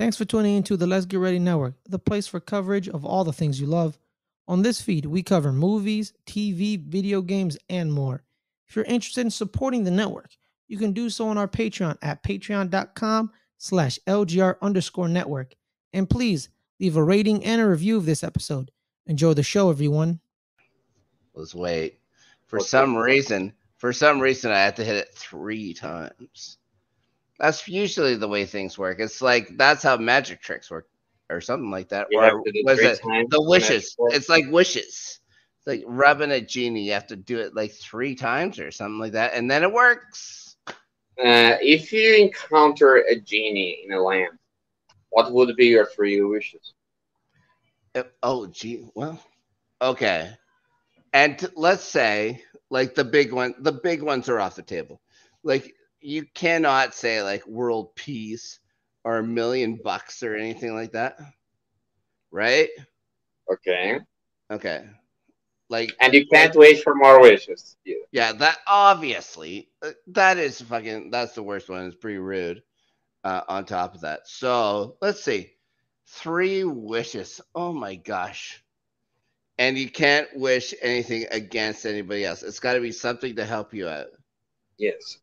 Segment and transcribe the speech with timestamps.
[0.00, 3.22] Thanks for tuning into the Let's Get Ready Network, the place for coverage of all
[3.22, 3.98] the things you love.
[4.48, 8.22] On this feed, we cover movies, TV, video games, and more.
[8.66, 10.30] If you're interested in supporting the network,
[10.68, 15.54] you can do so on our Patreon at patreon.com slash LGR underscore network.
[15.92, 16.48] And please
[16.80, 18.70] leave a rating and a review of this episode.
[19.04, 20.18] Enjoy the show, everyone.
[21.34, 21.98] Let's wait.
[22.46, 26.56] For some reason, for some reason, I had to hit it three times.
[27.40, 29.00] That's usually the way things work.
[29.00, 30.86] It's like that's how magic tricks work,
[31.30, 32.08] or something like that.
[32.10, 33.96] You or have to do was it the wishes?
[34.10, 35.20] It's like wishes.
[35.56, 36.84] It's like rubbing a genie.
[36.84, 39.72] You have to do it like three times or something like that, and then it
[39.72, 40.56] works.
[40.68, 44.38] Uh, if you encounter a genie in a lamp,
[45.08, 46.74] what would be your three wishes?
[47.94, 48.86] Uh, oh, gee.
[48.94, 49.18] Well,
[49.80, 50.30] okay.
[51.12, 55.00] And let's say, like the big one, the big ones are off the table.
[55.42, 58.58] Like you cannot say like world peace
[59.04, 61.18] or a million bucks or anything like that,
[62.30, 62.68] right?
[63.52, 63.98] Okay.
[64.50, 64.84] Okay.
[65.68, 67.76] Like, And you can't wish for more wishes.
[67.84, 67.96] Yeah.
[68.10, 71.10] yeah, that obviously uh, that is fucking.
[71.10, 71.86] That's the worst one.
[71.86, 72.62] It's pretty rude.
[73.22, 75.52] Uh, on top of that, so let's see,
[76.06, 77.40] three wishes.
[77.54, 78.64] Oh my gosh.
[79.58, 82.42] And you can't wish anything against anybody else.
[82.42, 84.06] It's got to be something to help you out.
[84.78, 85.18] Yes.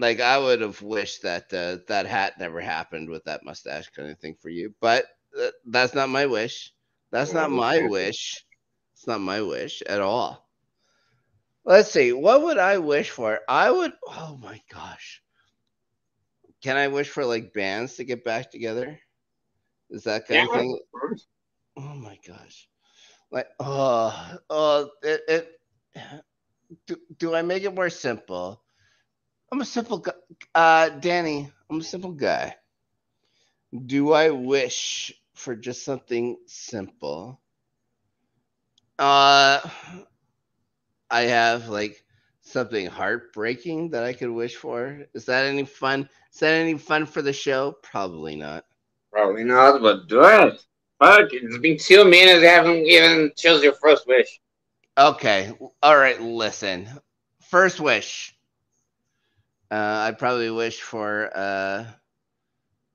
[0.00, 4.10] Like I would have wished that uh, that hat never happened with that mustache kind
[4.10, 5.06] of thing for you, but
[5.40, 6.72] uh, that's not my wish.
[7.12, 8.44] That's not my wish.
[8.94, 10.48] It's not my wish at all.
[11.64, 12.12] Let's see.
[12.12, 13.40] What would I wish for?
[13.48, 13.92] I would.
[14.06, 15.22] Oh my gosh.
[16.62, 19.00] Can I wish for like bands to get back together?
[19.90, 20.78] Is that kind Yeah, of thing?
[20.94, 21.20] of.
[21.76, 22.68] Oh my gosh.
[23.30, 25.60] Like oh oh it, it
[26.86, 28.62] do, do I make it more simple?
[29.52, 30.12] I'm a simple guy.
[30.54, 32.56] Uh Daney, I'm a simple guy.
[33.86, 37.40] Do I wish for just something simple?
[38.98, 39.60] Uh
[41.10, 42.04] I have like
[42.42, 45.06] something heartbreaking that I could wish for.
[45.14, 46.08] Is that any fun?
[46.32, 47.76] Is that any fun for the show?
[47.82, 48.64] Probably not.
[49.12, 50.64] Probably not, but do it.
[51.00, 52.44] Fuck, it's been two minutes.
[52.44, 54.40] I haven't even chose your first wish.
[54.98, 55.52] Okay.
[55.82, 56.20] All right.
[56.20, 56.88] Listen.
[57.40, 58.36] First wish.
[59.70, 61.86] Uh, I probably wish for uh,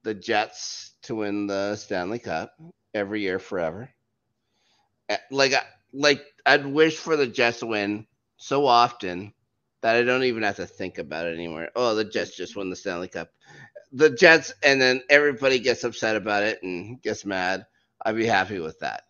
[0.04, 2.56] the Jets to win the Stanley Cup
[2.94, 3.90] every year forever.
[5.10, 5.54] Uh, Like,
[5.94, 9.34] like I'd wish for the Jets to win so often
[9.82, 11.70] that I don't even have to think about it anymore.
[11.76, 13.30] Oh, the Jets just won the Stanley Cup.
[13.94, 17.66] The Jets, and then everybody gets upset about it and gets mad.
[18.06, 19.04] I'd be happy with that.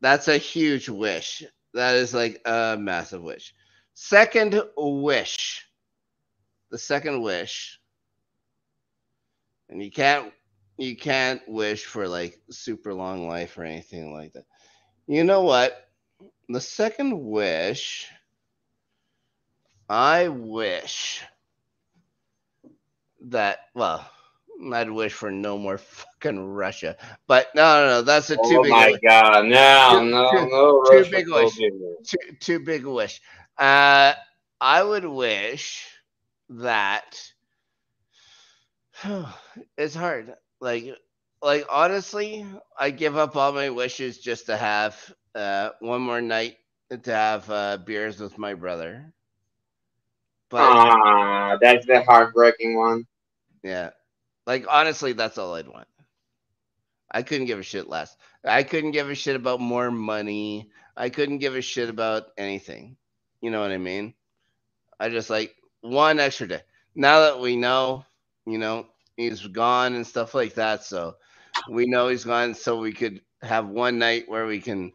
[0.00, 1.44] That's a huge wish.
[1.74, 3.54] That is like a massive wish.
[3.94, 5.67] Second wish.
[6.70, 7.80] The second wish.
[9.68, 10.32] And you can't
[10.76, 14.44] you can't wish for like super long life or anything like that.
[15.06, 15.88] You know what?
[16.48, 18.08] The second wish
[19.88, 21.22] I wish
[23.22, 24.08] that well,
[24.72, 26.96] I'd wish for no more fucking Russia.
[27.26, 28.70] But no, no, no, that's a too oh big.
[28.72, 30.82] my a- god, no, Too- no, too- no.
[30.90, 31.54] too Russia big wish.
[32.06, 33.20] too, too big a wish.
[33.56, 34.14] Uh,
[34.60, 35.86] I would wish
[36.50, 37.20] that
[39.78, 40.34] it's hard.
[40.60, 40.86] Like,
[41.42, 42.46] like honestly,
[42.78, 44.96] I give up all my wishes just to have
[45.34, 46.56] uh one more night
[47.04, 49.12] to have uh, beers with my brother.
[50.50, 53.06] But Ah, that's the heartbreaking one.
[53.64, 53.90] yeah,
[54.46, 55.88] like honestly, that's all I'd want.
[57.10, 58.16] I couldn't give a shit less.
[58.44, 60.70] I couldn't give a shit about more money.
[60.96, 62.96] I couldn't give a shit about anything.
[63.40, 64.14] You know what I mean?
[65.00, 66.62] I just like one extra day.
[66.94, 68.04] Now that we know,
[68.46, 71.16] you know, he's gone and stuff like that, so
[71.68, 74.92] we know he's gone, so we could have one night where we can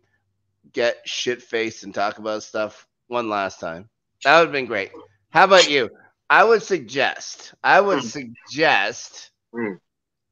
[0.73, 3.89] get shit faced and talk about stuff one last time.
[4.23, 4.91] That would have been great.
[5.31, 5.89] How about you?
[6.29, 8.07] I would suggest, I would Hmm.
[8.07, 9.31] suggest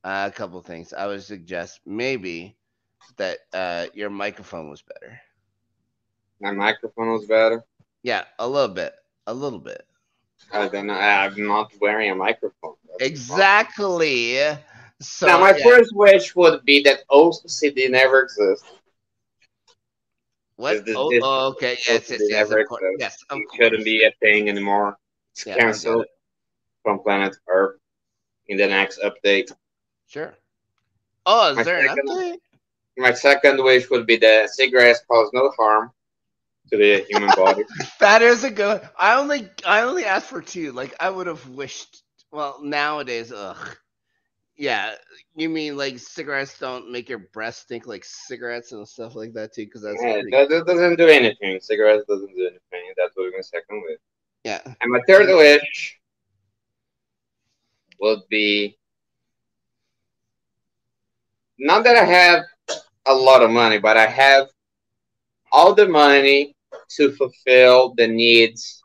[0.04, 0.94] uh, a couple things.
[0.94, 2.58] I would suggest maybe
[3.18, 5.20] that uh, your microphone was better.
[6.42, 7.64] My microphone was better.
[8.04, 8.94] Yeah, a little bit,
[9.28, 9.86] a little bit.
[10.54, 10.94] Uh, I don't know.
[10.94, 12.76] I'm not wearing a microphone.
[12.98, 14.38] That's Exactly.
[15.00, 15.64] So now, my yeah.
[15.64, 18.66] first wish would be that OCD never exists.
[20.58, 20.86] What?
[20.86, 21.78] this- Oh, this- oh, okay.
[21.88, 22.50] Yes, yes, yes.
[22.50, 22.84] never Of course.
[23.00, 23.58] Yes, of It course.
[23.58, 24.98] shouldn't be a thing anymore.
[25.34, 26.10] It's Yeah, canceled it.
[26.84, 27.80] from planet Earth
[28.48, 29.52] in the next update.
[30.08, 30.36] Sure.
[31.26, 32.40] Oh, is My there an update?
[32.98, 35.92] My second wish would be that cigarettes cause no harm
[36.72, 37.64] to the human body.
[38.00, 38.82] That is a good.
[38.98, 40.72] I only I only asked for two.
[40.72, 42.04] Like I would have wished.
[42.32, 43.78] Well, nowadays, ugh,
[44.56, 44.94] Yeah,
[45.36, 49.54] you mean like cigarettes don't make your breath stink like cigarettes and stuff like that
[49.54, 49.66] too?
[49.66, 51.60] Because that's Yeah, pretty- that, that doesn't do anything.
[51.62, 52.94] Cigarettes doesn't do anything.
[52.98, 54.00] That's what my second wish.
[54.44, 54.62] yeah.
[54.82, 56.00] And my third wish
[58.00, 58.78] would be
[61.60, 62.44] not that I have
[63.06, 64.48] a lot of money, but I have
[65.52, 66.56] all the money
[66.98, 68.82] to fulfill the needs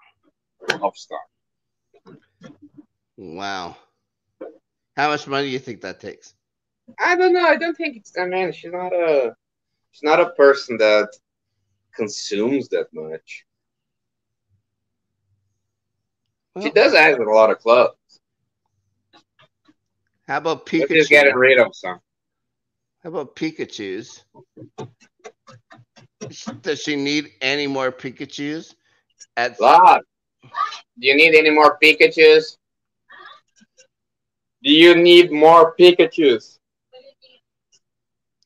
[0.83, 1.21] of Star.
[3.17, 3.77] Wow.
[4.97, 6.35] How much money do you think that takes?
[6.99, 7.47] I don't know.
[7.47, 8.17] I don't think it's.
[8.19, 9.35] I mean, she's not a.
[9.93, 11.09] She's not a person that
[11.95, 13.47] consumes that much.
[16.61, 17.95] She Well, does have a lot of clothes.
[20.29, 21.37] How about Let's just getting Pikachu?
[21.37, 22.01] rid of some.
[23.03, 24.25] How about Pikachu's?
[26.63, 28.75] Does she need any more Pikachu's?
[29.37, 30.03] At Lot.
[30.43, 32.59] Do you need any more Pikachu's?
[34.63, 36.59] Do you need more Pikachu's?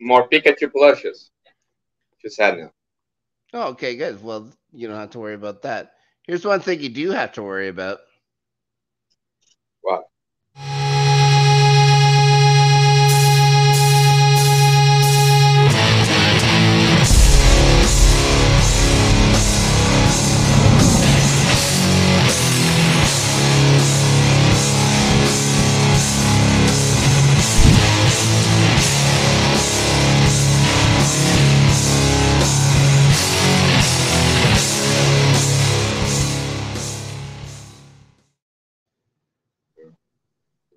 [0.00, 1.30] More Pikachu plushes.
[2.18, 2.70] She said no.
[3.54, 4.22] oh, okay, good.
[4.22, 5.94] Well, you don't have to worry about that.
[6.26, 8.00] Here's one thing you do have to worry about.
[9.80, 10.09] What?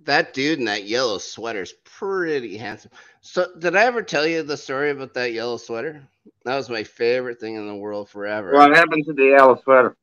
[0.05, 2.91] That dude in that yellow sweater's pretty handsome.
[3.21, 6.03] So, did I ever tell you the story about that yellow sweater?
[6.45, 8.53] That was my favorite thing in the world forever.
[8.53, 9.95] What happened to the yellow sweater?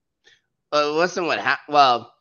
[0.73, 1.75] Uh, it wasn't what happened.
[1.75, 2.15] Well,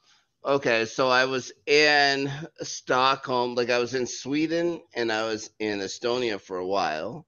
[0.44, 2.32] okay, so I was in
[2.62, 7.26] Stockholm, like I was in Sweden and I was in Estonia for a while,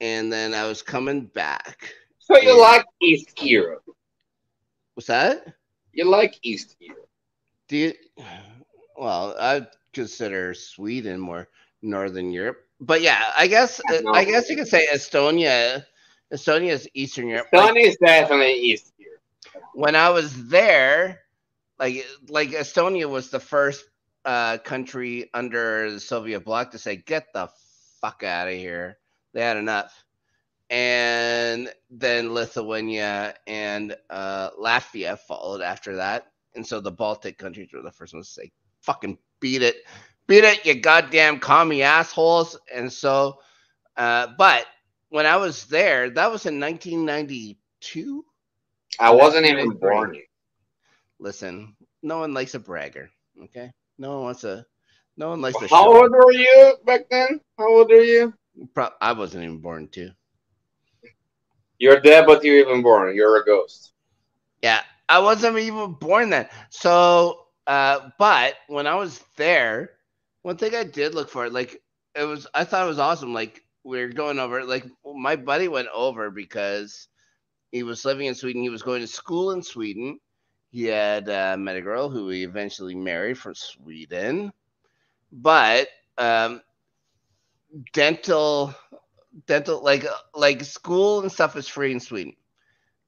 [0.00, 1.92] and then I was coming back.
[2.18, 3.82] So you like East Europe?
[4.94, 5.44] What's that?
[5.92, 7.08] You like East Europe?
[7.68, 7.92] Do you?
[8.96, 11.48] Well, I consider Sweden more
[11.82, 14.12] Northern Europe, but yeah, I guess No.
[14.12, 15.84] I guess you could say Estonia.
[16.32, 17.48] Estonia is Eastern Europe.
[17.52, 19.20] Estonia is definitely East Europe.
[19.74, 21.20] when I was there,
[21.78, 23.84] like like Estonia was the first
[24.24, 27.48] uh, country under the Soviet bloc to say, "Get the
[28.00, 28.98] fuck out of here."
[29.32, 30.04] They had enough,
[30.70, 37.82] and then Lithuania and uh, Latvia followed after that, and so the Baltic countries were
[37.82, 39.76] the first ones to say, "Fucking beat it,
[40.26, 43.38] beat it, you goddamn commie assholes." And so,
[43.96, 44.66] uh, but
[45.08, 48.24] when I was there, that was in 1992.
[48.98, 50.16] I wasn't even born.
[51.18, 53.10] Listen, no one likes a bragger.
[53.44, 54.66] Okay, no one wants a.
[55.16, 55.68] No one likes a.
[55.68, 56.02] How show.
[56.02, 57.40] old were you back then?
[57.58, 58.34] How old are you?
[58.74, 60.10] Pro- I wasn't even born too.
[61.78, 63.14] You're dead, but you're even born.
[63.14, 63.92] You're a ghost.
[64.62, 66.48] Yeah, I wasn't even born then.
[66.70, 69.90] So, uh, but when I was there,
[70.42, 71.80] one thing I did look for, like,
[72.14, 73.32] it was, I thought it was awesome.
[73.32, 77.08] Like, we are going over, like, my buddy went over because
[77.70, 78.62] he was living in Sweden.
[78.62, 80.18] He was going to school in Sweden.
[80.70, 84.52] He had uh, met a girl who he eventually married from Sweden.
[85.30, 85.88] But,
[86.18, 86.62] um,
[87.92, 88.74] dental,
[89.46, 90.04] dental, like,
[90.34, 92.34] like school and stuff is free in Sweden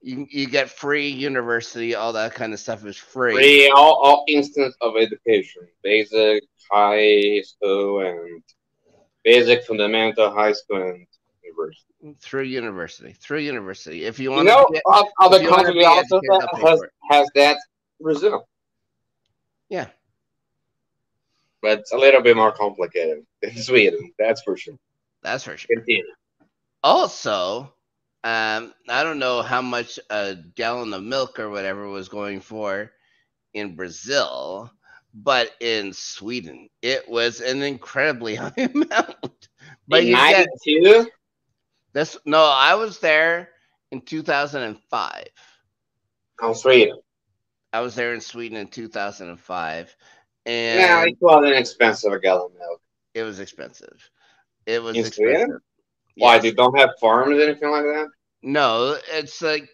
[0.05, 4.23] you, you get free university, all that kind of stuff is free, Free all, all
[4.27, 5.63] instance of education.
[5.81, 8.43] Basic, high school, and
[9.23, 11.07] basic, fundamental, high school, and
[11.43, 12.15] university.
[12.21, 13.13] through university.
[13.13, 14.05] Through university.
[14.05, 14.83] If you You want know, to get,
[15.19, 17.57] other if countries also educated, that they'll has, has that
[17.99, 18.47] Brazil.
[19.69, 19.87] Yeah.
[21.63, 24.75] But it's a little bit more complicated than Sweden, that's for sure.
[25.23, 25.75] that's for sure.
[25.75, 26.03] Continue.
[26.83, 27.73] Also,
[28.25, 32.91] um, I don't know how much a gallon of milk or whatever was going for
[33.53, 34.71] in Brazil,
[35.13, 39.49] but in Sweden, it was an incredibly high amount.
[39.87, 41.07] But In you get 92,
[41.93, 42.17] this.
[42.25, 43.49] No, I was there
[43.91, 45.27] in 2005.
[46.41, 46.99] oh, Sweden.
[47.73, 49.95] I was there in Sweden in 2005,
[50.45, 52.81] and Yeah, it wasn't expensive a gallon of milk.
[53.13, 54.09] it was expensive.
[54.65, 55.47] It was In expensive.
[55.47, 55.59] Sweden?
[56.17, 56.39] Why?
[56.39, 58.07] They don't have farms or anything like that?
[58.41, 59.69] No, it's like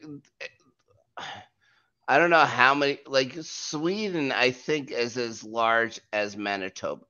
[2.08, 3.00] I don't know how many.
[3.08, 7.06] Like Sweden, I think is as large as Manitoba.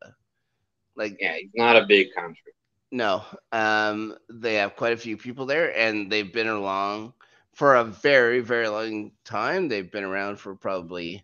[0.96, 2.54] Like Yeah, it's not a big country.
[2.92, 7.14] no, um, they have quite a few people there, and they've been along
[7.54, 9.68] for a very, very long time.
[9.68, 11.24] They've been around for probably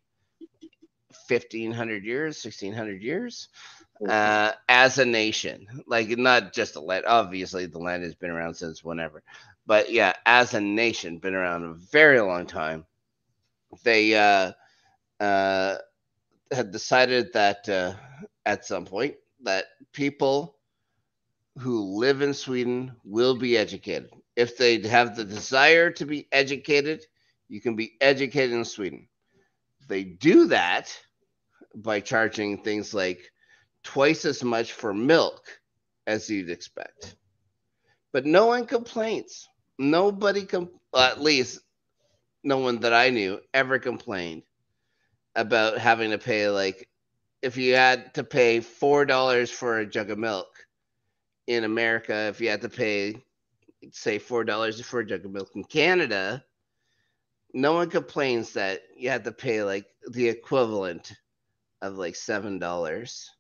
[1.28, 3.50] fifteen hundred years, sixteen hundred years.
[4.06, 5.68] Uh, as a nation.
[5.88, 7.06] Like not just the land.
[7.08, 9.24] Obviously, the land has been around since whenever,
[9.66, 12.86] but yeah, as a nation, been around a very long time.
[13.84, 14.54] They uh,
[15.20, 15.78] uh,
[16.52, 17.94] had decided that uh,
[18.46, 20.58] at some point that people
[21.60, 24.12] who live in Sweden will be educated.
[24.36, 27.06] If they have the desire to be educated,
[27.50, 29.08] you can be educated in Sweden.
[29.88, 30.96] They do that
[31.76, 33.20] by charging things like
[33.88, 35.46] twice as much for milk
[36.06, 37.16] as you'd expect.
[38.12, 39.48] But no one complains.
[39.80, 41.62] Nobody, com- at least
[42.44, 44.44] no one that I knew ever complained
[45.36, 46.90] about having to pay like
[47.42, 50.48] if you had to pay four dollars for a jug of milk
[51.46, 53.24] in America, if you had to pay
[53.94, 56.44] say four dollars for a jug of milk in Canada,
[57.54, 61.14] no one complains that you had to pay like the equivalent
[61.82, 63.32] of like seven dollars.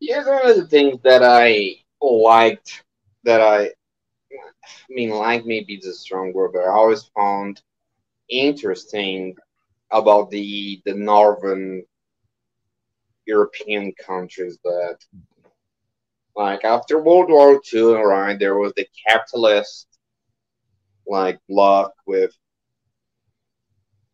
[0.00, 2.84] Yeah, one of the things that I liked
[3.24, 3.72] that I, I
[4.90, 7.60] mean, like maybe it's a strong word, but I always found
[8.30, 9.36] interesting
[9.90, 11.84] about the the northern
[13.26, 14.98] European countries that,
[16.34, 19.88] like after World War II, right, there was the capitalist
[21.06, 22.32] like bloc with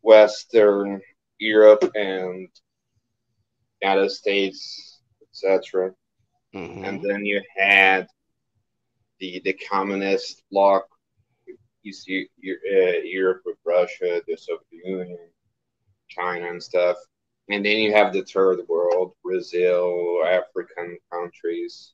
[0.01, 1.01] Western
[1.37, 2.47] Europe and
[3.81, 4.94] United States,
[5.35, 5.91] etc.
[6.53, 6.85] Mm-hmm.
[6.85, 8.07] And then you had
[9.19, 10.87] the the communist bloc,
[11.83, 15.17] East uh, Europe with Russia, the Soviet Union,
[16.07, 16.97] China, and stuff.
[17.49, 21.93] And then you have the third world, Brazil, African countries,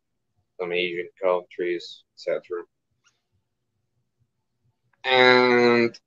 [0.59, 2.63] some Asian countries, etc.
[5.03, 5.99] And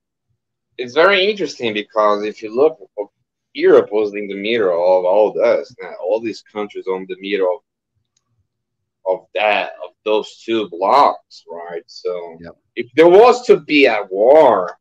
[0.78, 2.78] it's very interesting because if you look,
[3.54, 5.74] Europe was in the middle of all this.
[5.80, 7.62] Now, all these countries on the middle
[9.06, 11.82] of, of that, of those two blocks, right?
[11.86, 12.56] So Yep.
[12.76, 14.78] if there was to be a war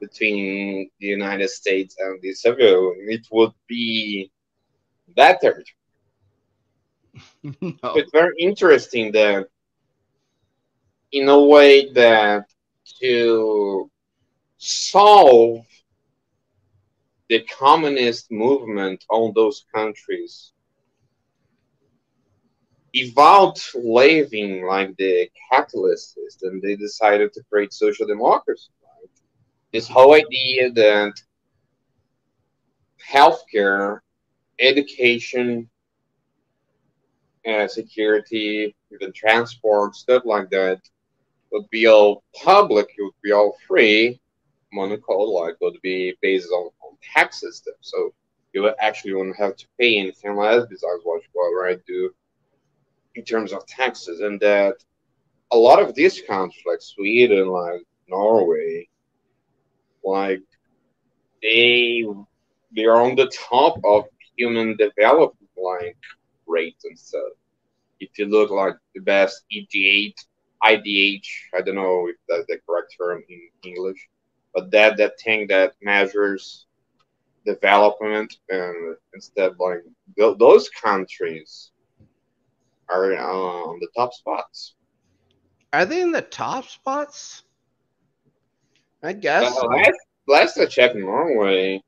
[0.00, 4.30] between the United States and the Soviet Union, it would be
[5.16, 5.66] that territory.
[7.60, 7.94] no.
[7.96, 9.46] It's very interesting that,
[11.10, 12.44] in a way, that
[13.00, 13.90] to
[14.58, 15.66] solve
[17.28, 20.52] the communist movement on those countries
[22.94, 28.70] without leaving like the capitalist system, they decided to create social democracy.
[28.82, 29.10] Right?
[29.72, 31.14] This whole idea that
[33.10, 34.00] healthcare,
[34.58, 35.68] education,
[37.48, 40.80] uh, security, even transport, stuff like that,
[41.50, 44.20] would be all public, it would be all free.
[44.72, 46.70] Monocle like would be based on,
[47.02, 47.74] tax system.
[47.80, 48.12] So
[48.52, 52.14] you actually wouldn't have to pay anything else besides what you do
[53.14, 54.20] in terms of taxes.
[54.20, 54.76] And that
[55.52, 58.88] a lot of these countries like Sweden, like Norway,
[60.04, 60.42] like
[61.42, 62.04] they
[62.74, 64.04] they are on the top of
[64.36, 65.96] human development like
[66.46, 67.32] rates and stuff.
[68.00, 70.14] If you look like the best EG8,
[70.64, 74.08] IDH, I don't know if that's the correct term in English,
[74.54, 76.66] but that that thing that measures
[77.44, 79.80] development and instead like
[80.16, 81.70] th- those countries
[82.88, 84.74] are uh, on the top spots.
[85.72, 87.42] Are they in the top spots?
[89.02, 89.56] I guess.
[89.56, 91.82] Uh, last, last I checked, Norway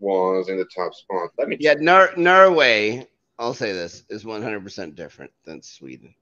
[0.00, 1.30] was in the top spot.
[1.38, 1.74] Let me Yeah.
[1.78, 3.06] Nor- Norway,
[3.38, 6.14] I'll say this, is 100% different than Sweden.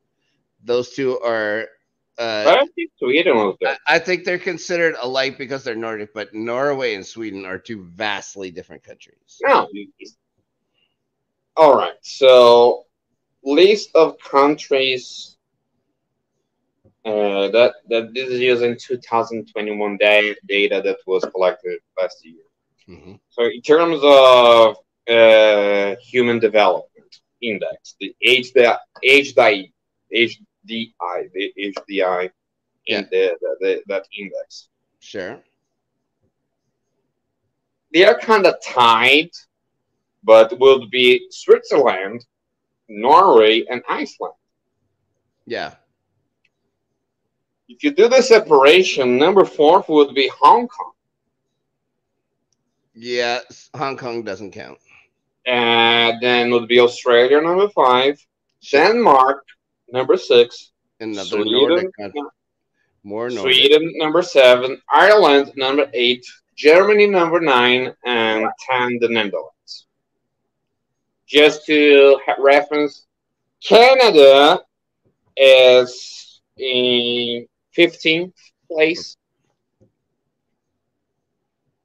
[0.62, 1.66] Those two are,
[2.18, 3.76] uh, I think Sweden was there.
[3.87, 7.85] I, I think they're considered alike because they're Nordic, but Norway and Sweden are two
[7.85, 9.40] vastly different countries.
[9.42, 9.68] No.
[11.56, 11.94] All right.
[12.02, 12.85] So,
[13.42, 15.37] list of countries
[17.04, 22.42] uh, that that this is using 2021 da- data that was collected last year.
[22.88, 23.18] Mhm.
[23.30, 24.76] So, in terms of
[25.09, 29.71] uh, human development index, the HDI, HDI,
[30.68, 32.30] HDI, the HDI,
[32.87, 32.99] Yeah.
[32.99, 34.68] in the, the, the, that index,
[35.00, 35.40] Sure.
[37.92, 39.30] they are kind of tied,
[40.23, 42.25] but will be Switzerland,
[42.88, 44.35] Norway, and Iceland.
[45.47, 45.75] Yeah.
[47.68, 50.92] If you do the separation, number four would be Hong Kong.
[52.94, 53.40] Yeah.
[53.50, 54.78] s- Hong Kong doesn't count.
[55.47, 58.18] And then would be Australia, number five.
[58.71, 59.44] Denmark,
[59.94, 60.72] number six.
[61.00, 62.20] Another Sweden, Nordic country.
[63.04, 63.54] More Nordic.
[63.54, 64.82] Sweden, number seven.
[64.92, 66.26] Ireland, number eight.
[66.56, 67.94] Germany, number nine.
[68.04, 69.86] And 10, the Netherlands.
[71.26, 73.06] Just to reference,
[73.66, 74.60] Canada
[75.36, 77.46] is in
[77.76, 78.32] 15th
[78.70, 79.16] place.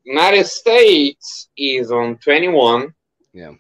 [0.04, 2.94] United States is on 21.
[3.34, 3.54] Yeah.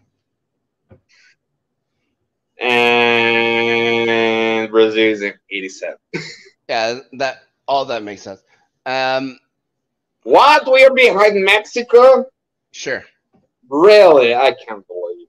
[2.59, 5.95] And Brazil is in 87.
[6.67, 8.43] Yeah, that all that makes sense.
[8.85, 9.39] Um,
[10.21, 10.71] What?
[10.71, 12.25] We are behind Mexico?
[12.71, 13.03] sure.
[13.69, 14.35] Really?
[14.35, 15.27] I can't believe.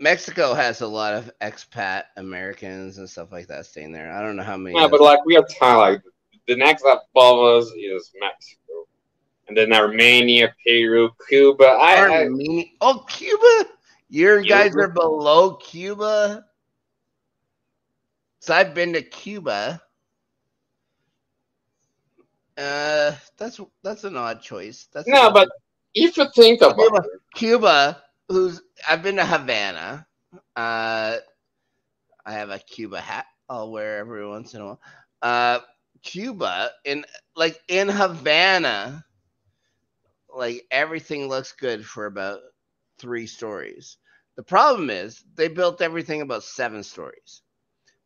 [0.00, 4.12] Mexico has a lot of expat Americans and stuff like that staying there.
[4.12, 4.74] I don't know how many.
[4.76, 5.76] Yeah, but like we are tied.
[5.92, 6.00] Like
[6.48, 8.88] the next above us is Mexico,
[9.46, 11.66] and then Armenia, Peru, Cuba.
[11.66, 13.70] I, I Armenia- oh, Cuba.
[14.12, 16.44] Your guys are below Cuba.
[18.40, 19.80] So I've been to Cuba.
[22.58, 24.86] Uh, that's that's an odd choice.
[24.92, 25.48] That's no, but
[25.94, 26.96] if you think about Cuba.
[26.98, 30.06] it, Cuba, who's I've been to Havana.
[30.54, 31.16] Uh,
[32.26, 34.80] I have a Cuba hat I'll wear every once in a while.
[35.22, 35.60] Uh,
[36.02, 39.06] Cuba in like in Havana,
[40.28, 42.40] like everything looks good for about
[42.98, 43.96] three stories.
[44.36, 47.42] The problem is they built everything about seven stories.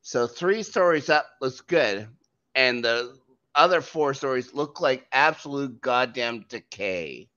[0.02, 2.09] So three stories up looks good,
[2.54, 3.16] and the
[3.54, 7.28] other four stories look like absolute goddamn decay.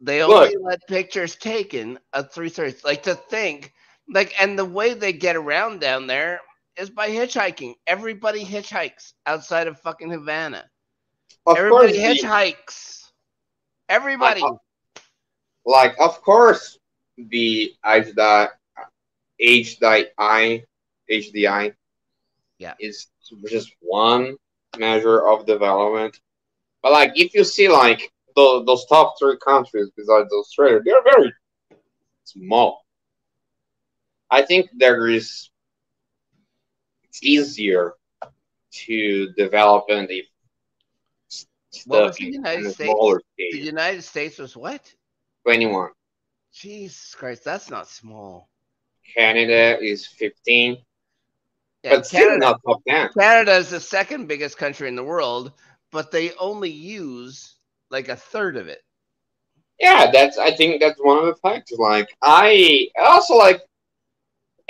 [0.00, 2.84] They only let pictures taken of three stories.
[2.84, 3.72] Like to think,
[4.08, 6.40] like, and the way they get around down there
[6.76, 7.74] is by hitchhiking.
[7.86, 10.64] Everybody hitchhikes outside of fucking Havana.
[11.46, 13.10] of Everybody hitchhikes.
[13.88, 14.42] Everybody.
[15.64, 16.78] Like of course
[17.16, 18.48] the HDI,
[19.40, 20.64] HDI,
[21.10, 21.74] HDI,
[22.58, 22.74] Yeah.
[22.80, 23.08] is
[23.48, 24.36] just one
[24.78, 26.20] measure of development.
[26.82, 31.32] But like if you see like the, those top three countries besides Australia, they're very
[32.24, 32.84] small.
[34.30, 35.50] I think there is
[37.04, 37.94] it's easier
[38.86, 40.26] to develop and if
[41.86, 42.94] What was the United States?
[43.38, 43.58] the.
[43.58, 44.92] United States was what?
[45.44, 45.90] 21.
[46.56, 48.48] Jesus Christ, that's not small.
[49.14, 50.78] Canada is 15,
[51.82, 53.10] Yeah, but still Canada, not top 10.
[53.18, 55.52] Canada is the second biggest country in the world,
[55.92, 57.56] but they only use
[57.90, 58.82] like a third of it.
[59.78, 61.78] Yeah, that's I think that's one of the factors.
[61.78, 63.60] Like I also like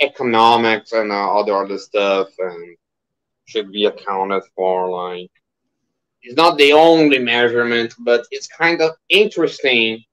[0.01, 2.75] economics and uh, other other stuff, and
[3.45, 4.89] should be accounted for.
[4.89, 5.31] Like
[6.21, 10.03] it's not the only measurement, but it's kind of interesting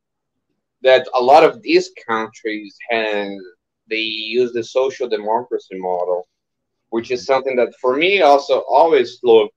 [0.84, 3.28] that a lot of these countries have
[3.90, 6.26] they use the social democracy model,
[6.90, 9.54] which is something that for me also always looked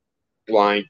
[0.49, 0.85] like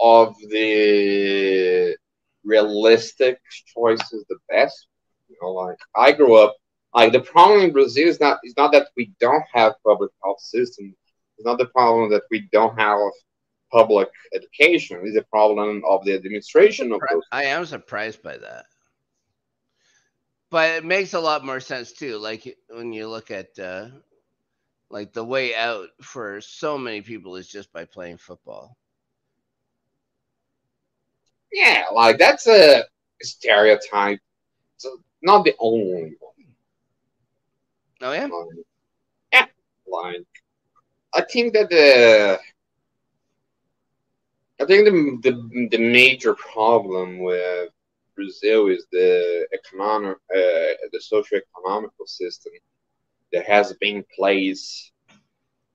[0.00, 1.96] of the
[2.44, 3.38] realistic
[3.74, 4.86] choices the best.
[5.28, 6.54] You know, like I grew up
[6.94, 10.40] like the problem in Brazil is not is not that we don't have public health
[10.40, 10.94] system.
[11.36, 12.98] It's not the problem that we don't have
[13.72, 15.00] public education.
[15.04, 17.22] It's a problem of the administration of those.
[17.32, 18.66] I am surprised by that.
[20.54, 22.16] But it makes a lot more sense too.
[22.16, 23.88] Like when you look at uh,
[24.88, 28.76] like the way out for so many people is just by playing football.
[31.52, 32.84] Yeah, like that's a
[33.20, 34.20] stereotype.
[34.76, 36.46] So not the only one.
[38.00, 38.26] Oh yeah.
[38.26, 38.66] Like,
[39.32, 39.46] yeah,
[39.88, 40.26] like
[41.14, 42.38] I think that the
[44.60, 47.70] I think the the, the major problem with
[48.14, 52.52] Brazil is the economic, uh, the socio-economical system
[53.32, 54.92] that has been in place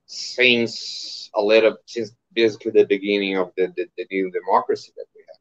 [0.06, 5.22] since a little since basically the beginning of the, the, the new democracy that we
[5.28, 5.40] have.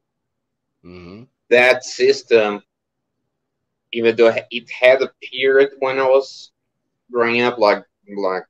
[0.84, 2.64] hmm That system,
[3.92, 6.52] even though it had a period when I was
[7.12, 7.84] growing up, like
[8.18, 8.44] like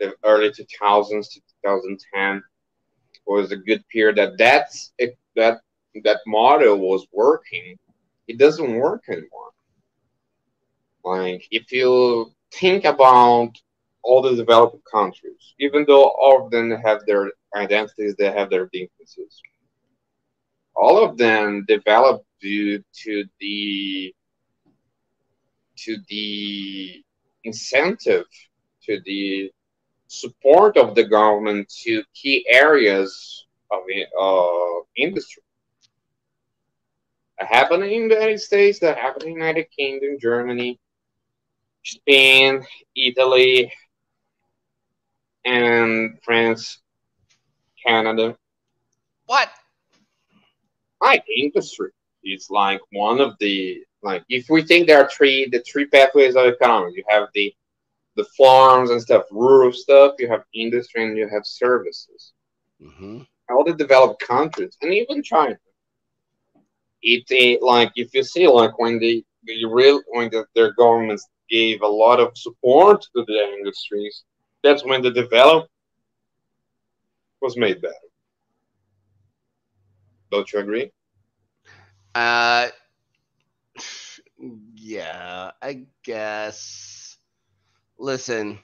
[0.00, 2.42] the early 2000s to 2010,
[3.26, 4.16] was a good period.
[4.16, 5.60] That that's it, that
[6.04, 7.76] that model was working.
[8.28, 9.52] It doesn't work anymore.
[11.04, 13.52] Like if you think about
[14.02, 18.66] all the developed countries, even though all of them have their identities, they have their
[18.72, 19.40] differences.
[20.76, 24.14] All of them developed due to the
[25.76, 27.02] to the
[27.44, 28.26] incentive,
[28.84, 29.50] to the
[30.08, 33.80] support of the government to key areas of
[34.20, 35.42] uh, industry.
[37.38, 40.78] That happened in the United States, that happened in the United Kingdom, Germany,
[41.84, 42.64] Spain,
[42.96, 43.72] Italy,
[45.44, 46.80] and France,
[47.84, 48.36] Canada.
[49.26, 49.50] What?
[51.02, 51.90] I industry
[52.24, 56.36] is like one of the Like if we think there are three the three pathways
[56.36, 57.54] of economy, you have the
[58.16, 62.32] the farms and stuff, rural stuff, you have industry and you have services.
[62.80, 65.58] hmm All the developed countries and even China.
[67.02, 71.28] It eh, like if you see like when the the real when the, their governments
[71.48, 74.24] gave a lot of support to the industries,
[74.62, 75.70] that's when the development
[77.40, 77.94] was made better.
[80.30, 80.90] Don't you agree?
[82.14, 82.68] Uh,
[84.74, 87.18] yeah, I guess.
[87.98, 88.58] Listen,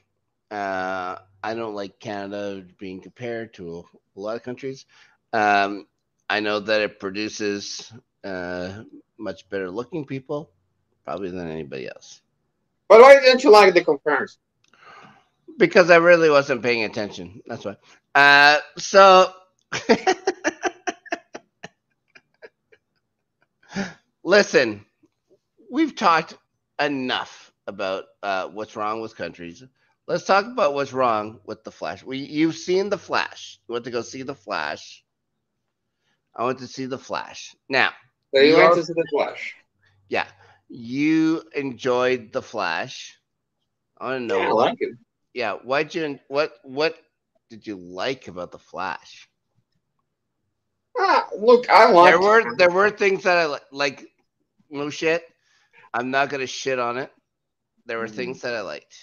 [0.50, 3.84] uh, I don't like Canada being compared to
[4.16, 4.86] a lot of countries.
[5.32, 5.86] Um,
[6.28, 7.92] I know that it produces
[8.24, 8.84] uh,
[9.18, 10.50] much better looking people,
[11.04, 12.20] probably than anybody else.
[12.88, 14.40] But why didn't you like the comparison?
[15.56, 17.42] Because I really wasn't paying attention.
[17.46, 17.76] That's why.
[18.14, 19.32] Uh, so.
[24.24, 24.84] Listen,
[25.70, 26.38] we've talked
[26.80, 29.62] enough about uh, what's wrong with countries.
[30.06, 32.04] Let's talk about what's wrong with the Flash.
[32.04, 33.58] We, you've seen the Flash.
[33.68, 35.04] You want to go see the Flash?
[36.34, 37.54] I want to see the Flash.
[37.68, 37.90] Now,
[38.42, 39.54] You are- to the Flash.
[40.08, 40.26] yeah,
[40.68, 43.16] you enjoyed the Flash.
[43.98, 44.38] I don't know.
[44.40, 44.94] Yeah, I like it.
[45.34, 46.18] yeah, why'd you?
[46.28, 46.54] What?
[46.64, 46.96] What
[47.50, 49.28] did you like about the Flash?
[50.98, 54.06] Ah, look, I like there were there were things that I li- like.
[54.70, 55.24] No shit.
[55.92, 57.12] I'm not gonna shit on it.
[57.86, 58.16] There were Mhm.
[58.16, 58.96] things that I liked.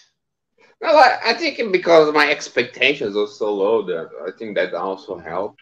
[0.82, 5.17] Well, I, I think because my expectations are so low that I think that also
[5.17, 5.62] helped.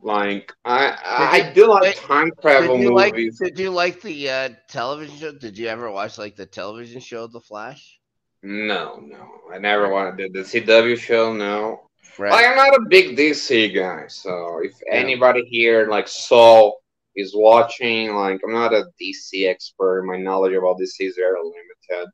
[0.00, 3.14] Like I, I, Did I do like time travel you like?
[3.14, 3.38] movies.
[3.38, 5.32] Did you like the uh, television show?
[5.32, 7.98] Did you ever watch like the television show The Flash?
[8.42, 11.32] No, no, I never wanted the, the CW show.
[11.32, 12.30] No, Right.
[12.32, 14.06] like I'm not a big DC guy.
[14.08, 14.94] So if Yeah.
[14.98, 16.78] anybody here like Saul
[17.16, 20.04] is watching, like I'm not a DC expert.
[20.04, 22.10] My knowledge about DC is very limited.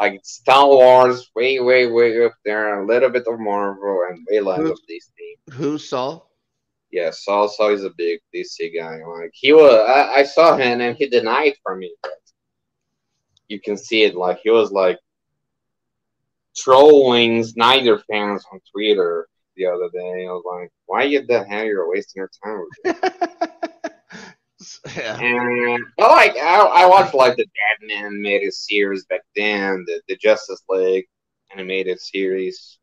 [0.00, 2.82] Like Star Wars, way, way, way up there.
[2.82, 5.54] A little bit of Marvel and way less of DC.
[5.54, 6.22] Who saw?
[6.90, 8.98] Yeah, Saul Saul is a big DC guy.
[9.04, 11.94] Like he was, I, I saw him and he denied for me.
[12.02, 12.12] But
[13.48, 14.16] you can see it.
[14.16, 14.98] Like he was like
[16.56, 20.26] trolling Snyder fans on Twitter the other day.
[20.26, 22.64] I was like, why you the hell you're wasting your time?
[22.84, 22.96] With
[24.96, 25.18] yeah.
[25.18, 27.46] and but like I, I watched like the
[27.80, 31.06] Batman animated series back then, the, the Justice League
[31.52, 32.79] animated series.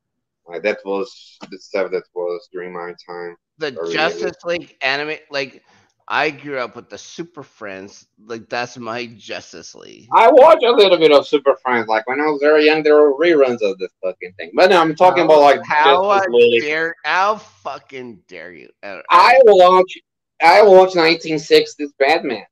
[0.47, 3.35] Like that was the stuff that was during my time.
[3.57, 5.63] The Justice League anime, like
[6.07, 8.07] I grew up with the Super Friends.
[8.23, 10.07] Like that's my Justice League.
[10.13, 11.87] I watched a little bit of Super Friends.
[11.87, 14.51] Like when I was very young, there were reruns of this fucking thing.
[14.55, 16.21] But no, I'm talking about like how
[16.61, 18.69] dare how fucking dare you?
[18.83, 19.97] I watch.
[20.41, 22.45] I watched 1960s Batman.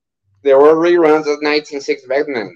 [0.44, 2.54] There were reruns of 1960s Batman.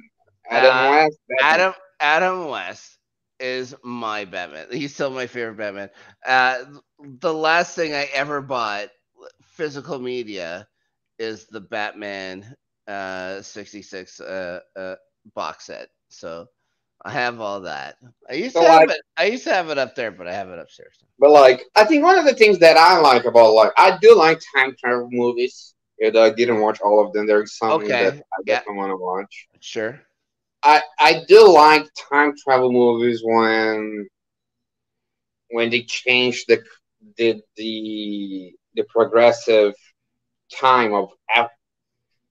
[0.50, 1.18] Adam Uh, West.
[1.30, 1.54] Batman.
[1.54, 2.99] Adam Adam West
[3.40, 4.68] is my Batman.
[4.72, 5.90] He's still my favorite Batman.
[6.26, 6.64] Uh,
[7.00, 8.90] the last thing I ever bought
[9.44, 10.68] physical media
[11.18, 12.56] is the Batman
[12.88, 14.96] uh 66 uh, uh
[15.36, 15.90] box set.
[16.10, 16.48] So
[17.04, 17.96] I have all that.
[18.30, 19.02] I used to So, have like- it.
[19.18, 20.98] I used to have it up there, but I have it upstairs.
[21.20, 24.16] But like, I think one of the things that I like about like, I do
[24.16, 25.76] like time travel movies.
[26.04, 28.56] Although I didn't watch all of them, there's some Okay, that I yeah.
[28.56, 29.48] definitely want to watch.
[29.60, 30.00] Sure.
[30.64, 34.08] I I do like time travel movies when
[35.52, 36.62] when they change the
[37.18, 39.74] the the the progressive
[40.60, 41.10] time of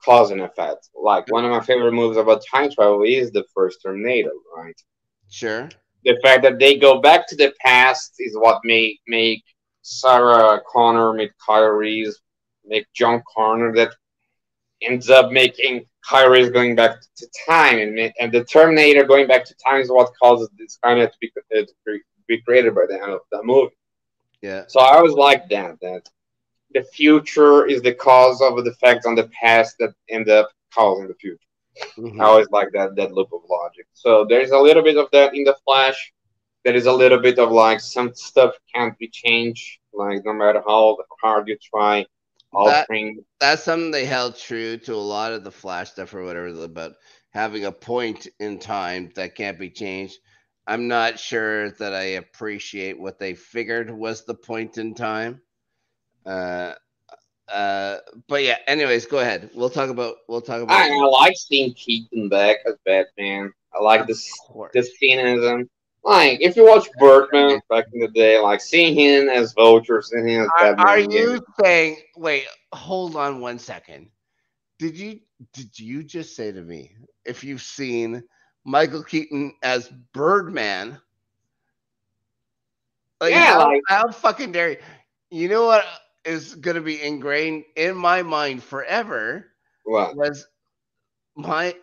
[0.05, 0.89] cause and effect.
[0.95, 4.81] Like one of my favorite movies about time travel is the first Terminator, right?
[5.29, 5.69] Sure.
[6.05, 9.43] The fact that they go back to the past is what make make
[9.83, 12.21] Sarah Connor, make Kyle Reese,
[12.65, 13.93] make John Connor that
[14.83, 19.45] ends up making Kyle Reese going back to time, and and the Terminator going back
[19.47, 22.87] to time is what causes this kind of to be, uh, to be- created by
[22.89, 23.75] the end of the movie.
[24.43, 24.65] Yeah.
[24.69, 26.09] So I always like that that
[26.75, 31.09] the future is the cause of the effects on the past that end up causing
[31.09, 31.41] the future.
[31.97, 32.21] Mhm.
[32.21, 33.87] I always like that that loop of logic.
[33.95, 36.13] So there's a little bit of that in the Flash.
[36.65, 40.63] There is a little bit of like some stuff can't be changed, like no matter
[40.67, 42.05] how hard you try
[42.53, 43.25] That- altering.
[43.41, 46.93] that's something they held true to a lot of the flash stuff or whatever about
[47.31, 50.19] having a point in time that can't be changed
[50.67, 55.41] i'm not sure that i appreciate what they figured was the point in time
[56.25, 56.73] uh
[57.53, 61.37] uh but yeah anyways go ahead we'll talk about we'll talk about I, I like
[61.37, 63.53] seeing Keaton back as Batman.
[63.75, 64.73] I like this Of course.
[64.75, 65.69] the cynicism.
[66.05, 70.27] Like if you watch Birdman back in the day, like seeing him as Vulture, seeing
[70.29, 70.87] him as are, Batman.
[70.87, 74.09] are you saying wait hold on one second
[74.79, 75.21] Did you
[75.53, 76.93] did you just say to me
[77.25, 78.23] if you've seen
[78.65, 80.99] Michael Keaton as Birdman?
[83.21, 84.77] Like, Yeah, how, like- how fucking dare you?
[85.31, 85.85] You know what
[86.25, 89.53] is gonna be ingrained in my mind forever
[89.85, 90.17] What?
[90.17, 90.47] was
[91.37, 91.75] my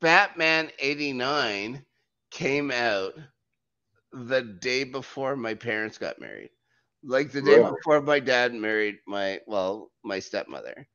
[0.00, 1.84] Batman 89
[2.30, 3.14] came out
[4.12, 6.50] the day before my parents got married.
[7.02, 7.70] Like the day Really?
[7.70, 10.86] before my dad married my well, my stepmother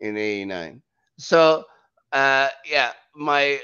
[0.00, 0.82] in 89.
[1.18, 1.64] So
[2.12, 3.60] uh yeah, my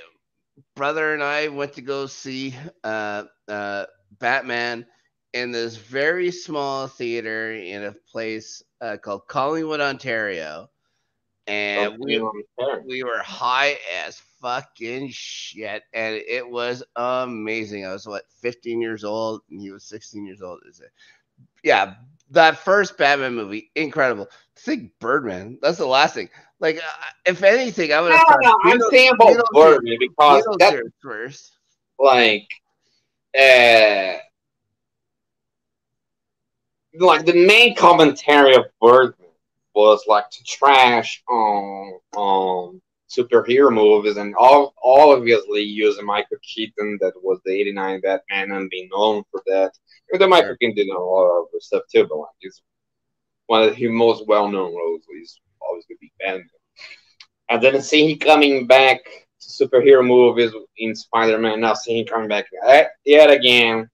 [0.76, 3.86] brother and I went to go see uh uh
[4.18, 4.86] Batman
[5.32, 10.70] in this very small theater in a place uh, called Collingwood, Ontario.
[11.46, 12.20] And we
[12.86, 17.84] we were high as fucking shit, and it was amazing.
[17.86, 20.60] I was what 15 years old, and he was 16 years old.
[20.68, 20.90] Is it?
[21.62, 21.94] Yeah,
[22.30, 24.28] that first Batman movie, incredible.
[24.56, 25.58] Think Birdman.
[25.62, 26.30] That's the last thing.
[26.60, 26.80] Like, uh,
[27.26, 30.82] if anything, I would No, have thought no, I'm saying about Birdman because Beetlejuice that
[31.02, 31.56] first.
[31.98, 32.48] like
[33.38, 34.14] uh
[37.00, 39.23] like the main commentary of Birdman
[39.74, 47.12] was like to trash on um superhero movies and all obviously using Michael Keaton that
[47.22, 49.72] was the eighty nine Batman and being known for that.
[50.12, 50.56] Even though Michael.
[50.56, 52.62] Keaton did a lot of stuff too, but like he's
[53.46, 56.48] one of his most well known roles is always gonna be Batman.
[57.50, 59.00] And then see him coming back
[59.40, 63.90] to superhero movies in Spider Man, now see him coming back eh, yet again.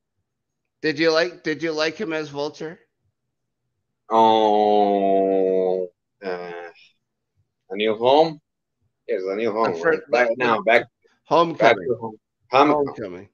[0.82, 1.42] Did you like?
[1.42, 2.78] Did you like him as Vulture?
[4.10, 5.88] Oh,
[6.24, 6.52] uh,
[7.70, 8.40] a new home.
[9.08, 9.80] Yes, a new home.
[9.80, 10.00] Right?
[10.10, 10.86] Back now, back back
[11.24, 11.88] Homecoming.
[11.88, 12.16] to home.
[12.50, 13.28] Home, Homecoming.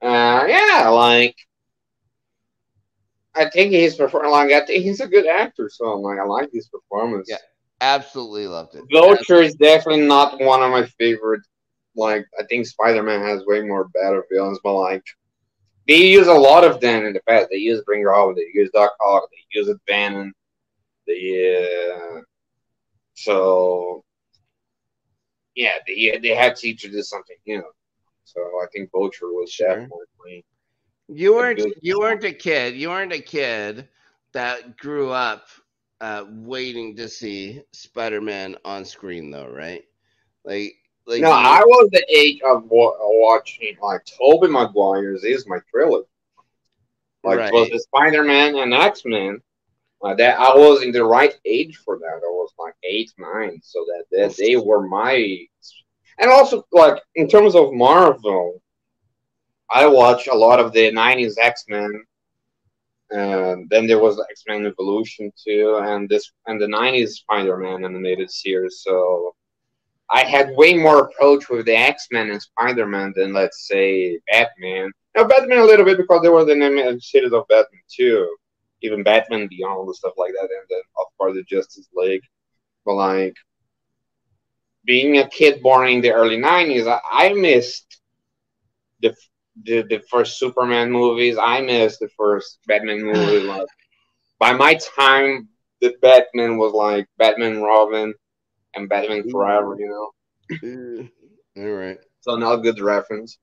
[0.00, 1.36] Uh, yeah, like
[3.34, 4.30] I think he's performing.
[4.30, 7.28] Like I think he's a good actor, so I'm like I like his performance.
[7.30, 7.36] Yeah.
[7.80, 8.82] Absolutely loved it.
[8.90, 11.42] Vulture is definitely not one of my favorite.
[11.94, 15.04] Like I think Spider Man has way more better villains, but like
[15.88, 17.48] they use a lot of them in the past.
[17.50, 20.32] They use Bringer Hall, they use Doc Ock, they use Bannon.
[21.06, 22.20] They uh,
[23.14, 24.04] so
[25.54, 27.64] yeah, they they had to introduce something new.
[28.24, 29.68] So I think Vulture was Sure.
[29.68, 30.44] definitely
[31.08, 32.76] You weren't you weren't a kid.
[32.76, 33.88] You weren't a kid
[34.32, 35.46] that grew up
[36.00, 39.82] uh, waiting to see Spider-Man on screen, though, right?
[40.44, 40.74] Like,
[41.08, 41.30] like no.
[41.30, 46.06] I was the age of watching like Tobey Maguire's is my trilogy.
[47.24, 47.52] Like Right.
[47.52, 49.40] was the Spider Man and X Men.
[50.00, 52.20] Like uh, that, I was in the right age for that.
[52.22, 55.38] I was like eight, nine, so that, that they were my.
[56.18, 58.60] And also, like in terms of Marvel,
[59.70, 62.04] I watch a lot of the '90s X Men,
[63.10, 67.84] and then there was X Men Evolution too, and this and the '90s Spider Man
[67.84, 68.82] animated series.
[68.84, 69.34] So
[70.10, 74.18] I had way more approach with the X Men and Spider Man than let's say
[74.30, 74.90] Batman.
[75.14, 78.36] Now Batman a little bit because there were the animated series of Batman too,
[78.82, 82.22] even Batman Beyond and stuff like that, and then of course the Justice League.
[82.86, 83.36] But like
[84.84, 88.00] being a kid born in the early '90s, I, I missed
[89.00, 89.14] the,
[89.64, 91.36] the the first Superman movies.
[91.38, 93.40] I missed the first Batman movie.
[93.46, 93.68] like
[94.38, 95.48] by my time,
[95.82, 98.14] the Batman was like Batman Robin
[98.78, 101.08] and Batman Forever, you know.
[101.62, 101.98] All right.
[102.20, 103.38] So not good reference.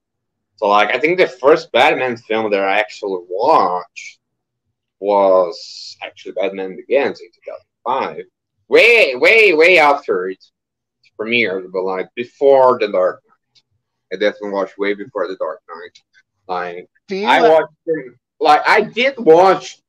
[0.57, 4.19] So like I think the first Batman film that I actually watched
[4.99, 7.27] was actually Batman Begins in
[7.85, 8.23] 2005.
[8.67, 10.43] Way, way, way after it
[11.19, 13.63] premiered, but like before The Dark Knight.
[14.13, 15.99] I definitely watched way before The Dark Knight.
[16.47, 17.73] Like I uh, watched
[18.39, 19.79] like I did watch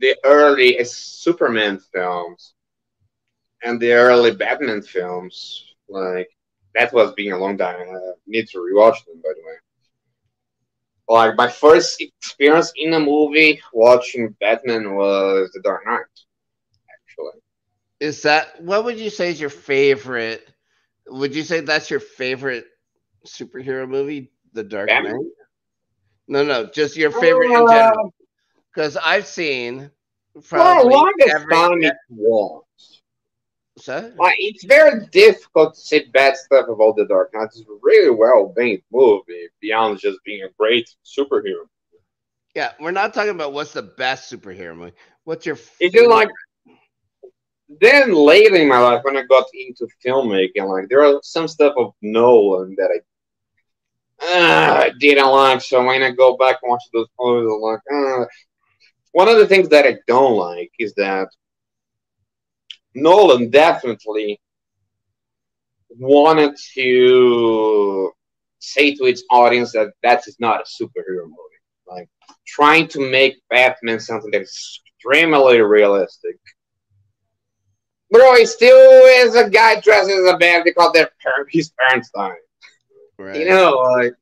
[0.00, 2.54] the early Superman films
[3.64, 5.64] and the early Batman films.
[5.88, 6.28] Like
[6.74, 7.76] that was being a long time.
[7.80, 9.56] I need to rewatch them, by the way.
[11.08, 16.00] Like my first experience in a movie watching Batman was The Dark Knight.
[16.92, 17.40] Actually,
[18.00, 20.46] is that what would you say is your favorite?
[21.08, 22.66] Would you say that's your favorite
[23.26, 25.12] superhero movie, The Dark Batman?
[25.12, 25.26] Knight?
[26.26, 28.14] No, no, just your favorite in uh, general.
[28.74, 29.90] Because I've seen
[30.48, 31.90] probably longest every.
[32.10, 32.63] was.
[33.76, 34.12] So?
[34.16, 37.46] Like it's very difficult to say bad stuff about the Dark Knight.
[37.46, 41.66] It's a really well made movie beyond just being a great superhero.
[42.54, 44.92] Yeah, we're not talking about what's the best superhero movie.
[45.24, 46.28] What's your It's just like
[47.80, 51.74] then later in my life when I got into filmmaking, like there are some stuff
[51.76, 52.90] of Nolan that
[54.22, 55.60] I uh, didn't like.
[55.62, 58.26] So when I go back and watch those movies, I'm like, uh.
[59.12, 61.28] one of the things that I don't like is that
[62.94, 64.40] Nolan definitely
[65.90, 68.12] wanted to
[68.58, 71.38] say to its audience that that is not a superhero movie.
[71.86, 72.08] Like
[72.46, 76.38] trying to make Batman something that's extremely realistic.
[78.10, 81.10] Bro, he still is a guy dressed as a man because their
[81.48, 82.36] his parents died.
[83.18, 83.36] Right.
[83.36, 84.14] You know, like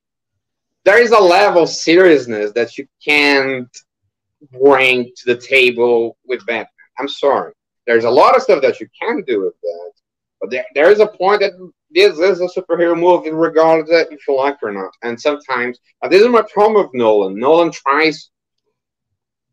[0.85, 3.69] there is a level of seriousness that you can't
[4.61, 6.67] bring to the table with Batman.
[6.99, 7.53] I'm sorry.
[7.87, 9.93] There's a lot of stuff that you can do with that,
[10.41, 11.53] but there, there is a point that
[11.91, 14.93] this is a superhero movie, regardless of if you like or not.
[15.03, 17.39] And sometimes, uh, this is my problem with Nolan.
[17.39, 18.31] Nolan tries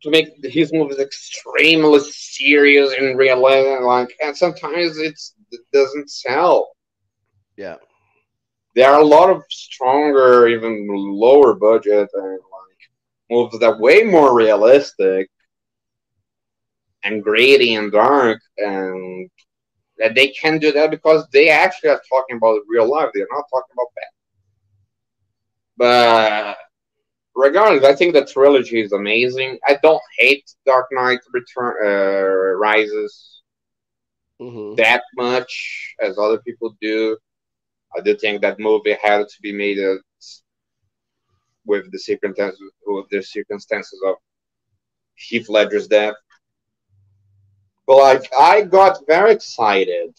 [0.03, 6.69] to make his movies extremely serious and realistic, like, and sometimes it's, it doesn't sell.
[7.57, 7.75] yeah.
[8.75, 12.81] There are a lot of stronger, even lower budget and like
[13.29, 15.29] movies that way more realistic
[17.03, 19.29] and gritty and dark, and
[19.97, 23.09] that they can do that because they actually are talking about real life.
[23.13, 24.11] They're not talking about that.
[25.77, 26.57] But
[27.35, 29.59] regardless, I think the trilogy is amazing.
[29.67, 33.41] I don't hate Dark Knight Return uh, Rises
[34.39, 37.17] hmm that much as other people do.
[37.97, 39.95] I do think that movie had to be made uh,
[41.65, 44.15] with the circumstances with the circumstances of
[45.15, 46.15] Heath Ledger's death.
[47.89, 50.13] But like I got very excited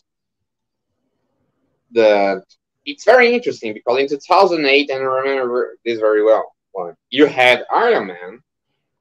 [1.92, 2.42] that
[2.84, 7.64] it's very interesting because in 2008, and I remember this very well, like you had
[7.72, 8.40] Iron Man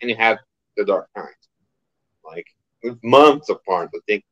[0.01, 0.38] and you had
[0.77, 1.25] The Dark Knight,
[2.23, 2.45] like
[3.01, 3.89] months apart.
[3.95, 4.23] I think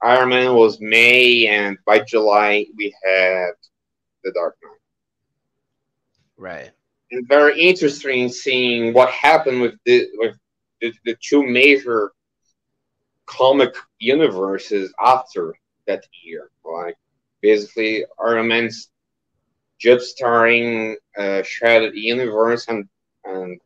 [0.00, 3.50] Iron Man was May, and by July we had
[4.22, 4.70] The Dark Knight.
[6.36, 6.70] Right.
[7.10, 10.36] And very interesting seeing what happened with the with
[10.80, 12.12] the, the two major
[13.30, 15.54] comic universes after
[15.86, 16.50] that year.
[16.64, 16.96] Like
[17.40, 18.90] basically Man's
[19.78, 22.88] jump starring uh, Shattered Universe, and
[23.24, 23.60] and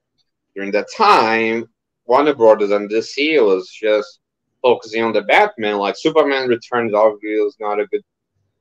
[0.55, 1.69] during that time,
[2.07, 4.21] Warner Brothers and DC was just
[4.63, 5.79] focusing on the Batman.
[5.79, 8.03] Like Superman Returns, obviously was not a good,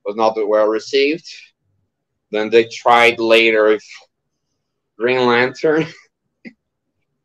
[0.04, 1.26] was not well received.
[2.30, 3.84] Then they tried later with
[4.98, 5.86] Green Lantern,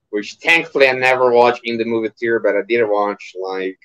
[0.10, 3.80] which thankfully I never watched in the movie theater, but I did watch like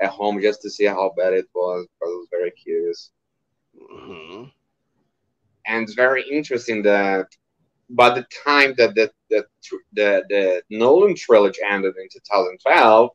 [0.00, 1.86] at home just to see how bad it was.
[2.02, 3.10] I was very curious,
[3.78, 4.44] hmm
[5.66, 7.26] and it's very interesting that
[7.90, 9.44] by the time that the the
[9.92, 13.10] the, the Nolan trilogy ended in 2012,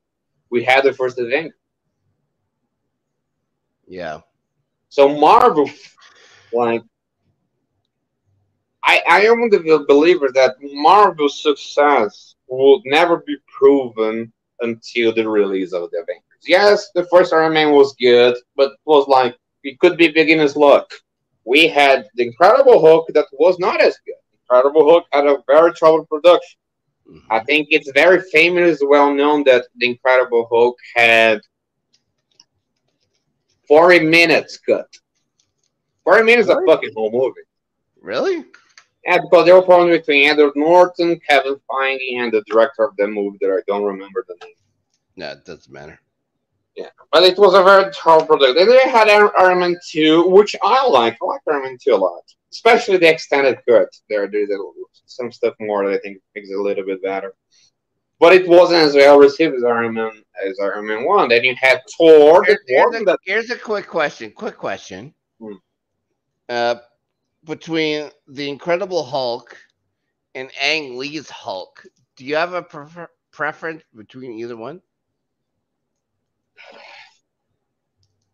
[0.49, 1.55] we had the first Avenger.
[3.87, 4.21] Yeah.
[4.89, 5.69] So Marvel,
[6.51, 6.83] like,
[8.83, 15.73] I I am the believer that Marvel's success will never be proven until the release
[15.73, 16.23] of the Avengers.
[16.45, 20.55] Yes, the first Iron Man was good, but it was like it could be beginner's
[20.55, 20.91] luck.
[21.45, 24.15] We had the Incredible Hulk that was not as good.
[24.43, 26.59] Incredible Hulk had a very troubled production.
[27.09, 27.21] Mhm.
[27.29, 31.41] I think it's very famous, well known that the Incredible Hulk had
[33.67, 34.87] 40 minutes cut.
[36.03, 36.67] 40 minutes of Really?
[36.75, 37.41] fucking whole movie.
[38.01, 38.45] Really?
[39.05, 43.07] Yeah, because there were problems between Edward Norton, Kevin Feige, and the director of the
[43.07, 44.53] movie that I don't remember the name.
[45.17, 45.99] No, it doesn't matter.
[46.75, 48.57] Yeah, but it was a very tough product.
[48.57, 51.17] And they had Iron Man 2, which I like.
[51.21, 52.23] I like Iron Man 2 a lot.
[52.51, 53.89] Especially the extended cut.
[54.09, 54.71] There, there's a-
[55.05, 57.35] some stuff more that I think makes it a little bit better.
[58.19, 61.29] But it wasn't as well received as Iron Man as Iron Man 1.
[61.29, 62.43] Then you had Thor.
[62.45, 64.31] Here- here's, a, here's a quick question.
[64.31, 65.13] Quick question.
[65.39, 65.53] Hmm.
[66.49, 66.75] Uh,
[67.45, 69.57] between the Incredible Hulk
[70.35, 74.81] and Ang Lee's Hulk, do you have a prefer- preference between either one?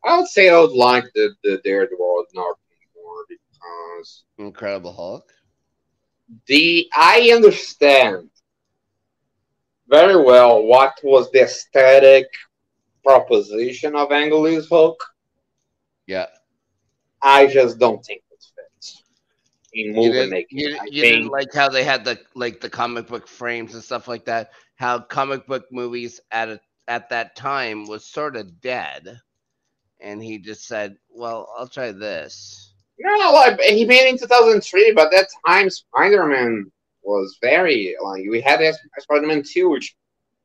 [0.04, 2.62] I would say I would like the, the Daredevil Norton
[2.96, 5.30] more because Incredible Hulk.
[6.48, 8.30] the I understand
[9.90, 12.28] very well what was the aesthetic
[13.04, 15.04] proposition of Ang Lee's Hulk.
[16.06, 16.28] Yeah.
[17.22, 18.22] I just don't think
[19.88, 20.60] in You movie didn't, making.
[20.60, 23.84] you, I you didn't like how they had the like the comic book frames and
[23.84, 24.52] stuff like that.
[24.76, 29.20] How comic book movies at a, at that time was sort of dead,
[30.00, 34.92] and he just said, "Well, I'll try this." no, like he made it in 2003,
[34.94, 36.72] but that time Spider-Man
[37.04, 39.96] was very like we had S- Spider-Man 2, which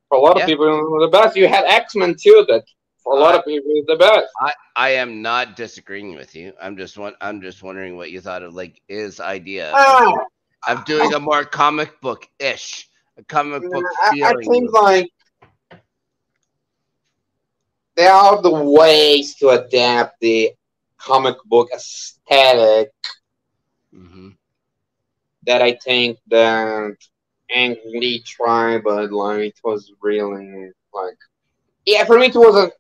[0.09, 0.45] for a lot Yeah.
[0.45, 1.37] of people was the best.
[1.37, 4.27] You had X-Men 2, that for a lot of people is the best.
[4.41, 6.53] I, I am not disagreeing with you.
[6.61, 7.15] I'm just one.
[7.21, 10.25] I'm just wondering what you thought of like his idea of- Ah,
[10.69, 12.89] of doing a more comic book ish,
[13.19, 14.51] a comic book I, I feeling.
[14.51, 15.11] think like
[17.97, 20.51] there are the ways to adapt the
[20.99, 22.91] comic book aesthetic
[23.93, 24.31] hmm
[25.47, 26.97] that I think that
[27.55, 31.19] Ang Lee tried, but like it was really like
[31.85, 32.73] yeah, for me it wasn't.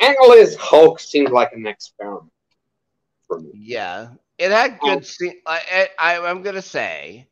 [0.00, 2.32] Ang Lee's Hulk seemed like an experiment
[3.26, 3.50] for me.
[3.54, 4.94] Yeah, it had Oh.
[4.96, 5.06] good.
[5.06, 5.40] scene.
[5.46, 7.28] I, I I'm gonna say,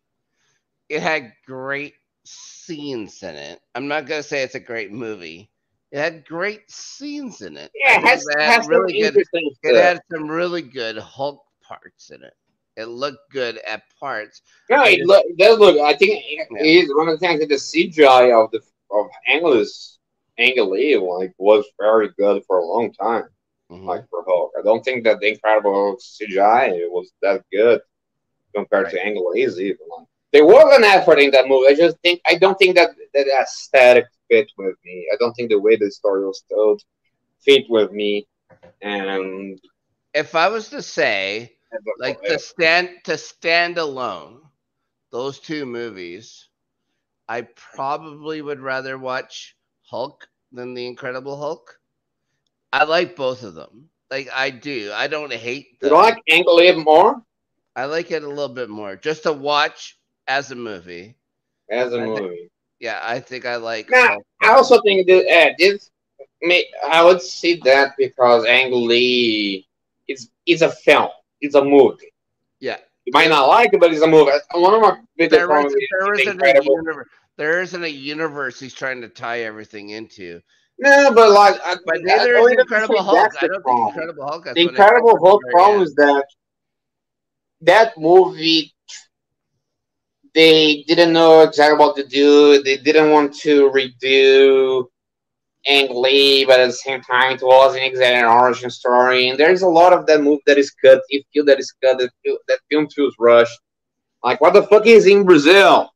[0.88, 1.94] it had great
[2.24, 3.60] scenes in it.
[3.74, 5.50] I'm not gonna say it's a great movie.
[5.90, 7.72] It had great scenes in it.
[7.74, 9.16] Yeah, it has, it has some really good.
[9.62, 12.34] It had some really good Hulk parts in it.
[12.76, 14.42] It looked good at parts.
[14.70, 15.78] No, it, look, it does look.
[15.80, 16.62] I think it Yeah.
[16.62, 18.60] is one of the things that the CGI of the
[18.92, 19.98] of Ang Lee's
[20.40, 23.28] Ang Lee like was very good for a long time.
[23.70, 23.84] Mhm.
[23.84, 27.80] Like for Hulk, I don't think that the Incredible Hulk CGI was that good
[28.54, 29.06] compared to Right.
[29.06, 29.86] Ang Lee's even.
[29.96, 31.68] Like, there was an effort in that movie.
[31.68, 35.08] I just think I don't think that that aesthetic fit with me.
[35.12, 36.82] I don't think the way the story was told
[37.40, 38.26] fit with me.
[38.82, 39.60] And
[40.14, 41.56] If I was to say,
[41.98, 44.42] like to stand to stand alone,
[45.10, 46.48] those two movies,
[47.28, 51.78] I probably would rather watch Hulk than the Incredible Hulk.
[52.72, 53.88] I like both of them.
[54.10, 54.90] Like I do.
[54.94, 55.98] I don't hate you them.
[55.98, 57.22] like Ang Lee more
[57.76, 61.16] I like it a little bit more just to watch as a movie.
[61.70, 62.50] as a I think- movie.
[62.80, 63.90] Yeah, I think I like.
[63.90, 65.90] Nah, I also think that uh, this
[66.40, 69.66] may I would see that because Ang Lee
[70.08, 71.10] is is a film.
[71.42, 72.12] It's a movie.
[72.58, 74.30] Yeah, You might not like it, but it's a movie.
[74.54, 76.76] One of my biggest there problems is isn't Incredible.
[77.40, 80.42] There isn't a universe he's trying to tie everything into.
[80.78, 83.32] No, but like, I, But I neither don't is Incredible Hulk.
[83.40, 83.88] I don't think.
[83.88, 84.44] Incredible Hulk.
[84.44, 86.26] The Incredible Hulk problem is that
[87.62, 88.74] that movie
[90.34, 92.62] they didn't know exactly what to do.
[92.62, 94.84] They didn't want to redo
[95.66, 99.30] Ang Lee, but at the same time, it wasn't exactly an origin story.
[99.30, 101.00] And there's a lot of that movie that is cut.
[101.08, 101.96] You feel that is cut.
[101.96, 102.10] That,
[102.48, 103.58] that film feels rushed.
[104.22, 105.90] Like, what the fuck is in Brazil?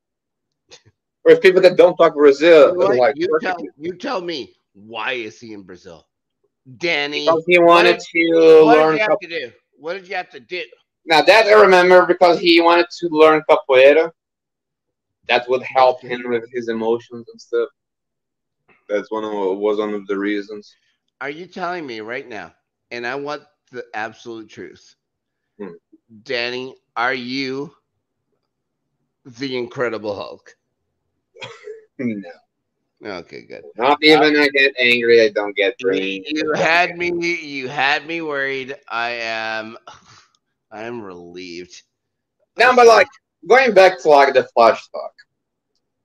[1.24, 5.40] With people that don't talk Brazil, You, like- you tell you tell me why is
[5.40, 6.06] he in Brazil,
[6.78, 7.24] Daney?
[7.26, 8.96] because he wanted did- to What did learn.
[8.96, 9.52] you have to do?
[9.78, 10.62] What did you have to do?
[11.06, 14.10] now that I remember, because he wanted to learn capoeira.
[15.26, 17.70] That would help him with his emotions and stuff.
[18.90, 20.76] That's one of was one of the reasons.
[21.22, 22.54] Are you telling me right now?
[22.90, 24.94] And I want the absolute truth,
[25.58, 25.72] Hmm.
[26.24, 26.76] Daney.
[26.96, 27.74] Are you
[29.24, 30.54] the Incredible Hulk?
[31.98, 32.30] No,
[33.04, 33.64] Okay, good.
[33.76, 35.20] not even I get angry.
[35.22, 36.24] I don't get You, drained.
[36.28, 37.10] you had me.
[37.42, 38.76] You had me worried.
[38.88, 39.76] I am.
[40.70, 41.82] I am relieved.
[42.56, 43.06] No, but like
[43.46, 45.12] going back to like the flash talk,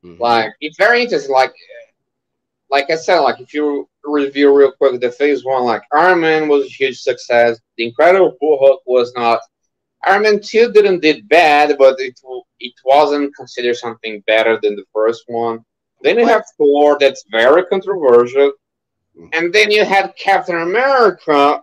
[0.04, 0.20] Mhm.
[0.20, 1.32] like it's very interesting.
[1.34, 1.54] Like,
[2.70, 6.48] like I said, like if you review real quick the phase one, like Iron Man
[6.48, 7.60] was a huge success.
[7.78, 9.40] The Incredible Hulk was not.
[10.06, 12.20] Iron Man two didn't did bad, but it
[12.60, 15.64] it wasn't considered something better than the first one.
[16.02, 18.54] Then you have Thor, that's very controversial,
[19.18, 19.30] Mhm.
[19.36, 21.62] and then you had Captain America,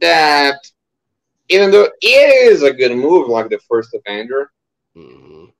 [0.00, 0.60] that
[1.48, 4.50] even though it is a good move, like the first Avenger,
[4.96, 5.52] Mhm.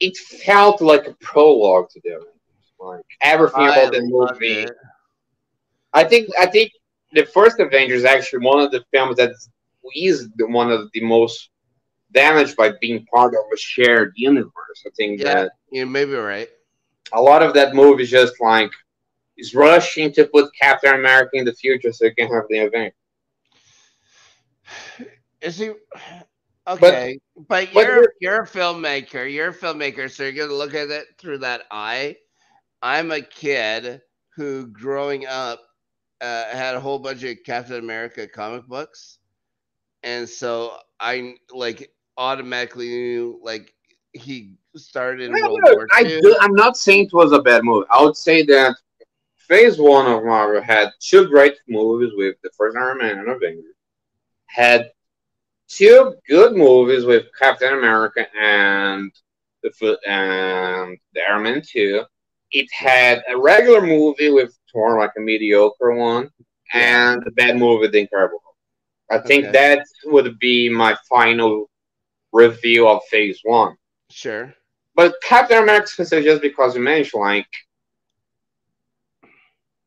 [0.00, 2.28] it felt like a prologue to the Avengers.
[2.80, 4.62] Like everything I about the movie.
[4.62, 4.76] it.
[5.92, 6.72] I think I think
[7.12, 9.32] the first Avengers is actually one of the films that
[9.94, 11.50] is the, one of the most
[12.12, 14.52] damaged by being part of a shared universe.
[14.86, 16.48] I think Yeah, that you may be right.
[17.12, 18.70] a lot of that movie is just like
[19.38, 22.94] is rushing to put Captain America in the future so you can have the event.
[25.40, 25.70] Is he
[26.68, 27.18] okay?
[27.36, 29.30] But, but you're we're- you're a filmmaker.
[29.32, 32.16] You're a filmmaker, so you're gonna look at it through that eye.
[32.82, 34.00] I'm a kid
[34.36, 35.60] who, growing up,
[36.20, 39.18] uh, had a whole bunch of Captain America comic books,
[40.02, 43.72] and so I like automatically knew like
[44.12, 46.20] he started in No, World no, War I II.
[46.20, 47.86] do, I'm not saying it was a bad movie.
[47.90, 48.76] I would say that
[49.36, 53.74] Phase One of Marvel had two great movies with the first Iron Man and Avengers.
[54.46, 54.90] Had
[55.68, 59.10] two good movies with Captain America and
[59.62, 62.04] the Foot and the Iron Man Two.
[62.50, 66.30] It had a regular movie with Thor, like a mediocre one,
[66.74, 68.42] and a bad movie with the Incredible.
[69.12, 69.52] I think Okay.
[69.52, 71.70] that would be my final
[72.32, 73.76] review of Phase One.
[74.10, 74.52] Sure.
[74.94, 77.46] But Captain America specifically, just because you mentioned, like,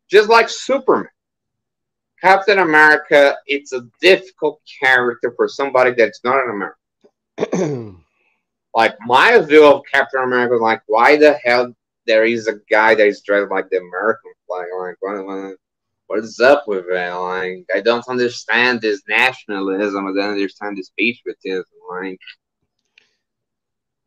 [0.10, 1.10] just like Superman,
[2.22, 6.50] Captain America, it's a difficult character for somebody that's not an
[7.38, 8.02] American.
[8.76, 11.74] Like, my view of Captain America is like, why the hell
[12.06, 14.66] there is a guy that is dressed like the American flag?
[14.78, 15.56] Like,
[16.08, 17.14] what's up with it?
[17.14, 20.08] Like, I don't understand this nationalism.
[20.08, 21.66] I don't understand this patriotism.
[21.90, 22.20] Like,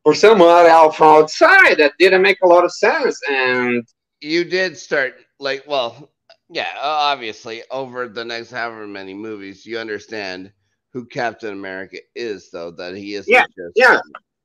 [0.05, 3.20] for someone out from outside, that didn't make a lot of sense.
[3.28, 3.84] And
[4.20, 6.11] you did start like, well,
[6.51, 10.53] yeah, obviously, over the next however many movies, you understand
[10.92, 13.26] who Captain America is, though that he is.
[13.28, 14.01] Yeah, just, yeah.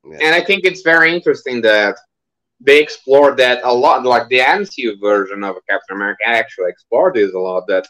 [0.06, 0.18] yeah.
[0.22, 1.96] And I think it's very interesting that
[2.64, 4.04] they explored that a lot.
[4.04, 7.68] Like the MCU version of Captain America actually explored this a lot.
[7.68, 7.88] That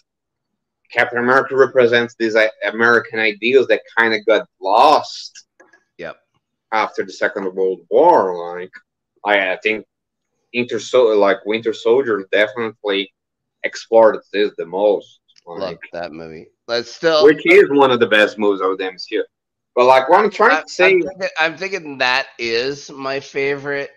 [0.91, 5.45] Captain America represents these uh, American ideals that kind of got lost.
[5.97, 6.17] Yep.
[6.71, 8.71] After the Second World War, like
[9.23, 9.85] I, I think
[10.53, 10.79] Inter
[11.15, 13.13] like Winter Soldier definitely
[13.63, 15.19] explored this the most.
[15.45, 16.47] Like, Love that movie.
[16.65, 19.21] But still, which is one of the best movies of the MCU.
[19.75, 23.19] But like what I'm trying I, to say, I'm thinking, I'm thinking that is my
[23.19, 23.91] favorite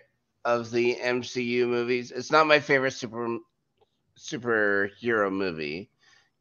[0.47, 2.11] of the MCU movies.
[2.11, 3.37] It's not my favorite super
[4.17, 5.91] superhero movie.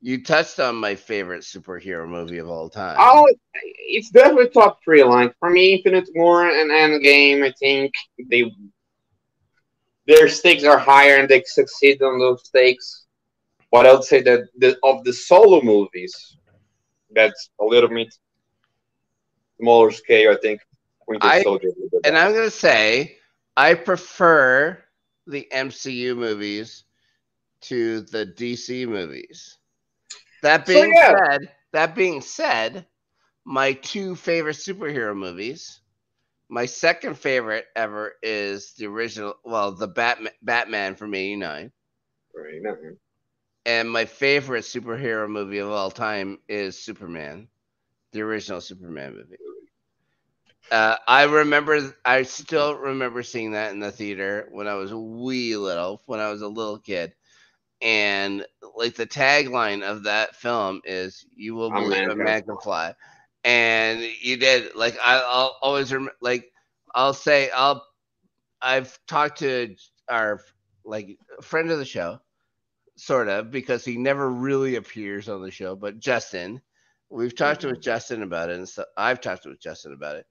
[0.00, 2.98] You touched on my favorite superhero movie of all time.
[3.00, 5.02] Oh, it's definitely top three.
[5.02, 7.92] Like for me, Infinite War and Endgame, I think
[8.30, 8.48] they
[10.06, 13.06] their stakes are higher and they succeed on those stakes.
[13.72, 16.36] But I would say that the, of the solo movies,
[17.10, 18.14] that's a little bit
[19.58, 20.30] smaller scale.
[20.30, 20.60] I think
[21.20, 21.44] I.
[22.04, 23.15] And I'm gonna say
[23.56, 24.82] I prefer
[25.26, 26.84] the MCU movies
[27.62, 29.58] to the DC movies.
[30.42, 31.16] That being so, yeah.
[31.16, 32.86] said, that being said,
[33.44, 35.80] my two favorite superhero movies.
[36.48, 41.72] My second favorite ever is the original, well, the Batman, Batman from '89.
[42.34, 42.76] Right.
[43.64, 47.48] And my favorite superhero movie of all time is Superman,
[48.12, 49.38] the original Superman movie.
[50.70, 55.56] Uh, I remember, I still remember seeing that in the theater when I was wee
[55.56, 57.14] little, when I was a little kid.
[57.80, 58.44] And
[58.74, 62.94] like the tagline of that film is "You will believe a fly,"
[63.44, 64.74] and you did.
[64.74, 66.14] Like I, will always remember.
[66.22, 66.50] Like
[66.94, 67.86] I'll say, I'll.
[68.62, 69.76] I've talked to
[70.08, 70.40] our
[70.86, 72.18] like friend of the show,
[72.96, 75.76] sort of, because he never really appears on the show.
[75.76, 76.62] But Justin,
[77.10, 77.72] we've talked mm-hmm.
[77.72, 80.26] with Justin about it, and so I've talked with Justin about it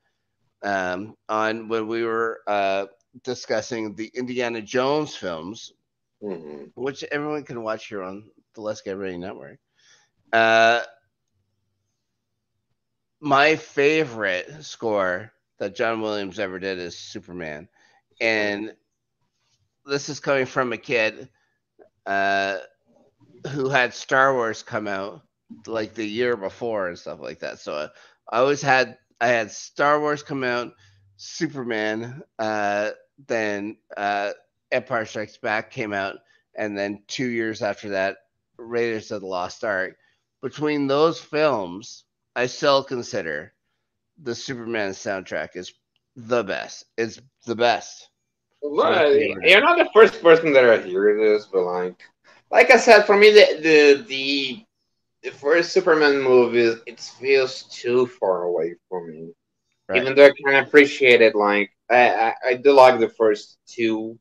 [0.63, 2.85] um, on when we were uh,
[3.23, 5.73] discussing the Indiana Jones films,
[6.21, 6.65] mm-hmm.
[6.75, 9.59] which everyone can watch here on the Let's Get Ready Network.
[10.33, 10.81] Uh,
[13.19, 17.69] my favorite score that John Williams ever did is Superman,
[18.19, 18.73] and
[19.85, 21.29] this is coming from a kid
[22.05, 22.57] uh,
[23.49, 25.21] who had Star Wars come out
[25.67, 27.59] like the year before and stuff like that.
[27.59, 27.87] So uh,
[28.31, 30.73] I always had I had Star Wars come out,
[31.17, 32.91] Superman, uh,
[33.27, 34.31] then uh,
[34.71, 36.17] Empire Strikes Back came out,
[36.55, 38.17] and then two years after that,
[38.57, 39.97] Raiders of the Lost Ark.
[40.41, 42.03] Between those films,
[42.35, 43.53] I still consider
[44.21, 45.73] the Superman soundtrack is
[46.15, 46.85] the best.
[46.97, 48.09] It's the best.
[48.61, 52.01] Well, you're not the first person that I hear this, but like,
[52.51, 54.65] like I said, for me, the the the
[55.25, 59.33] the first Superman movie, it feels too far away for me.
[59.89, 60.01] Right.
[60.01, 64.17] Even though I can appreciate it, like I, I, I do like the first two,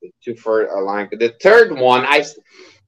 [0.00, 0.72] the two first.
[0.72, 2.04] I uh, like the third one.
[2.06, 2.24] I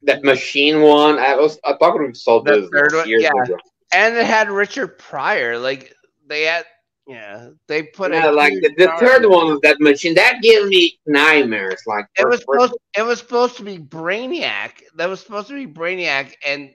[0.03, 1.19] that machine one.
[1.19, 2.69] I was I thought we saw this
[3.07, 3.31] years yeah.
[3.45, 3.57] Ago.
[3.93, 5.59] And it had Richard Pryor.
[5.59, 5.95] Like
[6.27, 6.67] they had
[7.07, 10.99] yeah, they put yeah, like the, the third one was that machine that gave me
[11.07, 11.81] nightmares.
[11.87, 14.73] Like it was supposed, it was supposed to be Brainiac.
[14.97, 16.71] That was supposed to be Brainiac, and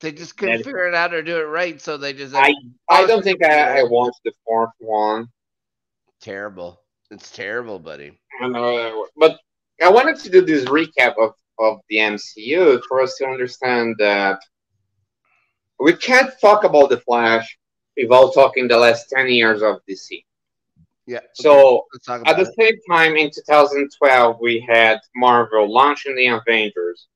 [0.00, 2.34] they just couldn't figure it out or do it right, so they just.
[2.34, 2.52] I
[2.88, 5.28] I don't think I, I watched the fourth one.
[6.20, 6.80] Terrible.
[7.10, 8.18] It's terrible, buddy.
[8.42, 9.38] I know, but
[9.82, 14.40] I wanted to do this recap of of the MCU for us to understand that
[15.78, 17.58] we can't talk about the Flash
[17.96, 20.24] without talking the last ten years of DC.
[21.06, 21.20] Yeah.
[21.34, 22.54] So at the it.
[22.58, 27.06] same time, in 2012, we had Marvel launching the Avengers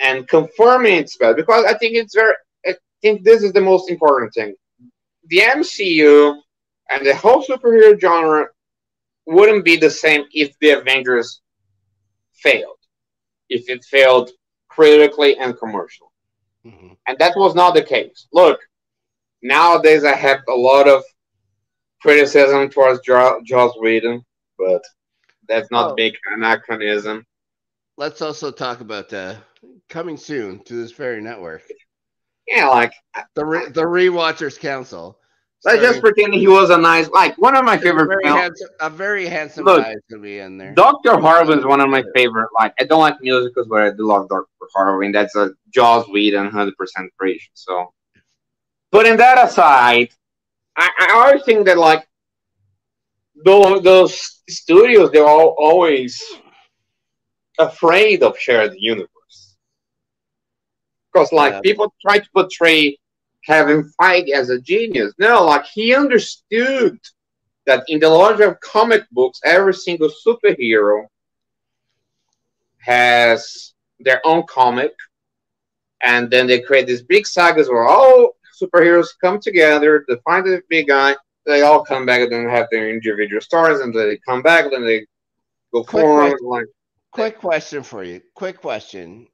[0.00, 2.34] and confirming it's bad because I think it's very.
[2.66, 4.54] I think this is the most important thing.
[5.28, 6.36] The MCU
[6.90, 8.48] and the whole superhero genre
[9.26, 11.42] wouldn't be the same if the Avengers
[12.34, 12.78] failed,
[13.48, 14.30] if it failed
[14.68, 16.08] critically and commercially.
[16.64, 16.94] Mm-hmm.
[17.06, 18.26] And that was not the case.
[18.32, 18.60] Look,
[19.42, 21.02] nowadays I have a lot of
[22.00, 24.24] criticism towards Joss Whedon,
[24.58, 24.82] but
[25.48, 25.94] that's not oh.
[25.94, 27.24] big anachronism.
[27.96, 29.36] Let's also talk about uh,
[29.88, 31.62] coming soon to this very network.
[32.46, 32.92] Yeah, like
[33.34, 35.18] the re- the Rewatchers Council.
[35.64, 38.40] Let's just pretend he was a nice, like one of my favorite very films.
[38.40, 40.72] handsome, a very handsome Look, guy to be in there.
[40.72, 42.48] Doctor is one of my favorite.
[42.58, 44.48] Like I don't like musicals, but I do love Doctor
[45.02, 47.50] and that's a Joss Whedon hundred percent creation.
[47.54, 47.92] So,
[48.92, 50.10] putting that aside,
[50.76, 52.06] I, I always think that like
[53.44, 56.22] those those studios they're all always
[57.58, 59.08] afraid of shared universe
[61.18, 61.60] because like Yeah.
[61.60, 62.98] people try to portray
[63.44, 65.12] Kevin Feige as a genius.
[65.18, 66.98] No, like he understood
[67.66, 71.06] that in the logic of comic books, every single superhero
[72.78, 74.92] has their own comic,
[76.02, 80.62] and then they create these big sagas where all superheroes come together to find the
[80.68, 81.16] big guy.
[81.46, 84.70] They all come back and then have their individual stories, and then they come back,
[84.70, 85.06] then they
[85.72, 86.30] go Quick forward.
[86.30, 86.48] question.
[86.48, 86.66] Like,
[87.10, 88.20] Quick question for you.
[88.34, 89.26] Quick question.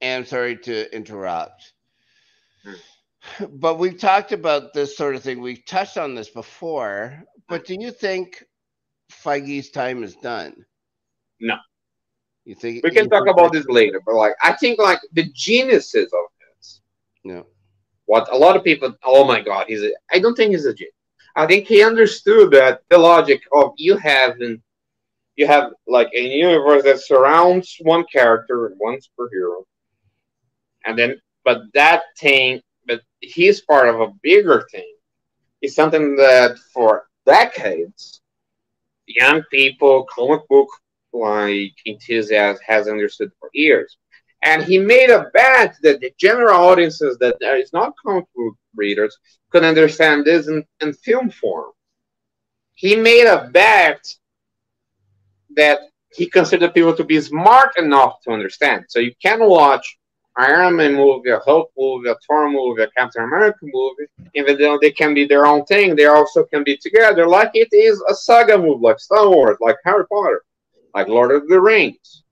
[0.00, 1.72] And I'm sorry to interrupt.
[2.64, 2.74] Hmm.
[3.50, 5.40] But we've talked about this sort of thing.
[5.40, 7.22] We've touched on this before.
[7.48, 8.42] But do you think
[9.12, 10.64] Feige's time is done?
[11.38, 11.56] No.
[12.44, 16.12] You think we can talk about this later, but like I think like the geniuses
[16.12, 16.80] of this.
[17.24, 17.46] No.
[18.06, 20.74] what a lot of people oh my god he's a i don't think he's a
[20.74, 20.94] genius
[21.36, 24.60] i think he understood that the logic of you having
[25.36, 29.62] you have like a universe that surrounds one character and one superhero
[30.84, 34.94] and then but that thing but he's part of a bigger thing
[35.62, 38.20] it's something that for decades
[39.06, 40.68] young people comic book
[41.12, 43.96] like enthusiasts has understood for years
[44.42, 48.54] and he made a bet that the general audiences that there is not comic book
[48.74, 49.16] readers
[49.50, 51.72] could understand this in, in film form.
[52.74, 54.02] He made a bet
[55.56, 55.80] that
[56.12, 58.86] he considered people to be smart enough to understand.
[58.88, 59.98] So you can watch
[60.36, 64.78] Iron Man movie, a Hulk movie, a Thor movie, a Captain America movie, even though
[64.80, 68.14] they can be their own thing, they also can be together, like it is a
[68.14, 70.42] saga movie, like Star Wars, like Harry Potter,
[70.94, 72.22] like Lord of the Rings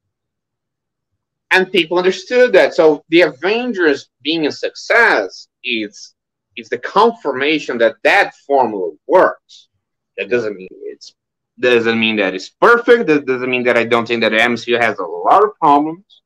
[1.51, 2.75] and people understood that.
[2.75, 6.15] So the Avengers being a success is
[6.57, 9.69] is the confirmation that that formula works.
[10.17, 11.15] That doesn't mean it's
[11.61, 13.07] doesn't mean that it's perfect.
[13.07, 16.23] That doesn't mean that I don't think that the MCU has a lot of problems.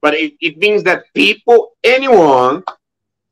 [0.00, 2.62] But it, it means that people, anyone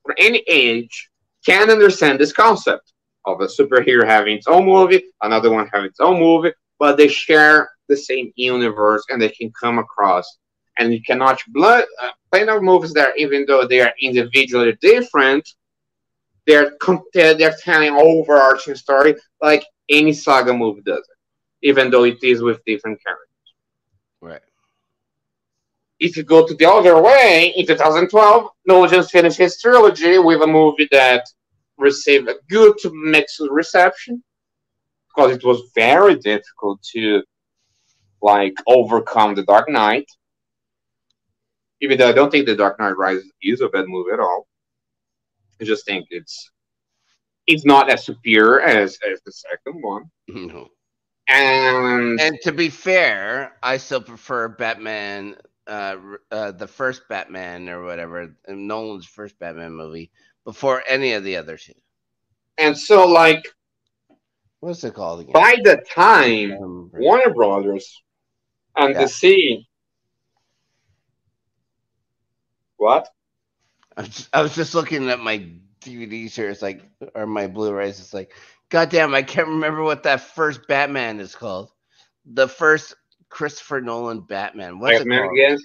[0.03, 1.11] for any age,
[1.45, 2.93] can understand this concept
[3.25, 7.09] of a superhero having its own movie, another one having its own movie, but they
[7.09, 10.39] share the same universe and they can come across
[10.79, 14.77] and you can watch blood uh, plenty of movies that even though they are individually
[14.81, 15.49] different
[16.47, 16.73] they're
[17.15, 21.17] they're, telling overarching story like any saga movie does it
[21.63, 23.36] even though it is with different characters.
[25.99, 30.43] If you go to the other way in 2012 nolan just finished his trilogy with
[30.43, 31.25] a movie that
[31.79, 34.23] received a good to mixed reception
[35.09, 37.23] because it was very difficult to
[38.23, 40.09] like overcome the dark knight
[41.81, 44.47] even though I don't think The Dark Knight Rises is a bad movie at all.
[45.61, 46.51] I just think it's
[47.47, 50.11] it's not as superior as, as the second one.
[50.29, 50.69] No.
[51.29, 55.37] And, And to be fair, I still prefer Batman,
[55.67, 55.97] uh,
[56.31, 60.11] uh, the first Batman or whatever, Nolan's first Batman movie
[60.45, 61.73] before any of the other two.
[62.59, 63.47] and so like
[64.61, 65.33] What's it called again?
[65.33, 66.57] by the time
[66.93, 68.03] Warner Brothers
[68.77, 69.03] and Yeah.
[69.05, 69.67] DC
[72.77, 73.09] what?
[73.97, 75.51] I was, just, I was just looking at my
[75.81, 76.51] DVDs here.
[76.51, 76.83] It's like,
[77.15, 77.99] or my Blu-rays.
[78.01, 78.33] It's like,
[78.69, 81.71] goddamn, I can't remember what that first Batman is called.
[82.27, 82.95] The first
[83.37, 84.79] Christopher Nolan Batman.
[84.79, 85.39] What's Batman it called?
[85.39, 85.59] again?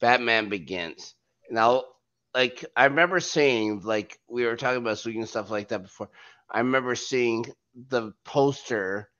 [0.00, 1.14] Batman Begins.
[1.50, 1.84] Now,
[2.34, 6.08] like I remember seeing, like we were talking about Sweden and stuff like that before.
[6.50, 7.44] I remember seeing
[7.90, 9.10] the poster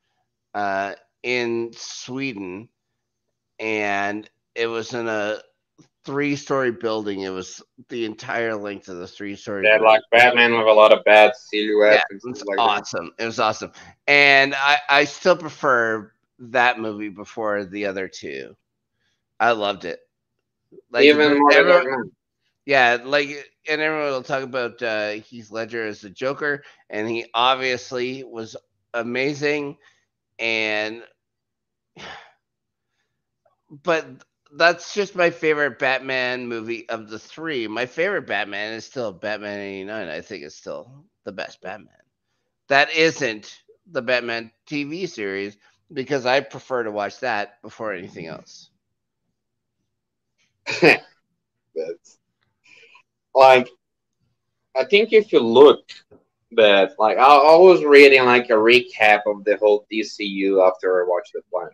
[0.54, 2.70] uh, in Sweden,
[3.58, 5.36] and it was in a
[6.06, 7.20] three-story building.
[7.20, 9.64] It was the entire length of the three-story.
[9.64, 9.84] That building.
[9.86, 12.62] like Batman with a lot of bad silhouettes Yeah, it's stuff like that.
[12.62, 13.10] awesome.
[13.18, 13.72] It was awesome,
[14.06, 18.56] and I I still prefer that movie before the other two.
[19.40, 20.00] I loved it.
[20.90, 22.12] Like Even more everyone-
[22.66, 23.28] yeah, like,
[23.68, 28.56] and everyone will talk about uh, Heath Ledger as the Joker, and he obviously was
[28.94, 29.76] amazing,
[30.38, 31.02] and
[33.70, 34.06] but
[34.56, 37.66] that's just my favorite Batman movie of the three.
[37.66, 40.08] My favorite Batman is still Batman '89.
[40.08, 41.94] I think it's still the best Batman.
[42.68, 45.56] That isn't the Batman TV series
[45.92, 48.70] because I prefer to watch that before anything else.
[50.82, 52.18] That's
[53.34, 53.68] like
[54.76, 55.80] I think if you look
[56.52, 61.08] But like I, I was reading like a recap of the whole DCU after I
[61.08, 61.70] watched the plan.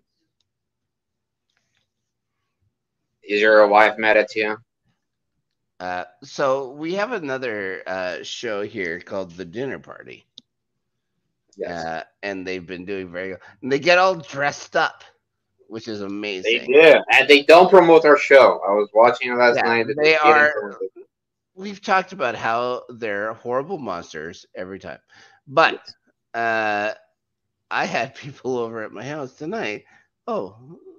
[3.22, 4.56] Is your wife mad at you?
[5.80, 10.26] Uh, so we have another uh, show here called The Dinner Party.
[11.56, 11.84] Yes.
[11.84, 13.38] Uh, and they've been doing very good.
[13.62, 15.04] And they get all dressed up,
[15.68, 16.60] which is amazing.
[16.60, 18.60] They do, and they don't promote our show.
[18.66, 19.86] I was watching it last Yeah, night.
[19.88, 20.78] they didn't are-
[21.54, 24.98] We've talked about how they're horrible monsters every time.
[25.46, 25.86] But
[26.32, 26.92] uh,
[27.70, 29.84] I had people over at my house tonight.
[30.26, 30.56] Oh,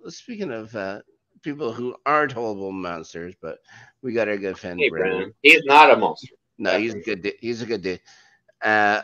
[0.10, 1.01] speaking of uh,
[1.41, 3.58] people who aren't horrible monsters, but
[4.04, 5.12] we got our good friend Hey, Brendan.
[5.12, 6.36] Brandon, he's not a monster.
[6.60, 7.24] No, he's a good.
[7.24, 7.34] Dude.
[7.39, 7.99] He's a good dude.
[8.62, 9.01] Uh,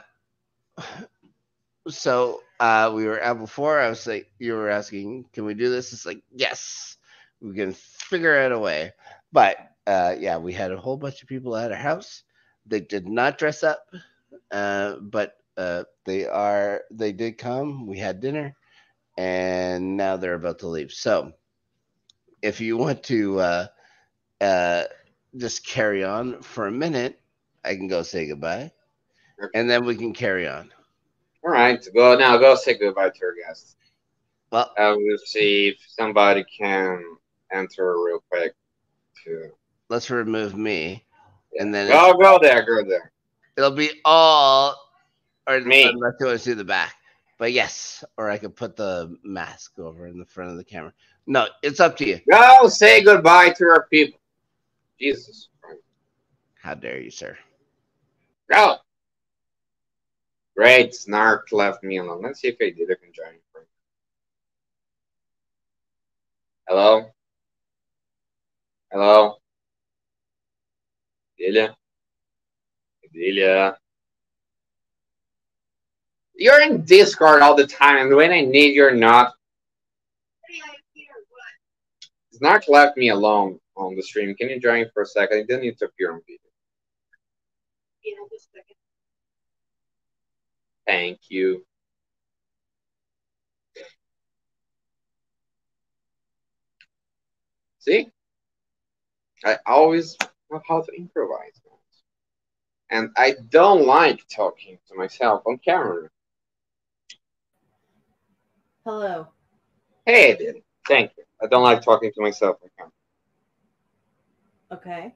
[1.89, 3.79] so uh, we were out before.
[3.79, 5.93] I was like, you were asking, can we do this?
[5.93, 6.97] It's like, yes,
[7.41, 8.93] we can figure out a way.
[9.31, 12.23] But uh, yeah, we had a whole bunch of people at our house.
[12.65, 13.87] They did not dress up,
[14.51, 16.83] uh, but uh, they are.
[16.91, 17.87] They did come.
[17.87, 18.55] We had dinner,
[19.17, 20.91] and now they're about to leave.
[20.91, 21.33] So,
[22.41, 23.67] if you want to uh,
[24.41, 24.83] uh,
[25.37, 27.19] just carry on for a minute,
[27.65, 28.71] I can go say goodbye,
[29.53, 30.71] and then we can carry on.
[31.43, 32.37] All right, go now.
[32.37, 33.75] Go say goodbye to your guests.
[34.51, 37.03] Well, I will see if somebody can
[37.51, 38.53] enter real quick.
[39.25, 39.51] To
[39.89, 41.05] let's remove me,
[41.59, 43.11] and then go, go there, go there.
[43.57, 44.75] it'll be all
[45.47, 45.85] or Me.
[45.85, 46.95] Unless you want to see the back,
[47.37, 50.93] but yes, or I could put the mask over in the front of the camera.
[51.25, 52.19] No, it's up to you.
[52.29, 54.19] Go say goodbye to our people.
[54.99, 55.49] Jesus.
[55.61, 55.81] Christ.
[56.61, 57.37] How dare you, sir?
[58.51, 58.77] Go.
[60.59, 62.21] Great, Snark left me alone.
[62.21, 62.89] Let's see if I did.
[62.89, 63.33] Can join.
[63.33, 63.61] you.
[66.67, 67.05] Hello.
[68.91, 69.37] Hello.
[71.37, 71.73] Delia.
[73.13, 73.77] Delia.
[76.35, 79.31] You're in Discord all the time, and when I need you're not.
[82.33, 84.35] Snark left me alone on the stream.
[84.35, 85.37] Can you join for a second?
[85.37, 86.49] I didn't need to appear on video.
[90.89, 91.63] Thank you.
[97.77, 98.09] See?
[99.45, 100.17] I always
[100.49, 101.61] know how to improvise.
[102.89, 106.09] And I don't like talking to myself on camera.
[108.83, 109.27] Hello.
[110.07, 110.63] Hey, dude.
[110.87, 111.23] Thank you.
[111.39, 112.91] I don't like talking to myself on camera.
[114.71, 115.13] Okay.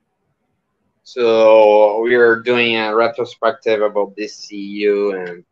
[1.01, 5.43] So we're doing a retrospective about DCU and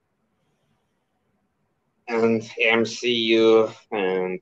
[2.11, 4.39] and MCU and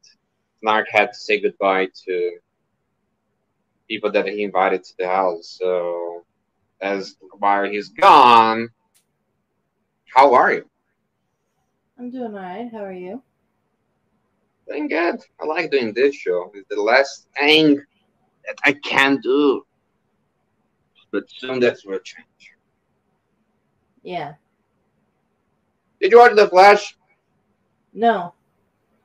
[0.59, 2.39] Snark had to say goodbye to
[3.87, 5.57] people that he invited to the house.
[5.59, 6.25] So
[6.81, 8.69] as while he's gone,
[10.13, 10.69] how are you?
[11.97, 12.69] I'm doing all right.
[12.71, 13.21] How are you?
[14.67, 15.19] Doing good.
[15.39, 16.51] I like doing this show.
[16.53, 17.75] It's the last thing
[18.45, 19.65] that I can do.
[21.11, 22.53] But soon that's will change.
[24.03, 24.33] Yeah.
[25.99, 26.95] Did you watch The Flash
[27.93, 28.33] No.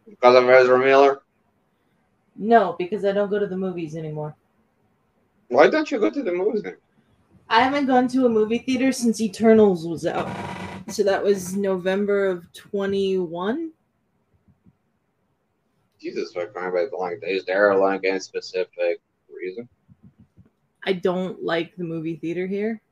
[0.06, 1.22] because of Ezra Miller?
[2.36, 4.34] No, because I don't go to the movies anymore.
[5.48, 6.76] Why don't you go to the movies then?
[7.48, 10.28] I haven't gone to a movie theater since Eternals was out.
[10.88, 13.70] So that was November of 21.
[16.00, 19.00] Jesus, I find it like is there like any specific
[19.34, 19.68] reason?
[20.84, 22.82] I don't like the movie theater here.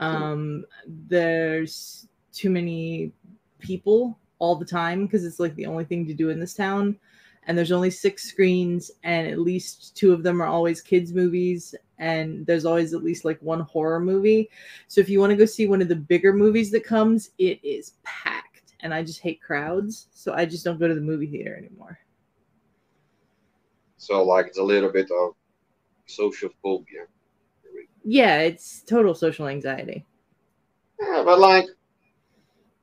[0.00, 3.12] Um, there's too many
[3.58, 6.98] people all the time because it's like the only thing to do in this town.
[7.46, 11.74] And there's only six screens, and at least two of them are always kids' movies,
[11.98, 14.50] and there's always at least like one horror movie.
[14.86, 17.58] So if you want to go see one of the bigger movies that comes, it
[17.64, 21.26] is packed, and I just hate crowds, so I just don't go to the movie
[21.26, 21.98] theater anymore.
[23.96, 25.34] So like it's a little bit of
[26.04, 27.06] social phobia.
[28.04, 30.04] Yeah, it's total social anxiety.
[31.00, 31.66] Yeah, but like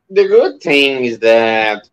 [0.09, 1.89] the good thing is that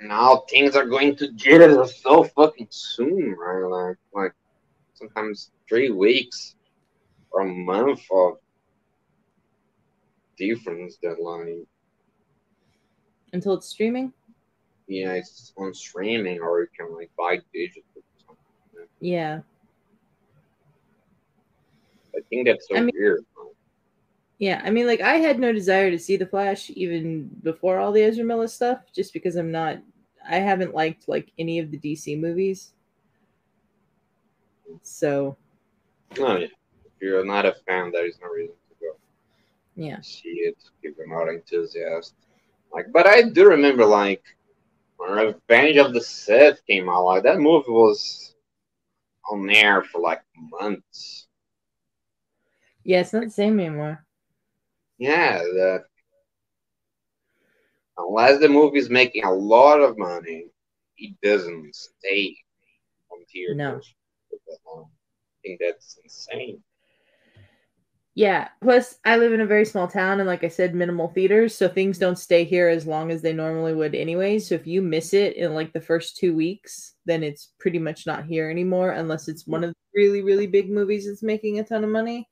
[0.00, 3.62] now things are going to get us so fucking soon, right?
[3.64, 4.32] Like like
[4.94, 6.54] sometimes three weeks
[7.30, 8.34] or a month of
[10.36, 11.66] difference that like
[13.32, 14.12] Until it's streaming.
[14.86, 17.82] yeah it's on streaming or you can like buy digital.
[19.00, 19.40] Yeah.
[22.16, 23.24] I think that's so I mean- weird.
[24.38, 27.92] Yeah, I mean, like I had no desire to see the Flash even before all
[27.92, 29.78] the Ezra Miller stuff, just because I'm not,
[30.28, 32.72] I haven't liked like any of the DC movies.
[34.82, 35.36] So
[36.18, 36.46] No, yeah.
[36.84, 38.92] if you're not a fan, there is no reason to go.
[39.76, 40.00] Yeah.
[40.02, 42.14] see it, if I'm not enthusiast.
[42.72, 44.22] Like, but I do remember like
[44.98, 47.04] when Revenge of the Sith came out.
[47.04, 48.34] Like that movie was
[49.30, 51.28] on air for like months.
[52.84, 54.04] Yeah, it's not the same anymore.
[54.98, 55.84] Yeah, the
[57.96, 60.46] unless the movie's making a lot of money,
[60.96, 62.36] it doesn't stay
[63.10, 63.56] on theaters.
[63.56, 63.80] No.
[64.28, 64.84] for that long.
[64.84, 66.62] I think that's insane.
[68.14, 68.48] Yeah.
[68.60, 71.68] Plus, I live in a very small town, and like I said, minimal theaters, so
[71.68, 74.40] things don't stay here as long as they normally would anyway.
[74.40, 78.06] So if you miss it in like the first two weeks, then it's pretty much
[78.06, 79.68] not here anymore, unless it's one hmm.
[79.68, 82.28] of the really, really big movies that's making a ton of money.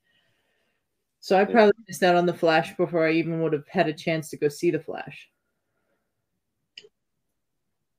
[1.27, 1.47] So I Yeah.
[1.47, 4.37] probably missed out on the Flash before I even would have had a chance to
[4.37, 5.29] go see the Flash.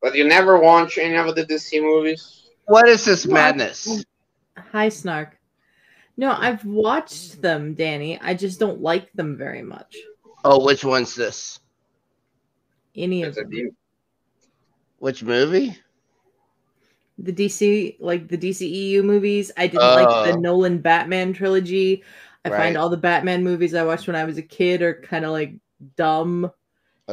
[0.01, 2.45] But you never watch any of the DC movies?
[2.67, 4.05] What is this madness?
[4.71, 5.37] Hi, Snark.
[6.15, 8.17] No, I've watched them, Daney.
[8.21, 9.97] I just don't like them very much.
[10.45, 11.59] Oh, which one's this?
[12.95, 13.49] Any of them.
[13.49, 13.71] deal.
[14.99, 15.77] Which movie?
[17.19, 19.51] the DC like the DCEU movies.
[19.57, 20.39] I didn't like the Oh.
[20.39, 22.03] Nolan Batman trilogy.
[22.47, 22.63] I Right.
[22.65, 25.31] find all the Batman movies I watched when I was a kid are kind of
[25.31, 25.53] like
[25.95, 26.49] dumb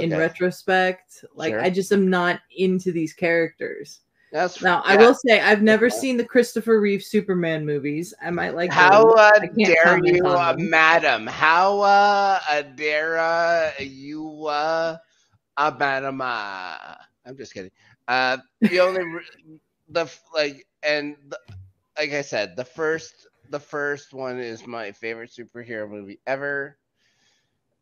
[0.00, 1.24] in retrospect.
[1.34, 1.60] Like Sure.
[1.60, 4.00] I just am not into these characters.
[4.32, 8.14] That's Now I will say I've never seen the Christopher Reeve Superman movies.
[8.22, 11.26] I might like How uh, dare you, uh, madam?
[11.26, 14.96] How uh, uh, dare uh, you, uh,
[15.56, 16.20] uh, madam?
[16.22, 17.70] I'm just kidding.
[18.08, 19.02] Uh, the only
[19.88, 21.38] the like and the,
[21.98, 26.76] like I said, the first the first one is my favorite superhero movie ever.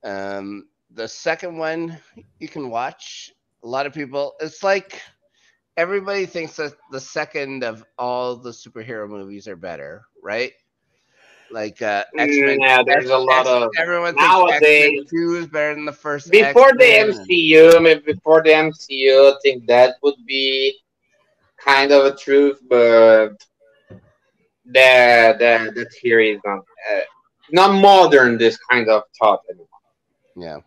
[0.05, 1.99] Um, the second one
[2.39, 3.33] you can watch.
[3.65, 4.35] A lot of people.
[4.41, 5.01] It's like
[5.77, 10.53] everybody thinks that the second of all the superhero movies are better, right?
[11.51, 12.61] Like uh, X Men.
[12.61, 16.31] Yeah, there's a lot of everyone thinks nowadays- X-Men Two is better than the first.
[16.31, 17.27] before the X-Men.
[17.27, 17.83] MCU.
[17.83, 20.79] Maybe before the MCU, I think that would be
[21.59, 23.37] kind of a truth, but
[24.73, 27.01] the the the theory is not uh,
[27.51, 28.39] not modern.
[28.39, 29.69] This kind of thought anymore.
[30.37, 30.59] Yeah.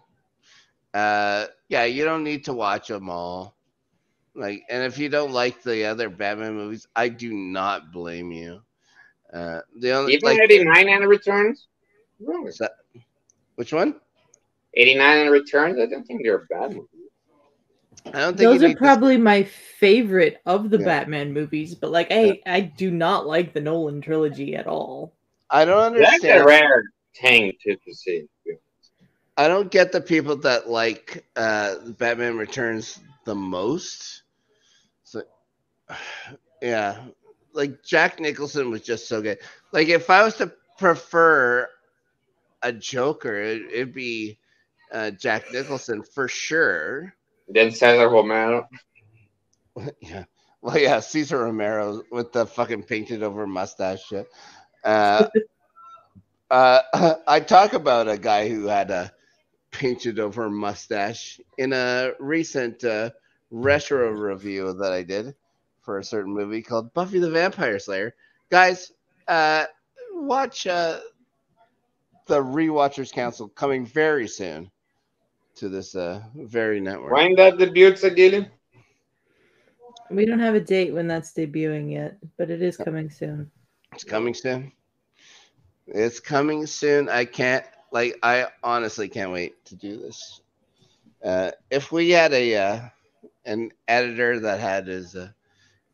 [0.99, 3.55] Uh, yeah, you don't need to watch them all.
[4.33, 8.61] Like, and if you don't like the other Batman movies, I do not blame you.
[9.33, 11.67] Uh, the only Even like, 89 and returns.
[12.19, 12.49] Really?
[12.49, 12.75] is that-
[13.55, 13.99] which one?
[14.73, 15.79] 89 and returns.
[15.79, 16.71] I don't think they're bad.
[16.75, 16.89] movies.
[18.07, 20.85] I don't think Those are need to- probably my favorite of the Yeah.
[20.85, 25.13] Batman movies, but like I I do not like the Nolan trilogy at all.
[25.49, 26.21] I don't understand.
[26.23, 26.83] That's a rare
[27.19, 28.25] thing to, to see.
[29.37, 34.23] I don't get the people that like uh Batman Returns the most.
[35.03, 35.23] So
[36.61, 37.03] yeah.
[37.53, 39.39] Like Jack Nicholson was just so good.
[39.71, 41.69] Like if I was to prefer
[42.61, 44.37] a Joker, it, it'd be
[44.91, 47.13] uh, Jack Nicholson for sure.
[47.47, 48.67] Then Cesar Romero.
[50.01, 50.25] yeah.
[50.61, 54.27] Well, yeah, Cesar Romero with the fucking painted over mustache shit.
[54.83, 55.27] Uh,
[56.49, 56.81] uh,
[57.27, 59.11] I talk about a guy who had a
[59.71, 63.11] painted over mustache in a recent uh,
[63.51, 65.35] retro review that I did
[65.81, 68.15] for a certain movie called Buffy the Vampire Slayer.
[68.49, 68.91] Guys,
[69.27, 69.65] uh,
[70.13, 70.99] watch uh,
[72.25, 74.71] the Rewatchers Council coming very soon
[75.55, 77.13] to this uh, very network.
[77.13, 78.51] When that debuts again?
[80.11, 83.49] We don't have a date when that's debuting yet, but it is coming soon.
[83.93, 84.71] It's coming soon.
[85.87, 87.09] It's coming soon.
[87.09, 90.41] I can't like I honestly can't wait to do this.
[91.23, 92.79] Uh, if we had a uh,
[93.45, 95.29] an editor that had his uh,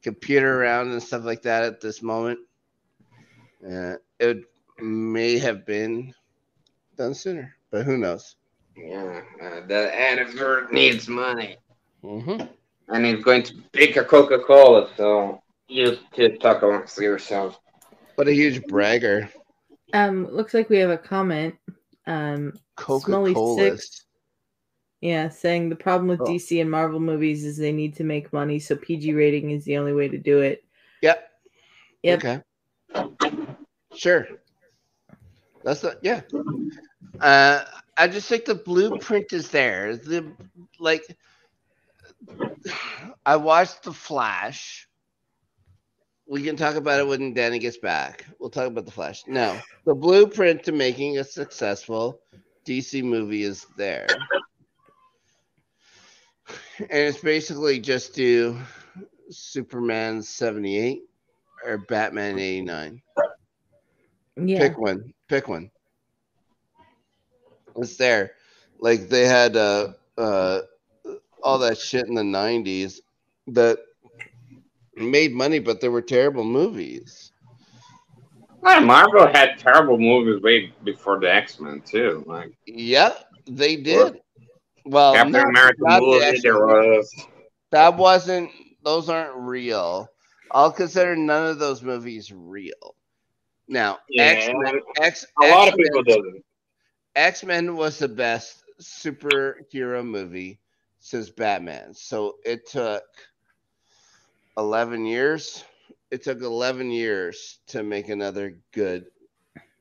[0.01, 2.39] computer around and stuff like that at this moment,
[3.65, 4.43] uh, it
[4.79, 6.13] may have been
[6.97, 7.55] done sooner.
[7.69, 8.35] But who knows?
[8.75, 11.57] Yeah, uh, the editor needs money.
[12.01, 12.37] hmm
[12.87, 17.59] And he's going to pick a Coca Cola, so you to talk amongst yourself.
[18.15, 19.29] What a huge bragger!
[19.93, 21.55] Um, looks like we have a comment.
[22.07, 23.57] Um, Coca Smelly Cola.
[23.57, 24.05] Six.
[25.01, 26.25] yeah, saying the problem with Oh.
[26.25, 29.77] DC and Marvel movies is they need to make money, so PG rating is the
[29.77, 30.63] only way to do it.
[31.01, 31.29] Yep.
[32.03, 32.17] Yep.
[32.19, 32.41] Okay.
[33.93, 34.27] Sure.
[35.63, 36.21] That's the yeah.
[37.19, 37.63] Uh,
[38.01, 39.95] I just think the blueprint is there.
[39.95, 40.33] The
[40.79, 41.03] like,
[43.23, 44.87] I watched the Flash.
[46.25, 48.25] We can talk about it when Daney gets back.
[48.39, 49.21] We'll talk about the Flash.
[49.27, 52.21] No, the blueprint to making a successful
[52.65, 54.07] DC movie is there,
[56.79, 58.57] and it's basically just do
[59.29, 61.03] Superman seventy eight
[61.63, 62.99] or Batman 89.
[64.37, 64.57] Yeah.
[64.57, 65.13] Pick one.
[65.29, 65.69] Pick one.
[67.81, 68.33] It's there.
[68.79, 70.59] Like they had uh, uh,
[71.43, 72.99] all that shit in the '90s
[73.47, 73.79] that
[74.95, 77.31] made money, but they were terrible movies.
[78.61, 82.23] Well, Marvel had terrible movies way before the X Men too.
[82.27, 83.13] Like Yeah,
[83.47, 84.19] they did.
[84.85, 86.41] Well, Captain not- America not the movie, X-Men.
[86.43, 87.27] there was
[87.71, 88.51] That wasn't.
[88.83, 90.07] Those aren't real.
[90.51, 92.95] I'll consider none of those movies real.
[93.67, 94.79] Now, yeah, X Men.
[94.99, 95.25] X.
[95.41, 96.43] a lot of people doesn't.
[97.15, 100.59] X Men was the best superhero movie
[100.99, 101.93] since Batman.
[101.93, 103.03] So it took
[104.57, 105.63] 11 years.
[106.09, 109.05] It took 11 years to make another good,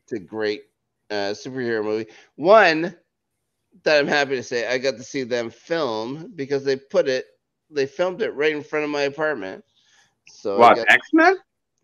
[0.08, 0.62] to great
[1.10, 2.10] uh, superhero movie.
[2.36, 2.96] One
[3.84, 7.26] that I'm happy to say I got to see them film because they put it,
[7.70, 9.64] they filmed it right in front of my apartment.
[10.28, 11.36] So What X Men?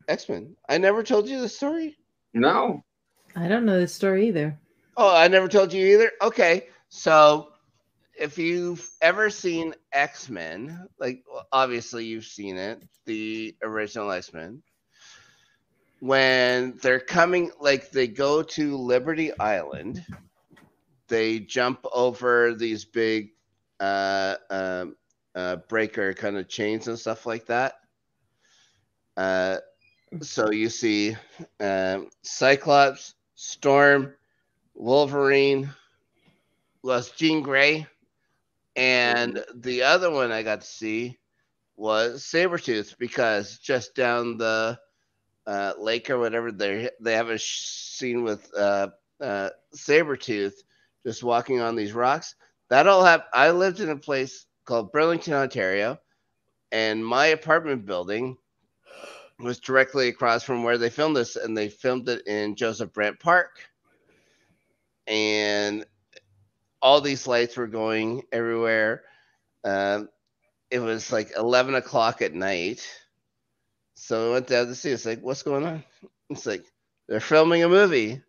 [0.09, 0.57] X Men.
[0.68, 1.97] I never told you the story.
[2.34, 2.84] No.
[3.34, 4.59] I don't know the story either.
[4.97, 6.12] Oh, I never told you either.
[6.22, 7.53] Okay, so
[8.18, 14.32] if you've ever seen X Men, like well, obviously you've seen it, the original X
[14.32, 14.62] Men,
[16.01, 20.05] when they're coming, like they go to Liberty Island,
[21.09, 23.30] they jump over these big
[23.80, 24.97] uh, um
[25.34, 27.74] uh, breaker kind of chains and stuff like that.
[29.18, 29.59] Uh,
[30.22, 31.16] so you see
[31.61, 34.14] um, Cyclops, Storm,
[34.76, 35.70] Wolverine,
[36.82, 37.86] was Jean Grey,
[38.76, 41.18] and the other one I got to see
[41.76, 44.78] was Sabretooth because just down the
[45.46, 48.88] uh, lake or whatever, they they have a scene with uh,
[49.20, 50.54] uh, Sabretooth
[51.04, 52.34] just walking on these rocks.
[52.68, 53.30] That all happened.
[53.32, 55.98] I lived in a place called Burlington, Ontario,
[56.70, 58.36] and my apartment building
[59.38, 63.18] was directly across from where they filmed this, and they filmed it in Joseph Brant
[63.18, 63.50] Park.
[65.07, 65.84] And
[66.82, 69.02] all these lights were going everywhere.
[69.64, 70.09] Um,
[70.70, 72.86] it was like 11 o'clock at night.
[73.94, 74.90] So I went down to see.
[74.90, 75.84] It's like, what's going on?
[76.28, 76.64] It's like,
[77.09, 78.20] they're filming a movie.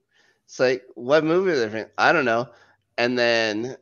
[0.46, 1.92] It's like, what movie are they filming?
[1.98, 2.48] I don't know.
[2.98, 3.76] And then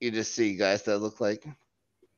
[0.00, 1.44] you just see guys that look like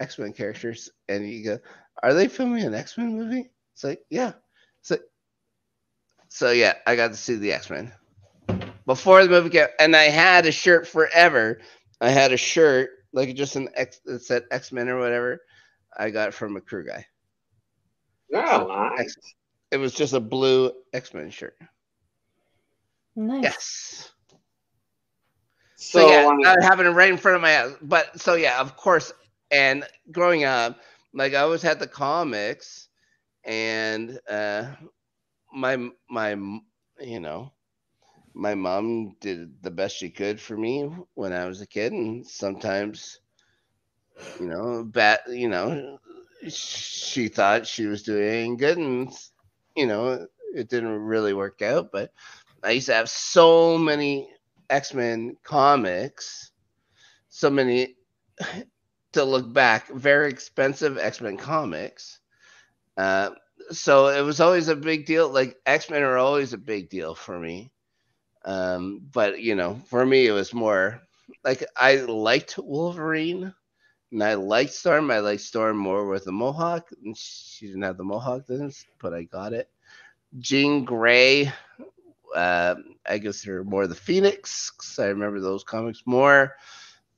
[0.00, 1.58] X Men characters, and you go,
[2.02, 3.50] are they filming an X Men movie?
[3.74, 4.32] It's like, yeah.
[4.82, 4.98] So,
[6.28, 7.92] so yeah, I got to see the X Men
[8.86, 11.60] before the movie came, and I had a shirt forever.
[12.00, 15.40] I had a shirt like just an X that said X Men or whatever.
[15.96, 17.06] I got from a crew guy.
[18.30, 18.66] No,
[18.96, 19.16] nice.
[19.70, 21.56] It was just a blue X Men shirt.
[23.16, 23.42] Nice.
[23.42, 24.12] Yes.
[25.76, 27.74] So, So, yeah, um, I have it right in front of my house.
[27.82, 29.12] But so yeah, of course.
[29.50, 30.80] And growing up,
[31.14, 32.88] like I always had the comics,
[33.44, 34.66] and uh,
[35.52, 36.30] my my
[37.00, 37.52] you know,
[38.36, 42.26] my mom did the best she could for me when I was a kid, and
[42.26, 43.20] sometimes,
[44.40, 45.20] you know, bad.
[45.28, 45.98] You know,
[46.48, 49.12] she thought she was doing good, and
[49.76, 51.90] you know, it didn't really work out.
[51.92, 52.12] But
[52.62, 54.28] I used to have so many
[54.70, 56.52] X Men comics,
[57.28, 57.96] so many
[59.12, 62.20] to look back, very expensive X Men comics.
[62.96, 63.30] Uh,
[63.70, 65.28] so it was always a big deal.
[65.30, 67.72] Like X Men are always a big deal for me.
[68.46, 71.02] Um, but you know, for me, it was more
[71.44, 73.54] like I liked Wolverine
[74.12, 75.10] and I liked Storm.
[75.10, 76.90] I liked Storm more with the Mohawk.
[77.04, 79.70] And she didn't have the Mohawk then, but I got it.
[80.38, 81.52] Jean Grey,
[82.34, 82.76] uh,
[83.08, 84.70] I guess they're more the Phoenix.
[84.70, 86.56] 'cause I remember those comics more.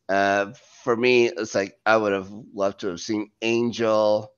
[0.08, 0.52] Uh,
[0.84, 4.32] for me, it's like I would have loved to have seen Angel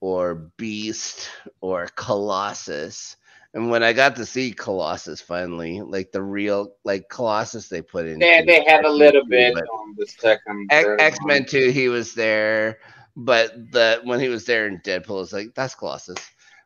[0.00, 1.30] or Beast
[1.60, 3.16] or Colossus.
[3.54, 8.06] And when I got to see Colossus finally, like the real like Colossus they put
[8.06, 8.18] in.
[8.18, 10.68] they, they had a little bit on the second.
[10.70, 11.44] X Men.
[11.44, 12.78] 2, he was there.
[13.14, 16.16] But the when he was there in Deadpool, it's like that's Colossus.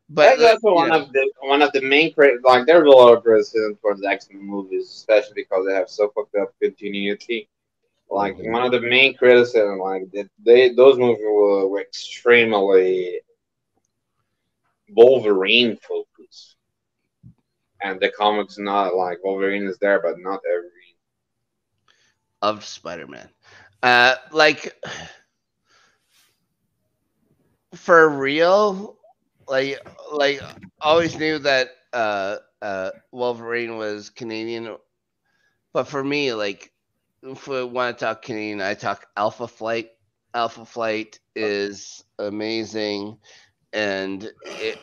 [0.09, 2.91] But That's also one know, of the one of the main crit like there's a
[2.91, 6.55] lot of criticism for the X Men movies, especially because they have so fucked up
[6.63, 7.49] continuity.
[8.09, 8.53] Like Mhm.
[8.53, 13.23] one of the main criticism, like that they those movies were, were extremely
[14.95, 16.16] Wolverine focused,
[17.83, 20.71] and the comics not like Wolverine is there, but not every.
[22.43, 23.29] of Spider-Man.
[23.83, 24.73] Uh, like
[27.75, 28.99] for real,
[29.49, 29.79] like
[30.13, 30.41] like
[30.81, 34.77] always knew that uh uh Wolverine was Canadian,
[35.73, 36.71] but for me, like
[37.23, 39.91] if we want to talk Canadian, I talk Alpha Flight.
[40.35, 43.19] Alpha Flight is amazing,
[43.73, 44.79] and it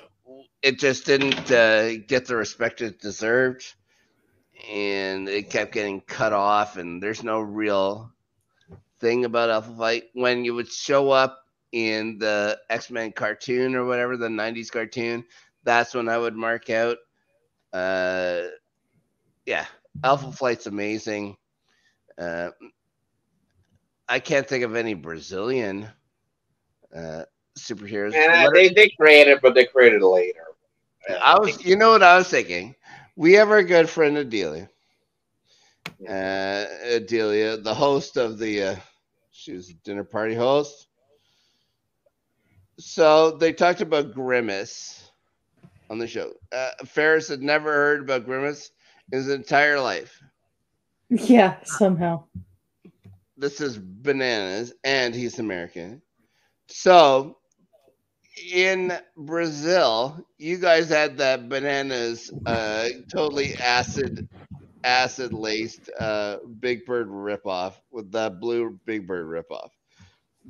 [0.63, 3.65] it just didn't uh, get the respect it deserved.
[4.71, 8.11] and it kept getting cut off, and there's no real
[8.99, 10.05] thing about Alpha Flight.
[10.13, 11.39] When you would show up
[11.73, 15.25] in the X Men cartoon or whatever, the 90s cartoon,
[15.63, 16.97] that's when I would mark out.
[17.73, 18.43] Uh,
[19.45, 19.65] yeah,
[20.03, 21.37] Alpha Flight's amazing.
[22.17, 22.51] Uh,
[24.07, 25.89] I can't think of any Brazilian
[26.95, 27.23] uh,
[27.57, 28.13] superheroes.
[28.15, 30.42] Uh, they, they created, but they created later.
[31.09, 32.75] I was, you know what I was thinking?
[33.15, 34.69] We have our good friend Adelia.
[36.07, 38.75] Uh, Adelia, the host of the, uh,
[39.31, 40.87] she was a dinner party host.
[42.79, 45.11] So they talked about Grimace
[45.89, 46.33] on the show.
[46.51, 48.71] Uh, Ferris had never heard about Grimace
[49.11, 50.19] in his entire life.
[51.09, 52.23] Yeah, somehow.
[53.37, 56.01] This is bananas, and he's American.
[56.67, 57.37] So
[58.51, 64.27] in Brazil, you guys had that bananas, uh, totally acid,
[64.83, 69.69] acid laced uh, Big Bird ripoff with that blue Big Bird ripoff.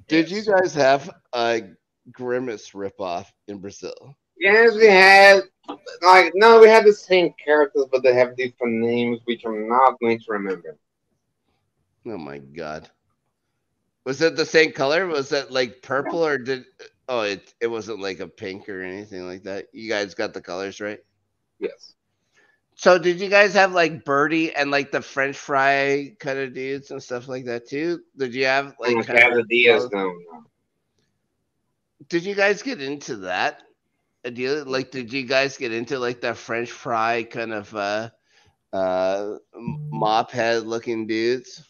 [0.08, 1.64] Did you guys have a
[2.12, 4.16] Grimace ripoff in Brazil?
[4.38, 5.42] Yes, we had
[6.02, 10.00] like no, we had the same characters, but they have different names, which I'm not
[10.00, 10.78] going to remember.
[12.06, 12.90] Oh my god.
[14.06, 15.08] Was it the same color?
[15.08, 16.66] Was it like purple or did
[17.10, 19.68] oh it it wasn't like a pink or anything like that?
[19.74, 21.00] You guys got the colors right?
[21.60, 21.94] Yes.
[22.76, 26.92] So did you guys have like Birdie and like the French fry kind of dudes
[26.92, 28.02] and stuff like that too?
[28.18, 29.34] Did you have like kind of-
[29.68, 30.14] no, no.
[32.10, 33.62] did you guys get into that?
[34.26, 38.10] Idea like did you guys get into like that French fry kind of uh
[38.72, 41.64] uh mop head looking dudes?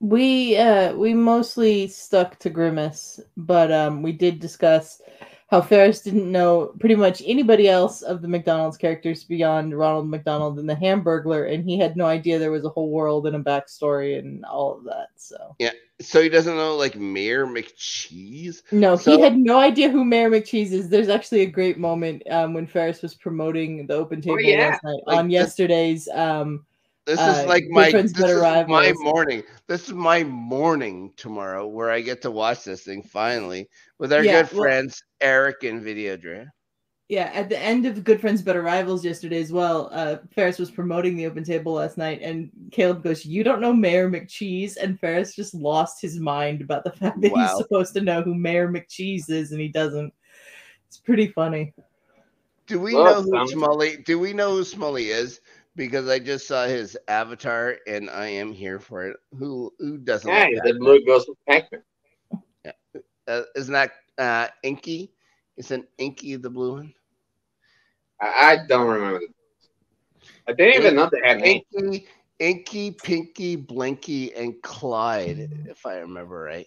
[0.00, 5.00] We uh we mostly stuck to Grimace, but um we did discuss
[5.48, 10.58] how Ferris didn't know pretty much anybody else of the McDonald's characters beyond Ronald McDonald
[10.58, 13.40] and the Hamburglar, and he had no idea there was a whole world and a
[13.40, 15.08] backstory and all of that.
[15.16, 15.72] So Yeah.
[16.00, 18.62] So he doesn't know like Mayor McCheese?
[18.72, 20.88] no, So- he had no idea who Mayor McCheese is.
[20.88, 24.68] There's actually a great moment um when Ferris was promoting the open table yeah.
[24.70, 26.64] last night Like on yesterday's um
[27.06, 29.42] This Uh, is like my Friends, this Better is my morning.
[29.66, 34.22] This is my morning tomorrow where I get to watch this thing finally with our
[34.22, 36.48] Yeah, good well- friends Eric and Videodre.
[37.08, 40.70] Yeah, at the end of Good Friends Better Rivals yesterday as well, uh, Ferris was
[40.70, 45.00] promoting the open table last night, and Caleb goes, "You don't know Mayor McCheese," and
[45.00, 47.48] Ferris just lost his mind about the fact that Wow.
[47.48, 50.12] he's supposed to know who Mayor McCheese is, and he doesn't.
[50.86, 51.72] It's pretty funny.
[52.68, 54.04] Do we Well, know who sounds- Smully?
[54.04, 55.40] Do we know who Smully is?
[55.76, 59.16] Because I just saw his avatar and I am here for it.
[59.38, 60.28] Who who doesn't?
[60.28, 60.78] Yeah, like the that?
[60.78, 61.82] blue goes Pac-Man.
[63.28, 65.12] Uh, isn't that uh, Inky?
[65.56, 66.94] Isn't Inky the blue one?
[68.20, 69.20] I, I don't remember.
[70.48, 71.40] I didn't even know they had.
[71.42, 72.08] Inky,
[72.40, 76.66] Inky, Pinky, Blinky, and Clyde, if I remember right.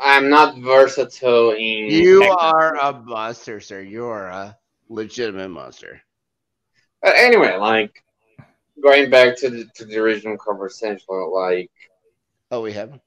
[0.00, 1.90] I'm not versatile in.
[1.90, 2.52] You Pac-Man.
[2.52, 3.80] are a monster, sir.
[3.80, 4.56] You are a
[4.88, 6.00] legitimate monster.
[7.02, 8.02] But anyway, like
[8.82, 10.98] going back to the to the original conversation,
[11.32, 11.70] like
[12.50, 13.02] Oh, we haven't.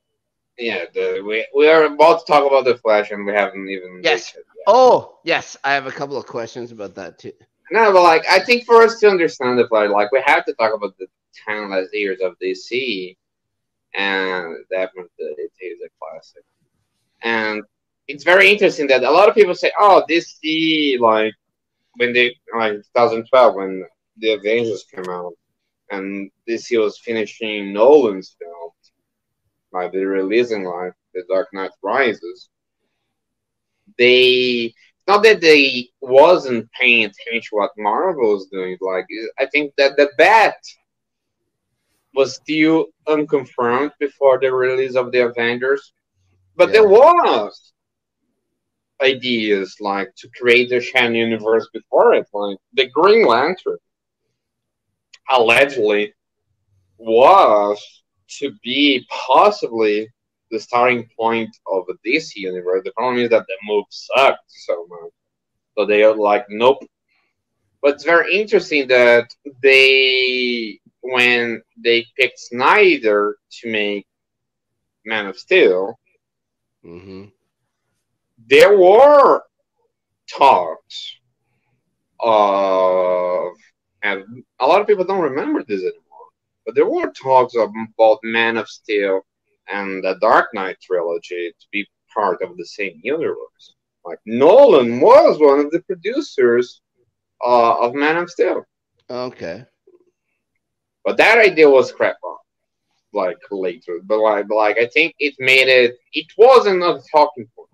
[0.57, 4.01] yeah, the, we we are about to talk about the Flash, and we haven't even.
[4.03, 4.27] Yes.
[4.27, 4.63] reached it yet.
[4.67, 5.57] Oh, yes.
[5.63, 7.33] I have a couple of questions about that too.
[7.71, 10.53] No, but like I think for us to understand the Flash, like we have to
[10.53, 11.07] talk about the
[11.47, 13.15] timeless years of DC,
[13.95, 16.43] and definitely it is a classic.
[17.23, 17.63] And
[18.07, 21.33] it's very interesting that a lot of people say, "Oh, DC," like
[21.97, 23.85] when they like 2012 when
[24.17, 25.33] the Avengers came out,
[25.91, 28.71] and this year was finishing Nolan's film,
[29.73, 32.49] like they're releasing like The Dark Knight Rises.
[33.97, 34.73] They
[35.07, 38.77] not that they wasn't paying attention to what Marvel was doing.
[38.81, 39.05] Like
[39.39, 40.55] I think that the bat
[42.13, 45.93] was still unconfirmed before the release of the Avengers,
[46.55, 46.73] but Yeah.
[46.73, 47.73] there was
[49.01, 52.27] ideas like to create the Shan universe before it.
[52.33, 53.77] Like the Green Lantern
[55.31, 56.13] allegedly
[56.97, 58.03] was
[58.39, 60.07] to be possibly
[60.51, 62.81] the starting point of this universe.
[62.83, 65.11] The problem is that the move sucked so much.
[65.77, 66.83] So they are like, nope.
[67.81, 69.29] But it's very interesting that
[69.63, 74.05] they, when they picked Snyder to make
[75.05, 75.97] Man of Steel,
[76.85, 77.25] Mm-hmm.
[78.47, 79.43] there were
[80.29, 81.15] talks
[82.19, 83.53] of,
[84.03, 86.29] and a lot of people don't remember this anymore,
[86.65, 89.21] but there were talks of both Man of Steel
[89.67, 93.75] and the Dark Knight trilogy to be part of the same universe.
[94.03, 96.81] Like Nolan was one of the producers
[97.45, 98.65] uh, of Man of Steel.
[99.09, 99.65] Okay.
[101.03, 102.37] But that idea was scrapped on
[103.13, 103.99] like later.
[104.03, 105.97] But like, but like I think it made it.
[106.13, 107.67] It wasn't a talking point.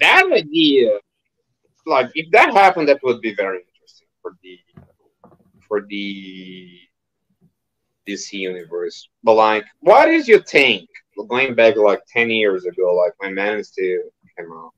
[0.00, 0.98] That idea,
[1.86, 4.58] like if that happened, that would be very interesting for the
[5.66, 6.78] for the
[8.06, 9.08] DC universe.
[9.22, 10.88] But like, what is your take
[11.28, 14.02] going back like ten years ago, like when Man of Steel
[14.36, 14.72] came out?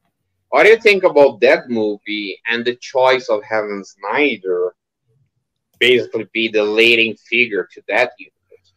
[0.50, 4.74] What do you think about that movie and the choice of having Snyder
[5.78, 8.72] basically be the leading figure to that universe?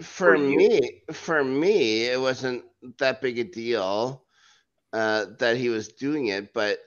[0.00, 2.64] For For me, for me, it wasn't
[2.98, 4.24] that big a deal
[4.92, 6.80] uh, that he was doing it, but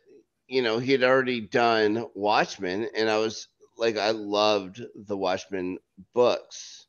[0.49, 5.79] you know, he had already done Watchmen, and I was like, I loved the Watchmen
[6.13, 6.87] books.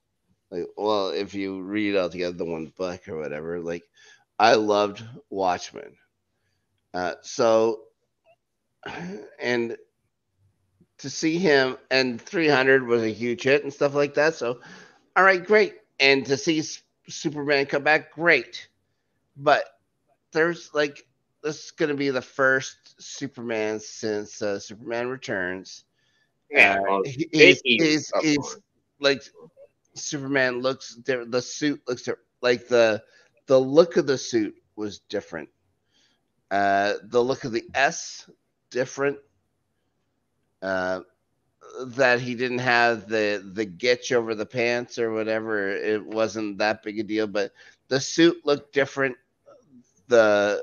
[0.50, 3.84] Like, well, if you read all together the one book or whatever, like,
[4.38, 5.96] I loved Watchmen.
[6.94, 7.80] Uh, so,
[9.40, 9.76] and
[10.98, 14.34] to see him and 300 was a huge hit and stuff like that.
[14.34, 14.60] So,
[15.16, 15.76] all right, great.
[16.00, 18.68] And to see S- Superman come back, great.
[19.36, 19.64] But
[20.32, 21.06] there's like
[21.42, 25.84] this is going to be the first Superman since uh, Superman Returns.
[26.50, 28.56] Yeah, Uh, well, he- he's, he's, he's
[29.00, 29.22] like
[29.94, 31.32] Superman looks different.
[31.32, 32.26] The suit looks different.
[32.42, 33.02] Like the
[33.46, 35.48] the look of the suit was different.
[36.50, 38.28] Uh, the look of the S
[38.70, 39.18] different.
[40.62, 41.00] Uh,
[41.86, 45.70] that he didn't have the the gitch over the pants or whatever.
[45.70, 47.52] It wasn't that big a deal, but
[47.88, 49.16] the suit looked different.
[50.08, 50.62] The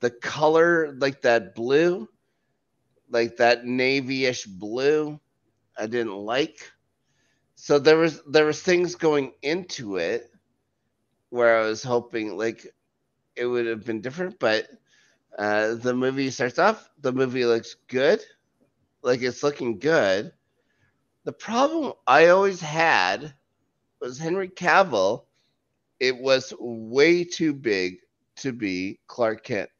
[0.00, 2.08] the color, like that blue,
[3.10, 5.20] like that navy-ish blue,
[5.78, 6.72] I didn't like.
[7.54, 10.30] So there was there was things going into it
[11.30, 12.66] where I was hoping like
[13.36, 14.68] it would have been different, but
[15.38, 16.90] uh, the movie starts off.
[17.00, 18.20] The movie looks good,
[19.02, 20.32] like it's looking good.
[21.24, 23.34] The problem I always had
[24.00, 25.24] was Henry Cavill.
[26.00, 27.98] It was way too big
[28.36, 29.70] to be Clark Kent.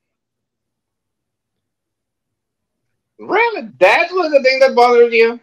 [3.19, 5.41] Really, that was the thing that bothered you.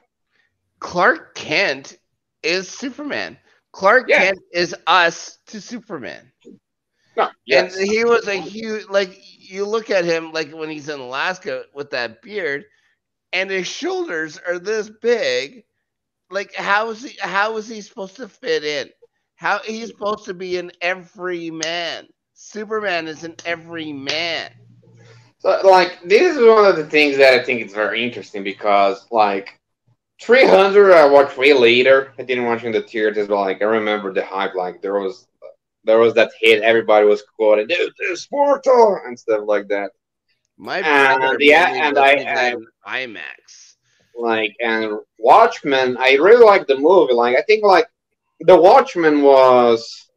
[0.79, 1.97] Clark Kent
[2.43, 3.37] is Superman.
[3.71, 4.25] Clark Yeah.
[4.25, 6.31] Kent is us to Superman.
[7.15, 10.89] No, yes, And he was a huge like you look at him like when he's
[10.89, 12.65] in Alaska with that beard
[13.31, 15.63] and his shoulders are this big.
[16.29, 18.89] Like how is he how is he supposed to fit in?
[19.35, 22.07] How he's supposed to be an every man.
[22.33, 24.51] Superman is an every man.
[25.43, 29.05] So, like, this is one of the things that I think is very interesting because,
[29.11, 29.59] like,
[30.21, 32.13] 300 I watched way later.
[32.17, 34.55] I didn't watch in the theaters, but like, I remember the hype.
[34.55, 35.27] Like, there was
[35.83, 36.63] there was that hit.
[36.63, 39.91] Everybody was quoting, "Dude, this is Sparta" and stuff like that.
[40.57, 42.55] My And brother yeah, and I-
[42.85, 43.75] I- IMAX.
[44.15, 47.13] Like, and Watchmen, I really like the movie.
[47.13, 47.87] Like, I think like
[48.41, 50.09] the Watchmen was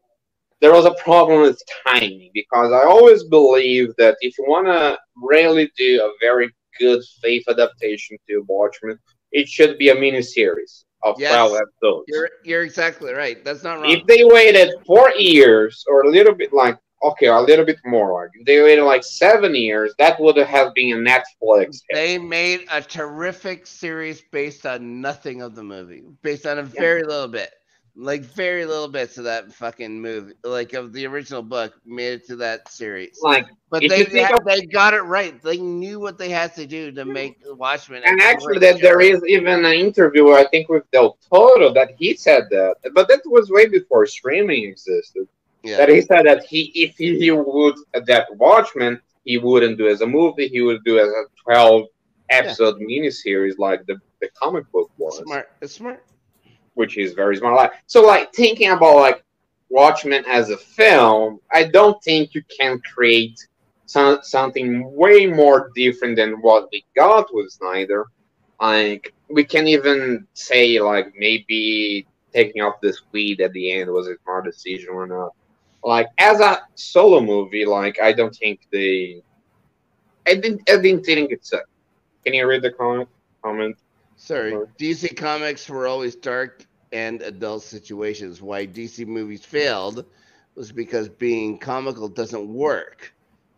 [0.67, 4.99] there was a problem with timing because I always believe that if you want to
[5.15, 8.99] really do a very good faith adaptation to Watchmen,
[9.31, 11.35] it should be a miniseries of Yes.
[11.35, 12.05] 12 episodes.
[12.09, 13.45] You're you're exactly right.
[13.45, 13.93] That's not wrong.
[13.93, 18.09] If they waited four years or a little bit like, okay, a little bit more,
[18.21, 21.79] like if they waited like seven years, that would have been a Netflix.
[21.89, 21.95] hit.
[21.95, 27.05] They made a terrific series based on nothing of the movie, based on a very
[27.05, 27.53] little bit,
[27.98, 32.27] like very little bits of that fucking movie, like of the original book, made it
[32.27, 33.18] to that series.
[33.23, 35.40] Like, But they had- of- they got it right.
[35.43, 38.02] They knew what they had to do to make Watchmen.
[38.05, 42.14] and actually, that there is even an interview I think with Del Toro that he
[42.14, 45.27] said that, but that was way before streaming existed.
[45.62, 45.78] yeah.
[45.78, 50.02] That he said that he, if he, he would adapt Watchmen, he wouldn't do as
[50.02, 50.48] a movie.
[50.48, 51.86] He would do as a twelve
[52.28, 55.18] episode miniseries like the, the comic book was.
[55.18, 55.51] smart.
[55.62, 56.05] It's smart.
[56.77, 57.57] Which is very smart.
[57.57, 59.24] Like, so, like thinking about like
[59.70, 63.48] Watchmen as a film, I don't think you can create
[63.86, 68.07] some, something way more different than what we got with Snyder.
[68.61, 74.07] Like, we can even say like maybe taking off the speed at the end was
[74.07, 75.32] a smart decision or not.
[75.82, 79.23] Like, as a solo movie, like I don't think they.
[80.27, 80.69] I didn't.
[80.69, 81.53] I didn't think it's.
[82.24, 83.09] Can you read the comment?
[83.43, 83.77] Comment.
[84.17, 84.53] Sorry.
[84.79, 88.41] DC comics were always dark and adult situations.
[88.41, 90.05] Why DC movies failed
[90.55, 93.13] was because being comical doesn't work.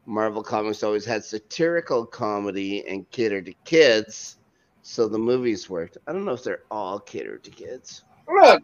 [0.04, 4.38] Marvel comics always had satirical comedy and catered to kids,
[4.82, 5.98] so the movies worked.
[6.06, 8.04] I don't know if they're all catered to kids.
[8.26, 8.62] Look,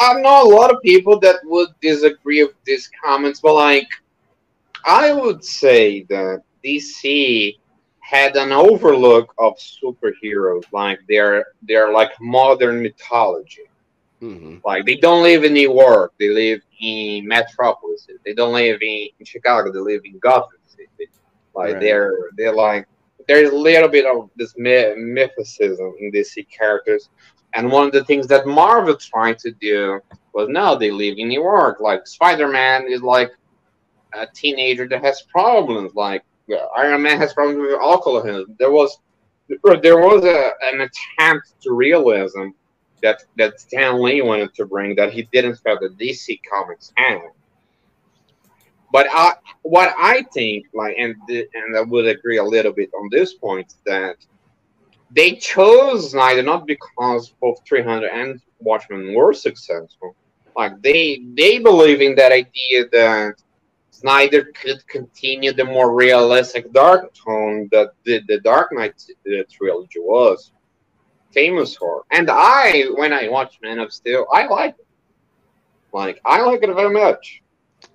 [0.00, 3.88] I know a lot of people that would disagree with these comments, but like,
[4.84, 7.58] I would say that DC
[8.14, 13.66] had an overlook of superheroes, like they're they're like modern mythology.
[14.20, 18.06] hmm Like they don't live in New York, they live in Metropolis.
[18.24, 21.06] They don't live in, in Chicago, they live in Gotham City.
[21.54, 21.80] Like Right.
[21.80, 22.86] they're they're like
[23.28, 27.08] there's a little bit of this myth- mythicism in DC characters.
[27.54, 30.00] And one of the things that Marvel tried to do
[30.34, 31.80] was now they live in New York.
[31.80, 33.30] Like Spider Man is like
[34.14, 35.92] a teenager that has problems.
[35.94, 38.56] Like yeah, Iron Man has problems with alcoholism.
[38.58, 38.98] There was
[39.48, 42.48] there was a, an attempt to realism
[43.02, 47.20] that that Stan Lee wanted to bring that he didn't feel the DC Comics had.
[48.90, 53.08] But I, what I think, like, and and I would agree a little bit on
[53.10, 54.16] this point that
[55.10, 60.16] they chose Snyder not because both 300 and Watchmen were successful.
[60.56, 63.34] Like they they believe in that idea that
[64.00, 68.94] Snyder could continue the more realistic dark tone that the, the Dark Knight
[69.26, 70.52] uh, trilogy was
[71.32, 72.02] famous for.
[72.12, 74.86] And I, when I watched Man of Steel, I like it.
[75.92, 77.42] Like I like it very much.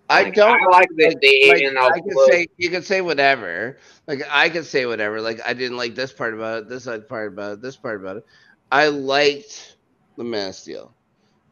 [0.10, 3.02] I Like, don't I like the, like- the like, I can say you can say
[3.02, 3.78] whatever.
[4.08, 5.22] Like I can say whatever.
[5.22, 8.00] Like I didn't like this part about it, this other part about it, this part
[8.02, 8.24] about it.
[8.72, 9.78] I liked
[10.18, 10.96] the Man of Steel.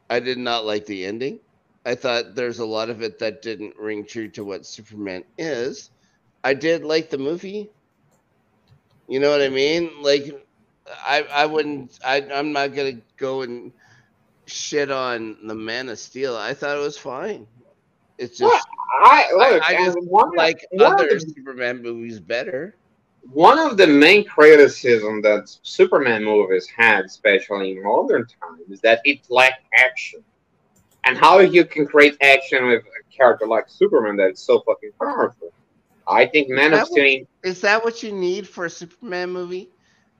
[0.09, 1.39] I did not like the ending.
[1.85, 5.91] I thought there's a lot of it that didn't ring true to what Superman is.
[6.43, 7.71] I did like the movie.
[9.07, 9.91] You know what I mean?
[10.01, 10.47] Like
[11.05, 13.71] I I wouldn't I I'm not gonna go and
[14.45, 16.35] shit on the Man of Steel.
[16.37, 17.47] I thought it was fine.
[18.17, 18.65] It's just What?
[19.03, 19.63] I look.
[19.69, 22.77] I and just one, like one other the Superman movies better.
[23.31, 29.01] one of the main criticism that Superman movies had, especially in modern times, is that
[29.05, 30.23] it lacked action.
[31.03, 34.91] And how you can create action with a character like Superman that is so fucking
[34.99, 35.51] powerful.
[36.07, 37.25] I think Man of Steel.
[37.43, 39.69] Is that what you need for a Superman movie?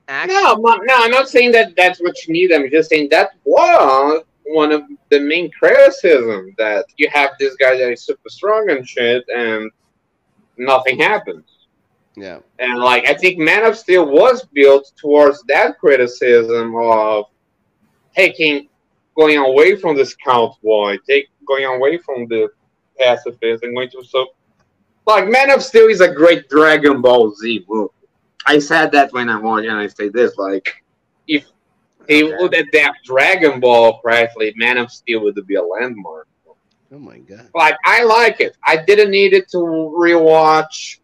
[0.08, 0.34] Action?
[0.42, 2.52] No, no, no, I'm not saying that that's what you need.
[2.52, 7.76] I'm just saying that was one of the main criticism that you have this guy
[7.76, 9.70] that is super strong and shit, and
[10.56, 11.44] nothing happens.
[12.16, 12.40] Yeah.
[12.58, 17.26] And like I think Man of Steel was built towards that criticism of
[18.14, 18.68] taking
[19.16, 22.48] going away from the scout boy, take going away from the
[22.98, 24.26] pacifist and going to so
[25.06, 27.90] like Man of Steel is a great Dragon Ball Z movie.
[28.46, 30.68] I said that when I watched and I say this, like
[31.26, 31.44] if
[32.08, 32.36] they Okay.
[32.38, 36.26] would adapt Dragon Ball correctly, Man of Steel would be a landmark.
[36.92, 37.50] Oh my god.
[37.54, 38.56] Like I like it.
[38.66, 40.98] I didn't need it to rewatch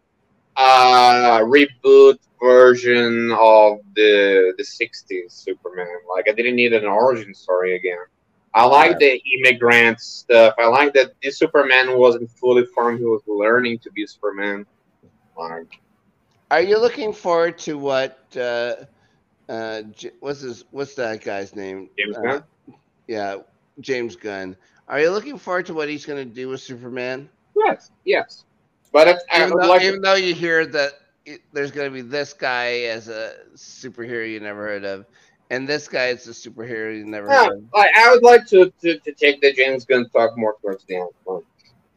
[0.59, 5.87] uh reboot version of the the 60s Superman.
[6.15, 8.03] Like I didn't need an origin story again.
[8.55, 10.55] I like the immigrant stuff.
[10.59, 14.65] I like that this Superman wasn't fully formed, he was learning to be Superman.
[15.37, 15.69] Like
[16.51, 18.75] Are you looking forward to what uh
[19.49, 21.89] uh J- what's his what's that guy's name?
[21.97, 22.43] James Uh, Gunn?
[23.07, 23.37] Yeah,
[23.79, 24.57] James Gunn.
[24.87, 27.29] Are you looking forward to what he's going to do with Superman?
[27.55, 28.45] Yes, yes.
[28.91, 30.93] But it's, Even though, like even though you hear that
[31.25, 35.05] it, there's going to be this guy as a superhero you never heard of,
[35.51, 37.63] and this guy is a superhero you never Yeah, heard of.
[37.73, 40.95] like, I would like to, to, to take the James Gunn talk more towards the
[40.97, 41.09] end.
[41.25, 41.43] So,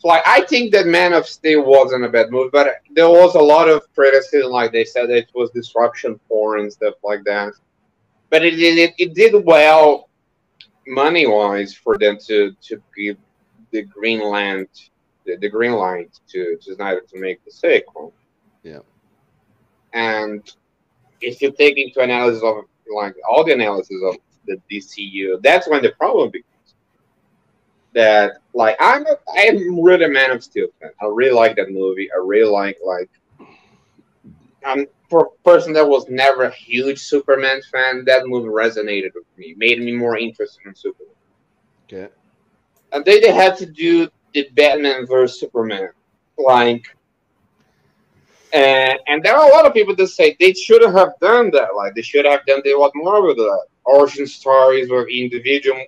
[0.05, 3.41] like, I think that Man of Steel wasn't a bad movie, but there was a
[3.41, 4.51] lot of criticism.
[4.51, 7.53] Like they said, it was disruption porn and stuff like that.
[8.31, 10.09] But it did it, it did well
[10.87, 13.17] money wise for them to to give
[13.71, 14.69] the Greenland
[15.25, 18.13] the, the green light to to Snyder to make the sequel.
[18.63, 18.81] Yeah.
[19.93, 20.51] And
[21.21, 24.17] if you take into analysis of like all the analysis of
[24.47, 26.49] the DCU, that's when the problem begins.
[27.95, 30.91] That like I'm a, I'm really a Man of Steel fan.
[31.01, 32.09] I really like that movie.
[32.13, 33.11] I really like like
[34.65, 39.27] I'm for a person that was never a huge Superman fan, that movie resonated with
[39.37, 41.15] me, made me more interested in Superman.
[41.85, 42.09] Okay.
[42.93, 45.91] And then they had to do the Batman versus Superman,
[46.39, 46.85] like,
[48.53, 51.75] and and there are a lot of people that say they shouldn't have done that.
[51.77, 55.85] Like they should have done a lot more with did, origin stories with individual,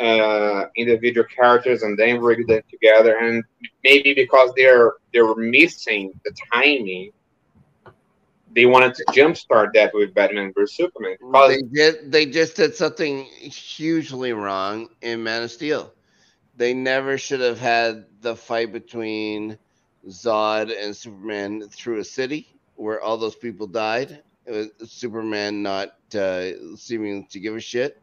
[0.00, 3.18] uh, individual characters, and then bring them together.
[3.18, 3.44] And
[3.84, 7.12] maybe because they're they were missing the timing,
[8.54, 11.16] they wanted to jumpstart that with Batman versus Superman.
[11.20, 12.12] Because They did.
[12.12, 15.92] They just did something hugely wrong in Man of Steel.
[16.56, 19.58] They never should have had the fight between
[20.08, 24.22] Zod and Superman through a city where all those people died.
[24.44, 28.00] It was Superman not uh, seeming to give a shit,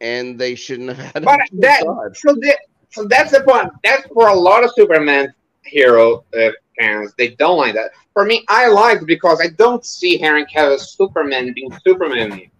[0.00, 1.24] and they shouldn't have had.
[1.24, 2.16] But that Zod.
[2.16, 2.58] so, that,
[2.90, 3.70] so that's the point.
[3.84, 5.32] That's for a lot of Superman
[5.64, 7.90] hero uh, fans they don't like that.
[8.12, 12.50] For me, I like because I don't see Henry Cavill Superman being Superman.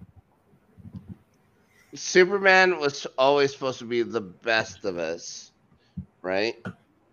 [1.99, 5.53] Superman was always supposed to be the best of us,
[6.23, 6.57] right?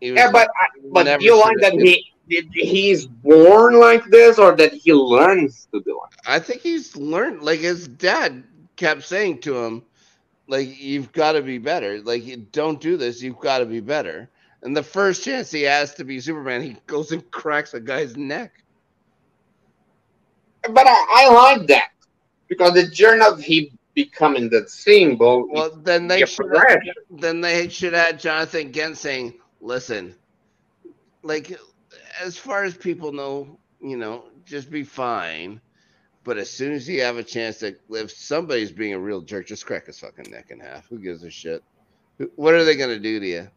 [0.01, 0.49] Yeah, but
[0.91, 5.67] but do you like that he did he's born like this or that he learns
[5.73, 6.13] to be like?
[6.25, 7.41] I think he's learned.
[7.41, 8.43] Like his dad
[8.75, 9.83] kept saying to him,
[10.47, 12.01] like you've got to be better.
[12.01, 13.21] Like don't do this.
[13.21, 14.29] You've got to be better.
[14.63, 18.17] And the first chance he has to be Superman, he goes and cracks a guy's
[18.17, 18.63] neck.
[20.67, 21.89] But I, I like that
[22.47, 25.47] because the journey of he becoming that symbol.
[25.49, 26.93] Well, then they should progression.
[27.09, 30.15] then they should have Jonathan Kent saying, "Listen,
[31.23, 31.57] like
[32.21, 35.59] as far as people know, you know, just be fine.
[36.23, 39.45] But as soon as you have a chance to, if somebody's being a real jerk,
[39.45, 40.87] just crack his fucking neck in half.
[40.87, 41.63] Who gives a shit?
[42.35, 43.47] What are they gonna do to you?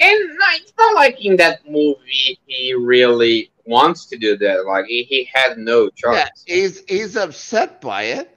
[0.00, 4.66] And no, it's not like in that movie he really wants to do that.
[4.66, 6.16] Like he, he had no choice.
[6.16, 8.36] Yeah, he's he's upset by it.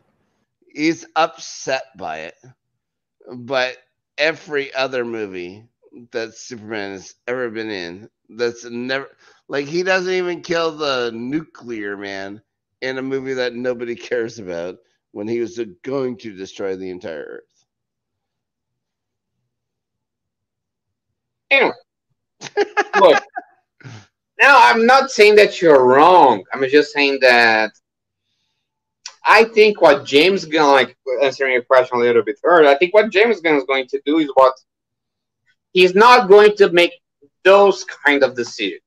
[0.73, 2.35] He's upset by it.
[3.33, 3.77] But
[4.17, 5.65] every other movie
[6.11, 9.09] that Superman has ever been in, that's never
[9.47, 12.41] like he doesn't even kill the nuclear man
[12.81, 14.77] in a movie that nobody cares about
[15.11, 17.65] when he was going to destroy the entire earth.
[21.51, 21.71] Anyway,
[22.99, 23.23] look.
[24.41, 26.43] Now I'm not saying that you're wrong.
[26.53, 27.71] I'm just saying that
[29.25, 32.93] I think what James Gunn, like answering your question a little bit earlier, I think
[32.93, 34.53] what James Gunn is going to do is what
[35.71, 36.93] he's not going to make
[37.43, 38.81] those kind of decisions.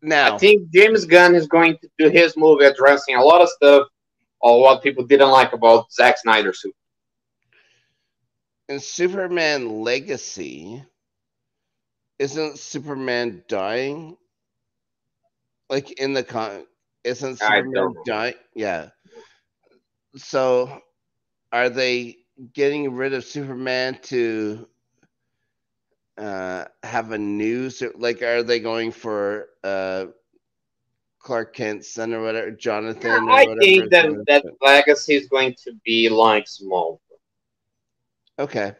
[0.00, 3.48] Now, I think James Gunn is going to do his movie addressing a lot of
[3.48, 3.88] stuff
[4.40, 6.74] or what people didn't like about Zack Snyder's suit.
[8.68, 10.84] in Superman Legacy,
[12.18, 14.16] isn't Superman dying?
[15.70, 16.64] Like in the con,
[17.04, 18.34] isn't Superman dying?
[18.54, 18.90] Yeah.
[20.16, 20.80] So,
[21.52, 22.18] are they
[22.52, 24.68] getting rid of Superman to
[26.16, 27.70] uh, have a new?
[27.96, 30.06] Like, are they going for uh,
[31.20, 33.10] Clark Kent son or whatever, Jonathan?
[33.10, 37.00] or I whatever think that that legacy is going to be like small.
[38.38, 38.68] Okay.
[38.68, 38.74] Uh,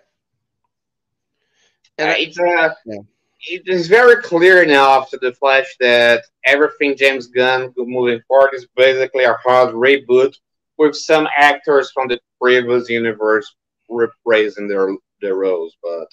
[1.98, 3.00] And I- it's uh, Yeah.
[3.46, 8.66] It is very clear now after the Flash that everything James Gunn moving forward is
[8.76, 10.34] basically a hard reboot
[10.76, 13.54] with some actors from the previous universe
[13.90, 14.88] reprising their
[15.20, 15.76] their roles.
[15.82, 16.08] But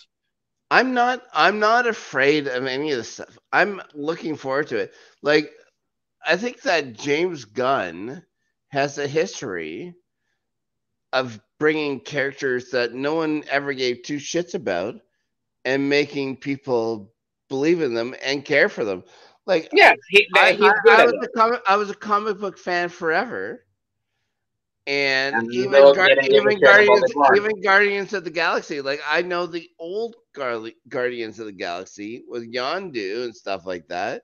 [0.71, 3.37] I'm not I'm not afraid of any of this stuff.
[3.51, 4.93] I'm looking forward to it.
[5.21, 5.51] Like
[6.25, 8.23] I think that James Gunn
[8.69, 9.95] has a history
[11.13, 14.95] of bringing characters that no one ever gave two shits about
[15.63, 17.14] and making people
[17.49, 19.03] believe in them and care for them.
[19.45, 21.29] Like yeah, he, I, he's good I at was it.
[21.29, 23.61] a comic I was a comic book fan forever.
[24.87, 29.01] And, And even, those even even care about Guardians even Guardians of the Galaxy, like
[29.07, 34.23] I know the old Gar- Guardians of the Galaxy with Yondu and stuff like that.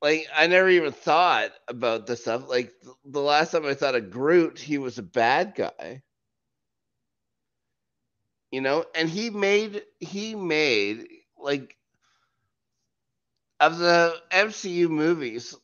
[0.00, 2.48] Like I never even thought about the stuff.
[2.48, 6.02] Like th- the last time I thought of Groot, he was a bad guy.
[8.52, 11.08] You know, and he made he made
[11.38, 11.76] like
[13.60, 15.56] of the MCU movies,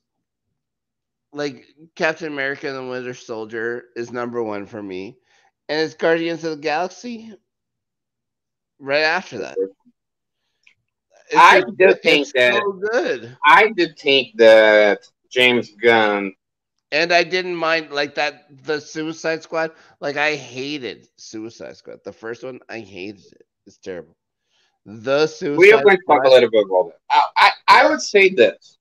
[1.33, 1.67] like
[1.97, 5.19] Captain America and the Winter Soldier is number one for me,
[5.69, 7.35] and it's Guardians of the Galaxy
[8.81, 9.57] right after that.
[11.31, 15.01] It's I just- do think that- so good, I do think that
[15.31, 16.35] James Gunn.
[16.93, 19.73] And I didn't mind like that the Suicide Squad.
[20.01, 22.01] Like I hated Suicide Squad.
[22.05, 23.47] The first one, I hated it.
[23.67, 24.17] It's terrible.
[24.85, 27.01] The Suicide We are going to talk a little bit about that.
[27.11, 27.51] I, I,
[27.85, 28.79] I would say this.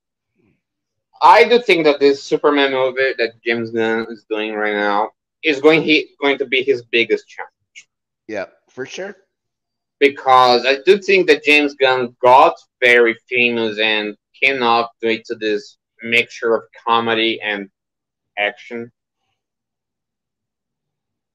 [1.22, 5.12] I do think that this Superman movie that James Gunn is doing right now
[5.44, 7.90] is going he going to be his biggest challenge
[8.28, 9.16] Yeah, for sure.
[10.00, 15.78] because I do think that James Gunn got very famous and came up to this
[16.04, 17.70] mixture of comedy and
[18.38, 18.92] action,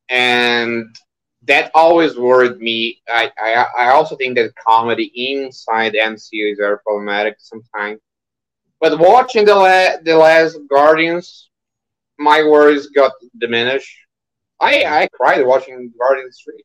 [0.08, 0.86] and
[1.44, 3.00] that always worried me.
[3.08, 8.00] I, I I also think that comedy inside MCU is very problematic sometimes.
[8.80, 11.50] But watching the la- the last Guardians,
[12.18, 13.96] my worries got diminished.
[14.60, 16.64] I I cried watching Guardians three.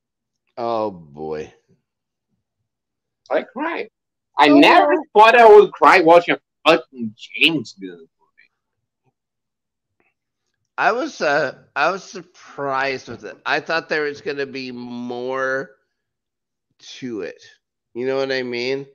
[0.57, 1.53] Oh boy.
[3.29, 3.89] I cried.
[4.37, 6.39] I oh, never thought I would cry watching a
[6.71, 8.07] fucking James Gunn.
[10.77, 13.37] I was uh I was surprised with it.
[13.45, 15.71] I thought there was gonna be more
[16.99, 17.41] to it.
[17.93, 18.85] You know what I mean?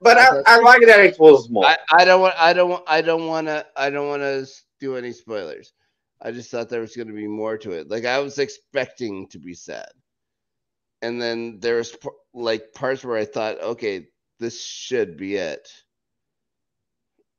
[0.00, 1.64] But I, I like that it was small.
[1.64, 4.46] I, I don't want I don't want I don't want to I don't want to
[4.80, 5.72] do any spoilers.
[6.20, 7.90] I just thought there was going to be more to it.
[7.90, 9.90] Like I was expecting to be sad,
[11.02, 11.96] and then there was
[12.34, 14.08] like parts where I thought, okay,
[14.40, 15.68] this should be it,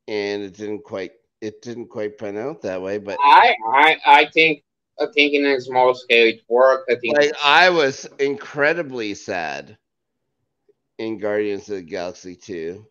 [0.07, 1.11] and it didn't quite
[1.45, 2.97] it didn't quite pan out that way.
[2.97, 4.63] But I, I I think
[4.99, 6.91] I think in a small scale it worked.
[6.91, 9.77] I think like I was incredibly sad
[10.97, 12.85] in Guardians of the Galaxy 2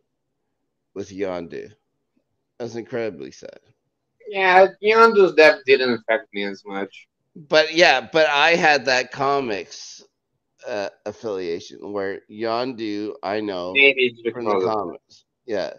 [0.94, 1.70] with Yondu.
[2.60, 3.58] I was incredibly sad.
[4.28, 7.08] yeah, Yondu's death didn't affect me as much.
[7.34, 10.04] But yeah, but I had that comics
[10.68, 15.24] uh, affiliation where Yondu I know Maybe it's from the comics.
[15.46, 15.72] Yeah.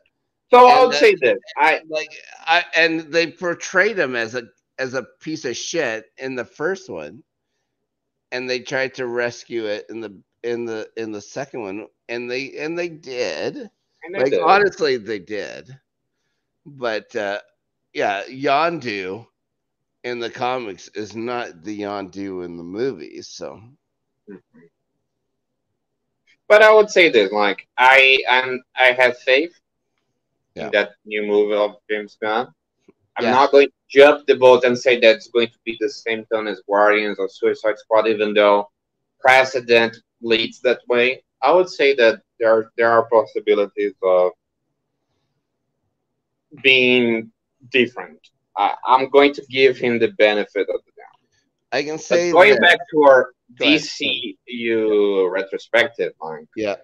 [0.51, 1.39] So I And would that- say this.
[1.57, 2.11] I Like
[2.45, 4.43] I and they portrayed him as a
[4.77, 7.23] as a piece of shit in the first one.
[8.31, 12.29] And they tried to rescue it in the in the in the second one and
[12.29, 13.57] they and they did.
[13.57, 14.41] and I Like did.
[14.41, 15.75] honestly they did.
[16.65, 17.39] But uh
[17.93, 19.25] yeah, Yondu
[20.03, 23.59] in the comics is not the Yondu in the movies, so
[26.47, 29.59] But I would say this, like I and I have faith
[30.55, 30.69] Yeah.
[30.71, 32.47] that new movie of James Gunn.
[33.17, 33.31] I'm Yeah.
[33.31, 36.25] not going to jump the boat and say that it's going to be the same
[36.31, 38.69] tone as Guardians or Suicide Squad, even though
[39.19, 41.23] precedent leads that way.
[41.41, 44.31] I would say that there are, there are possibilities of
[46.63, 47.31] being
[47.69, 48.19] different.
[48.57, 51.19] I, I'm going to give him the benefit of the doubt.
[51.71, 53.31] I can But say going that- back to our.
[53.59, 56.77] DCU retrospective, like, Yeah.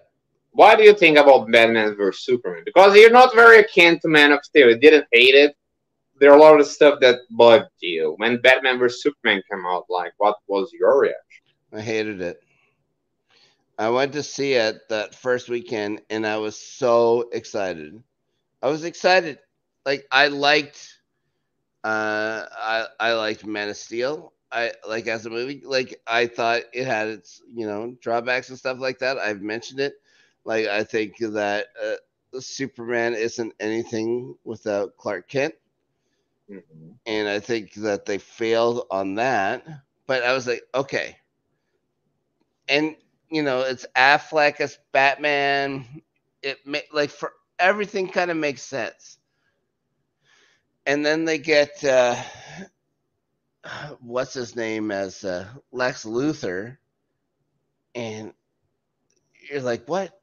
[0.52, 2.62] What do you think about Batman vs Superman?
[2.64, 4.68] Because you're not very akin to Man of Steel.
[4.70, 5.56] You didn't hate it.
[6.18, 9.86] There are a lot of stuff that bugged you when Batman vs Superman came out.
[9.88, 11.44] Like, what was your reaction?
[11.72, 12.42] I hated it.
[13.78, 18.02] I went to see it that first weekend and I was so excited.
[18.62, 19.38] I was excited.
[19.84, 20.98] Like I liked
[21.82, 24.34] uh I I liked Man of Steel.
[24.52, 25.62] I like as a movie.
[25.64, 29.18] Like I thought it had its, you know, drawbacks and stuff like that.
[29.18, 29.94] I've mentioned it.
[30.44, 35.54] Like I think that uh, Superman isn't anything without Clark Kent
[37.06, 39.64] and I think that they failed on that.
[40.06, 41.16] But I was like, okay.
[42.68, 42.96] And
[43.30, 46.02] you know, it's Affleck as Batman.
[46.42, 49.18] It ma- like for everything kind of makes sense.
[50.86, 52.16] And then they get uh
[54.00, 56.78] what's his name as uh, Lex Luthor,
[57.94, 58.32] and
[59.50, 60.21] you're like, what?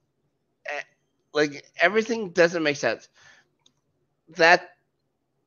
[1.33, 3.09] Like everything doesn't make sense.
[4.37, 4.69] That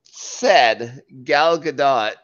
[0.04, 2.14] said, Gal Gadot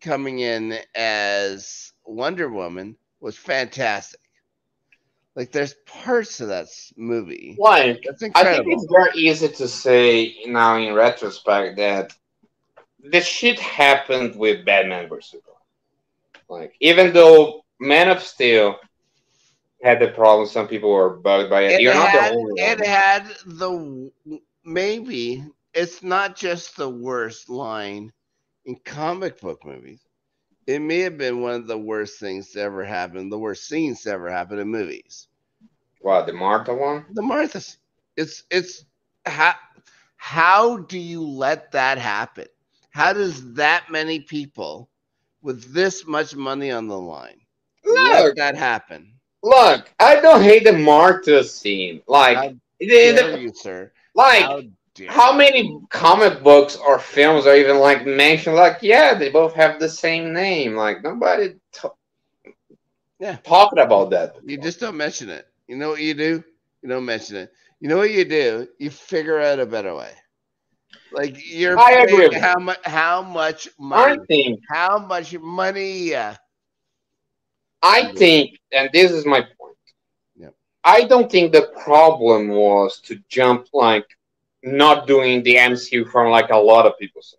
[0.00, 4.20] coming in as Wonder Woman was fantastic.
[5.36, 6.66] Like, there's parts of that
[6.96, 8.60] movie Like, that's incredible.
[8.60, 12.12] I think it's very easy to say now in retrospect that
[12.98, 15.54] this shit happened with Batman vs Superman.
[16.48, 18.76] Like, even though Man of Steel
[19.82, 21.72] had the problem, some people were bugged by it.
[21.72, 24.10] It You're not had, the only it had the
[24.64, 25.44] maybe
[25.74, 28.12] it's not just the worst line
[28.64, 30.02] in comic book movies.
[30.66, 34.02] It may have been one of the worst things to ever happen, the worst scenes
[34.02, 35.28] to ever happen in movies.
[36.00, 37.06] What the Martha one?
[37.12, 37.76] the Marthas.
[38.16, 38.84] It's it's
[39.26, 39.54] how
[40.16, 42.46] how do you let that happen?
[42.90, 44.90] How does that many people
[45.42, 47.40] with this much money on the line
[47.84, 49.14] let Look, that happen?
[49.42, 52.02] Look, I don't hate the Martha scene.
[52.06, 52.50] Like, How
[52.80, 53.92] the- you, sir?
[54.14, 54.62] like How
[55.06, 58.56] how many comic books or films are even like mentioned?
[58.56, 60.74] Like, yeah, they both have the same name.
[60.76, 61.88] Like, nobody t-
[63.20, 63.36] Yeah.
[63.44, 64.36] talking about that.
[64.44, 65.46] you just don't mention it.
[65.68, 66.42] You know what you do?
[66.82, 67.52] You don't mention it.
[67.80, 68.68] You know what you do?
[68.78, 70.12] You figure out a better way.
[71.10, 74.18] Like you're I agree paying how much how much money
[74.68, 76.34] how much money uh,
[77.82, 79.76] I think, and this is my point.
[80.36, 80.54] Yep.
[80.84, 84.06] I don't think the problem was to jump like
[84.62, 87.38] not doing the MCU from like a lot of people say.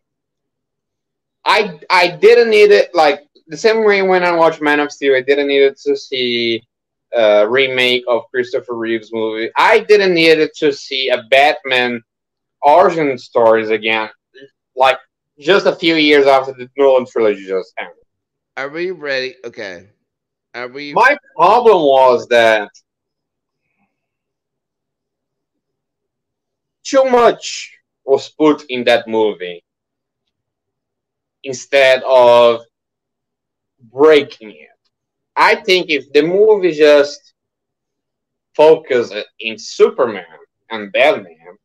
[1.45, 5.15] I I didn't need it like the same way when I watched Man of Steel,
[5.15, 6.63] I didn't need it to see
[7.13, 9.49] a remake of Christopher Reeve's movie.
[9.57, 12.01] I didn't need it to see a Batman
[12.61, 14.09] origin stories again,
[14.75, 14.97] like
[15.39, 17.95] just a few years after the Nolan trilogy just ended.
[18.57, 19.35] are we ready?
[19.43, 19.89] Okay.
[20.53, 22.69] My problem was that
[26.83, 29.63] too much was put in that movie
[31.43, 32.61] instead of
[33.91, 34.67] breaking it.
[35.35, 37.33] I think if the movie just
[38.55, 40.25] focused in Superman
[40.69, 41.57] and Batman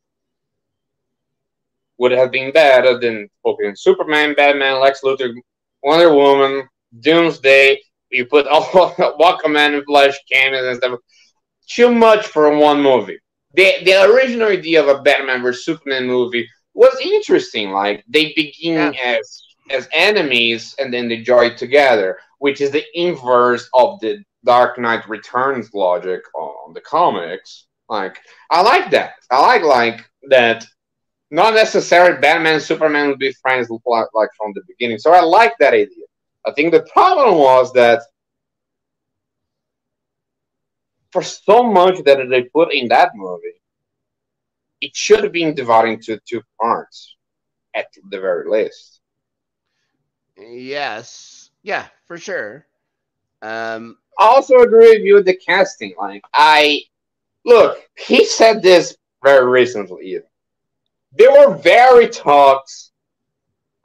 [1.99, 5.35] would have been better than focusing Superman, Batman, Lex Luthor,
[5.83, 6.69] Wonder Woman,
[7.01, 7.81] Doomsday.
[8.11, 11.01] You put all Aquaman and Flash cameos and stuff.
[11.69, 13.19] Too much for one movie.
[13.55, 17.71] The the original idea of a Batman vs Superman movie was interesting.
[17.71, 19.19] Like they begin Yeah.
[19.19, 24.79] as as enemies and then they join together, which is the inverse of the Dark
[24.79, 27.67] Knight Returns logic on the comics.
[27.89, 28.19] Like
[28.51, 29.15] I like that.
[29.31, 30.65] I like like that.
[31.33, 34.99] Not necessarily Batman and Superman would be friends like, like from the beginning.
[34.99, 36.05] So I like that idea.
[36.47, 38.03] I think the problem was that
[41.11, 43.61] for so much that they put in that movie,
[44.81, 47.17] it should have been divided into two parts
[47.75, 49.01] at the very least.
[50.37, 51.51] Yes.
[51.63, 52.67] Yeah, for sure.
[53.43, 55.95] Um, I also agree with you with the casting.
[55.99, 56.83] Like I
[57.45, 60.19] look, he said this very recently.
[61.13, 62.93] There were very talks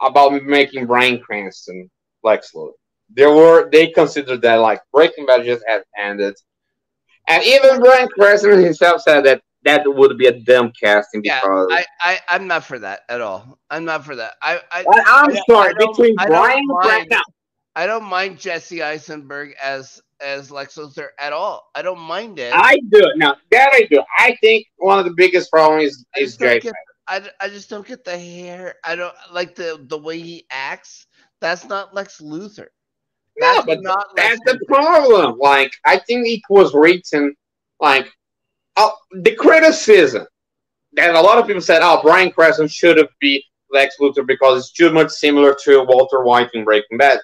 [0.01, 1.89] about making Bryan Cranston
[2.23, 2.71] Lex Luthor.
[3.13, 6.35] There were they considered that like Breaking Bad just had ended,
[7.27, 11.67] and even Bryan Cranston himself said that that would be a dumb casting yeah, because.
[11.71, 13.59] I, I, I'm not for that at all.
[13.69, 14.33] I'm not for that.
[14.41, 17.19] I, I I'm I- sorry, I don't- between I Brian mind- Cranston,
[17.75, 21.69] I don't mind Jesse Eisenberg as as Lex Luthor at all.
[21.75, 22.53] I don't mind it.
[22.55, 23.35] I do now.
[23.51, 24.01] That I do.
[24.17, 26.63] I think one of the biggest problems is, I is get,
[27.07, 28.75] I, I just don't get the hair.
[28.83, 31.07] I don't like the the way he acts.
[31.41, 32.67] That's not Lex Luthor.
[33.37, 34.67] No, That's but not Lex that's the Luthor.
[34.67, 35.37] problem.
[35.39, 37.35] Like, I think it was written
[37.79, 38.11] like
[38.77, 40.25] oh, the criticism
[40.93, 44.59] that a lot of people said, "Oh, Bryan Cranston should have be Lex Luthor because
[44.59, 47.19] it's too much similar to Walter White in Breaking Bad."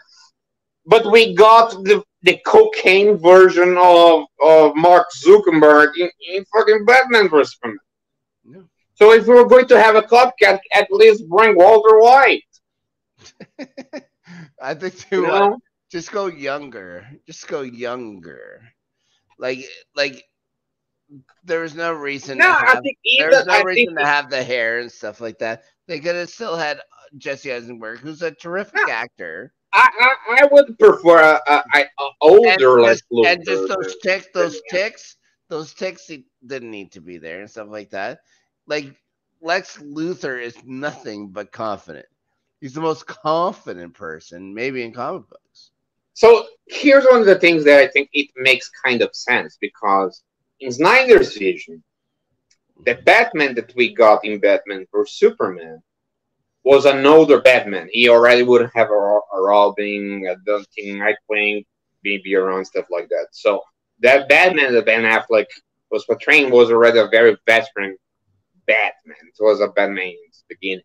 [0.85, 7.30] But we got the the cocaine version of of Mark Zuckerberg in, in fucking Batman
[7.30, 7.77] vs Superman.
[8.45, 8.64] No.
[8.95, 12.44] So if we're going to have a copycat, at least bring Walter White.
[14.62, 15.26] I think too.
[15.28, 15.56] uh,
[15.91, 17.08] just go younger.
[17.26, 18.62] Just go younger.
[19.40, 20.24] Like like
[21.44, 22.38] there was no reason.
[22.38, 24.91] No, to I have, think there was no I reason to have the hair and
[24.91, 25.64] stuff like that.
[25.88, 26.82] They could have still had uh,
[27.18, 31.88] Jesse Eisenberg, who's a terrific actor, I, I, I would prefer a, a, a, and
[32.22, 33.28] older Lex just, Luthor.
[33.28, 35.18] and just those ticks, those ticks,
[35.49, 36.10] those ticks
[36.45, 38.20] didn't need to be there and stuff like that.
[38.66, 38.95] Like
[39.41, 42.08] Lex Luthor is nothing but confident.
[42.60, 45.72] He's the most confident person, maybe in comic books.
[46.14, 50.24] So here's one of the things that I think it makes kind of sense because
[50.60, 51.84] in Snyder's vision,
[52.86, 55.82] the Batman that we got in Batman vs Superman
[56.64, 57.88] was an older Batman.
[57.92, 61.66] He already would have a, a Robin, a Duncan, Nightwing,
[62.04, 63.28] maybe around stuff like that.
[63.32, 63.62] So
[64.00, 65.46] that Batman that Ben Affleck
[65.92, 67.96] was portraying was already a very veteran
[68.66, 69.16] Batman.
[69.22, 70.84] It was a Batman in its beginning,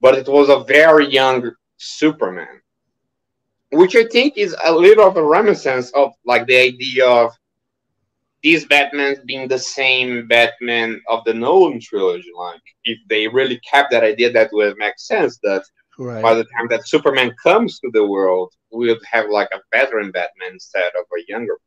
[0.00, 2.60] but it was a very young Superman
[3.70, 7.32] which I think is a little of a reminiscence of like the idea of
[8.42, 12.30] these Batmans being the same Batman of the Nolan trilogy.
[12.36, 15.38] Like, if they really kept that idea, that would make sense.
[15.42, 15.62] That
[15.98, 16.22] Right.
[16.22, 20.10] by the time that Superman comes to the world, we would have like a veteran
[20.10, 21.58] Batman instead of a younger.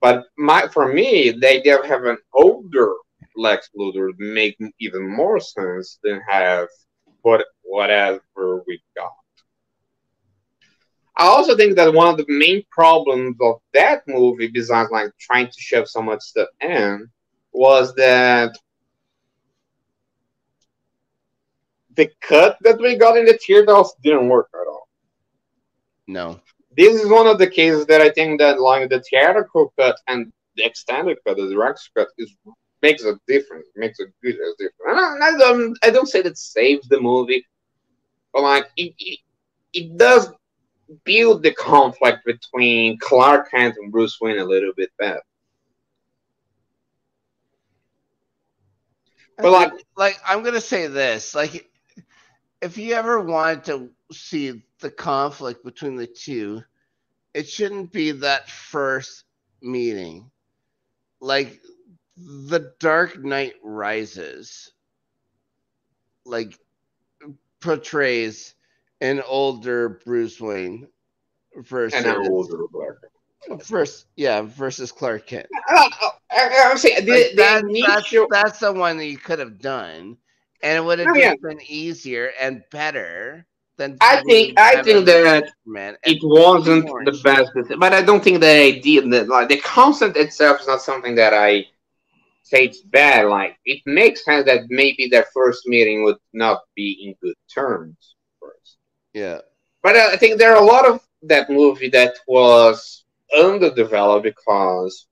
[0.00, 0.14] One.
[0.14, 2.94] But my for me, the idea of having an older
[3.36, 6.68] Lex Luthor make even more sense than have
[7.22, 9.12] what whatever we got.
[11.16, 15.46] I also think that one of the main problems of that movie, besides like trying
[15.46, 17.08] to shove so much stuff in,
[17.52, 18.56] was that
[21.94, 24.88] the cut that we got in the teardrops didn't work at all.
[26.06, 26.40] No.
[26.76, 30.32] This is one of the cases that I think that like the theatrical cut and
[30.56, 32.34] the extended cut, the director's cut, is
[32.82, 33.66] makes a difference.
[33.76, 34.74] Makes a good difference.
[34.88, 37.46] I, I don't, I don't say that saves the movie,
[38.32, 39.18] but like it, it,
[39.72, 40.30] it does
[41.04, 45.22] build the conflict between Clark Kent and Bruce Wayne a little bit better.
[49.38, 51.68] But, like- like I'm gonna say this, like
[52.60, 56.62] if you ever wanted to see the conflict between the two,
[57.34, 59.24] it shouldn't be that first
[59.62, 60.30] meeting.
[61.20, 61.60] Like
[62.16, 64.72] the Dark Knight Rises,
[66.24, 66.58] like
[67.60, 68.54] portrays
[69.00, 70.86] an older Bruce Wayne
[71.56, 72.98] versus And an older Clark.
[73.66, 75.46] versus yeah versus Clark Kent.
[75.68, 75.88] I,
[76.30, 79.58] I, I'm saying the, Like, that- that's, initial- that's the one that you could have
[79.58, 80.16] done,
[80.62, 81.34] and it would have Oh, just yeah.
[81.42, 83.44] been easier and better
[83.76, 83.96] than.
[84.00, 88.48] I think I think that man, it wasn't the best, but I don't think the
[88.48, 91.66] idea that like the concept itself is not something that I
[92.42, 93.26] say it's bad.
[93.26, 98.16] Like it makes sense that maybe their first meeting would not be in good terms
[98.40, 98.76] first.
[99.12, 99.38] Yeah.
[99.82, 103.04] But uh, I think there are a lot of that movie that was
[103.36, 105.06] underdeveloped because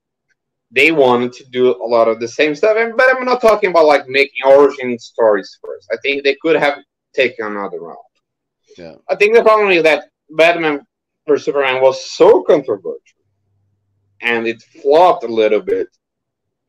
[0.71, 2.77] they wanted to do a lot of the same stuff.
[2.79, 5.89] And, but I'm not talking about like making origin stories first.
[5.93, 6.79] I think they could have
[7.15, 7.97] taken another route.
[8.79, 8.95] Yeah.
[9.09, 10.87] I think the problem is that Batman
[11.27, 13.21] vs Superman was so controversial
[14.21, 15.89] and it flopped a little bit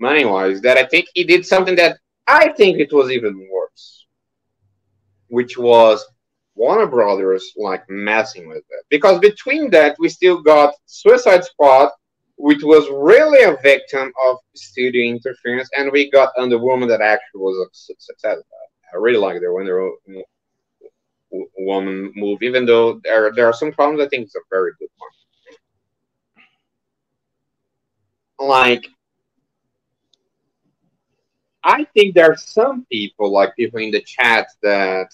[0.02, 1.98] money wise that I think he did something that
[2.28, 4.08] I think it was even worse,
[5.28, 6.06] which was
[6.56, 8.86] Warner Brothers like messing with it.
[8.90, 11.90] Because between that, we still got Suicide Squad,
[12.36, 17.42] which was really a victim of studio interference, and we got Wonder Woman that actually
[17.42, 17.68] was a
[17.98, 18.38] success.
[18.94, 19.90] I really like the Wonder
[21.58, 24.04] Woman move, even though there there are some problems.
[24.04, 25.12] I think it's a very good one.
[28.50, 28.84] Like,
[31.64, 35.14] I think there are some people, like people in the chat, that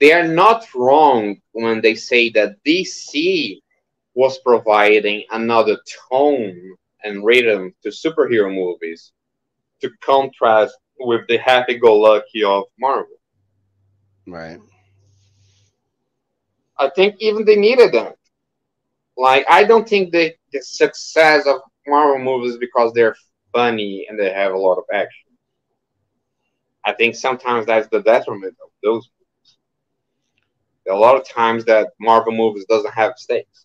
[0.00, 3.60] they are not wrong when they say that DC
[4.14, 5.78] was providing another
[6.10, 9.12] tone and rhythm to superhero movies
[9.80, 13.16] to contrast with the happy-go-lucky of Marvel.
[14.26, 14.58] Right.
[16.78, 18.16] I think even they needed that.
[19.16, 23.16] Like, I don't think the, the success of Marvel movies because they're
[23.54, 25.30] funny and they have a lot of action.
[26.84, 29.56] I think sometimes that's the detriment of those movies.
[30.84, 33.64] There are a lot of times that Marvel movies doesn't have stakes,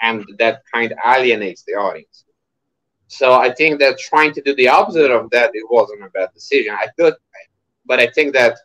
[0.00, 2.24] and that kind of alienates the audience.
[3.06, 6.30] So I think that trying to do the opposite of that it wasn't a bad
[6.34, 6.74] decision.
[6.74, 7.14] I thought,
[7.86, 8.58] but I think that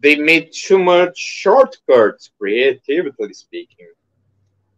[0.00, 3.90] they made too much shortcuts, creatively speaking,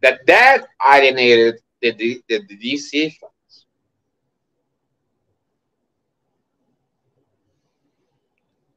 [0.01, 3.15] that that alienated the, the, the, DC.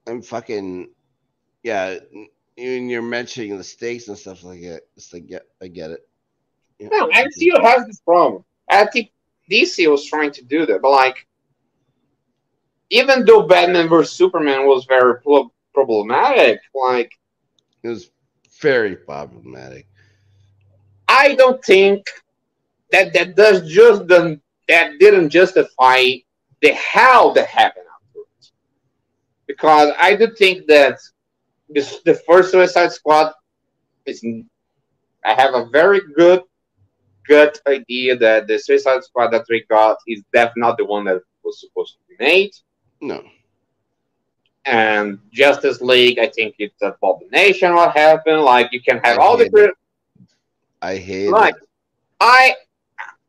[0.06, 0.90] I'm fucking
[1.62, 1.96] yeah.
[2.56, 6.08] When you're mentioning the stakes and stuff like that, it's like yeah, I get it.
[6.78, 6.88] Yeah.
[6.90, 8.44] No, MCU has this problem.
[8.68, 9.10] I think
[9.50, 11.26] DC was trying to do that, but like,
[12.90, 17.12] even though Batman vs Superman was very pro- problematic, like,
[17.82, 18.10] It was
[18.60, 19.86] very problematic.
[21.08, 22.06] I don't think
[22.90, 26.02] that that does just that didn't justify
[26.62, 27.85] the hell that happened.
[29.46, 30.98] Because I do think that
[31.68, 33.32] this, the first Suicide Squad
[34.04, 34.24] is.
[35.24, 36.42] I have a very good
[37.28, 41.20] gut idea that the Suicide Squad that we got is definitely not the one that
[41.42, 42.52] was supposed to be made.
[43.00, 43.24] No.
[44.64, 48.42] And Justice League, I think it's abomination what happened.
[48.42, 49.74] Like you can have I all the crit-
[50.82, 51.54] I hate Right.
[51.54, 51.68] it.
[52.20, 52.54] I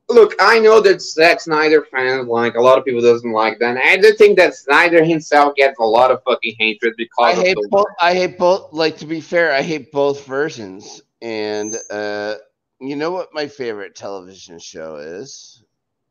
[0.10, 0.36] look.
[0.40, 3.78] I know that Zack Snyder fans like a lot of people doesn't like that.
[3.78, 7.36] And I do think that Snyder himself gets a lot of fucking hatred I because
[7.36, 7.88] hate of the both.
[8.02, 8.74] I hate both.
[8.74, 11.02] Like to be fair, I hate both versions.
[11.22, 12.36] And uh,
[12.80, 15.64] you know what my favorite television show is,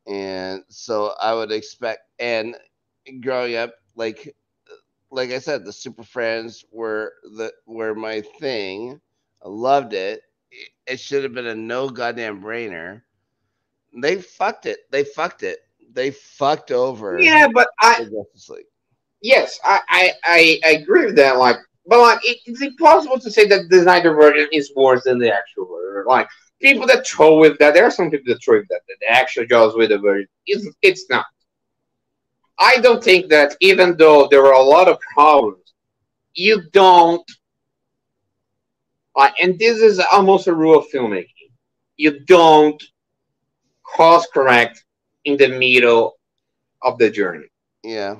[0.07, 2.01] and so I would expect.
[2.19, 2.55] And
[3.21, 4.35] growing up, like,
[5.11, 8.99] like I said, the Super Friends were the were my thing.
[9.43, 10.21] I loved it.
[10.51, 13.01] It- It should have been a no goddamn brainer.
[14.01, 14.79] They fucked it.
[14.91, 15.59] They fucked it.
[15.91, 17.47] They fucked over yeah.
[17.51, 18.65] But I Justice League.
[19.21, 21.37] yes, I I, I, I agree with that.
[21.37, 21.57] Like,
[21.87, 25.33] but like it, it's impossible to say that the Snyder version is worse than the
[25.33, 26.05] actual version.
[26.07, 26.27] Like
[26.61, 28.81] people that throw with that, there are some people that throw with that.
[28.87, 31.25] that the actual Joss Whedon version, it's it's not.
[32.59, 35.73] I don't think that even though there were a lot of problems,
[36.33, 37.29] you don't.
[39.15, 41.49] Uh, and this is almost a rule of filmmaking.
[41.95, 42.83] You don't
[43.95, 44.83] course correct
[45.25, 46.15] in the middle
[46.83, 47.47] of the journey.
[47.83, 48.15] Yeah.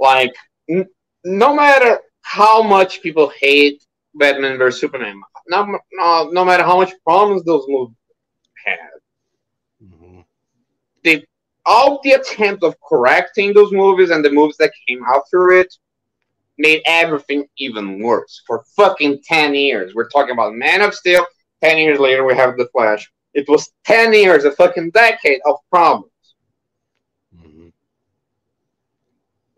[0.00, 0.34] Like,
[0.68, 0.88] n-
[1.24, 6.92] no matter how much people hate Batman vs Superman, no, no, no matter how much
[7.04, 7.96] problems those movies
[8.64, 8.90] had,
[9.84, 10.24] Mhm.
[11.04, 11.24] they
[11.64, 15.74] all the attempt of correcting those movies and the movies that came after it
[16.58, 19.94] made everything even worse for fucking 10 years.
[19.94, 21.26] We're talking about Man of Steel.
[21.62, 23.10] 10 years later, we have The Flash.
[23.36, 26.10] It was 10 years, a fucking decade of problems.
[27.34, 27.72] Mhm.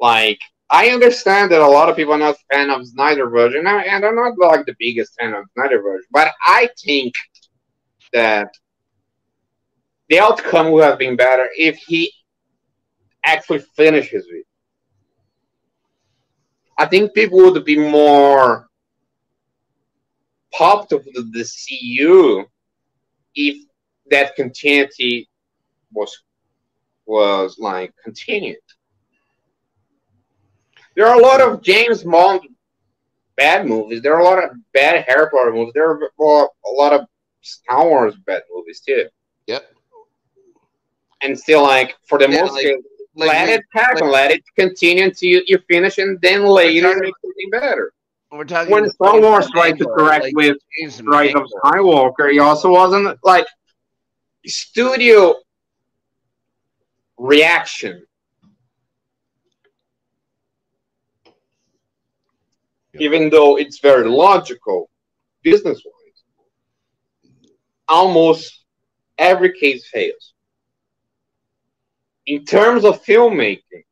[0.01, 4.05] Like, I understand that a lot of people are not fan of Snyder version, and
[4.05, 7.15] I'm not like the biggest fan of Snyder version, but I think
[8.13, 8.49] that
[10.09, 12.13] the outcome would have been better if he
[13.25, 14.45] actually finishes it.
[16.79, 18.69] I think people would be more
[20.53, 20.99] popped the,
[21.33, 22.45] the CU
[23.35, 23.68] if
[24.11, 25.29] that continuity
[25.93, 26.17] was
[27.07, 28.57] was like continued.
[30.95, 32.41] There are a lot of James Bond
[33.37, 34.03] bad movies.
[34.03, 35.73] There are a lot of bad Harry Potter movies.
[35.75, 37.07] There are a lot of
[37.43, 39.05] Star Wars bad movies too.
[39.47, 39.65] Yep.
[41.23, 42.83] And still, like for the Yeah, most, like- part,
[43.15, 46.45] Like, let we- it happen, like- let it continue until you, you finish, and then
[46.45, 47.93] later make something better.
[48.31, 50.57] we're talking When Star Wars tried to correct like with
[51.03, 53.47] Rise of Skywalker, he also wasn't like
[54.47, 55.35] studio
[57.19, 58.05] reaction.
[62.95, 63.03] Yep.
[63.03, 64.89] Even though it's very logical,
[65.43, 67.33] business wise,
[67.89, 68.65] almost
[69.19, 70.35] every case fails.
[72.27, 73.85] In terms of filmmaking,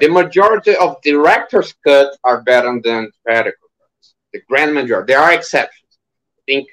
[0.00, 4.14] the majority of director's cuts are better than theatrical cuts.
[4.32, 5.12] The grand majority.
[5.12, 5.98] There are exceptions.
[6.38, 6.68] I think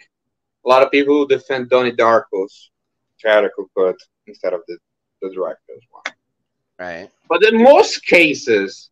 [0.66, 2.72] a lot of people who defend Donnie Darko's
[3.22, 3.96] theatrical cut
[4.28, 4.78] instead of the,
[5.22, 6.04] the director's one.
[6.80, 7.10] Right.
[7.30, 8.90] But in most cases,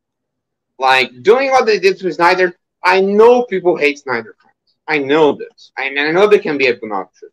[0.79, 4.75] like doing what they did to Snyder, I know people hate Snyder cuts.
[4.87, 5.71] I know this.
[5.77, 7.29] I mean, I know they can be obnoxious.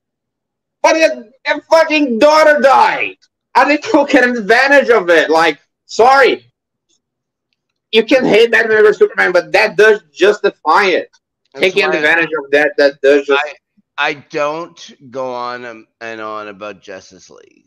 [0.83, 3.17] But a, a fucking daughter died.
[3.57, 5.29] And they took advantage of it.
[5.29, 6.47] Like, sorry.
[7.91, 11.11] You can hate Batman vs Superman, but that does justify it.
[11.53, 13.55] That's Taking advantage of that, that does just I
[14.05, 17.67] don't go on um, and on about Justice League.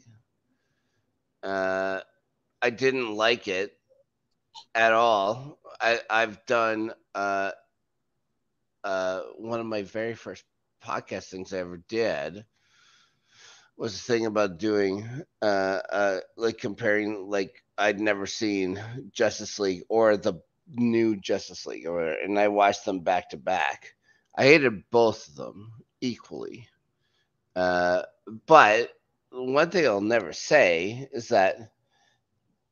[1.43, 1.99] Uh,
[2.61, 3.73] I didn't like it
[4.75, 5.59] at all.
[5.79, 7.51] I, I've done uh,
[8.83, 10.43] uh, one of my very first
[10.83, 12.45] podcast things I ever did
[13.77, 15.07] was a thing about doing
[15.41, 18.81] uh, uh, like comparing like I'd never seen
[19.11, 20.35] Justice League or the
[20.67, 23.93] new Justice League or and I watched them back to back.
[24.37, 26.67] I hated both of them equally.
[27.55, 28.03] Uh,
[28.45, 28.89] but
[29.31, 31.71] one thing I'll never say is that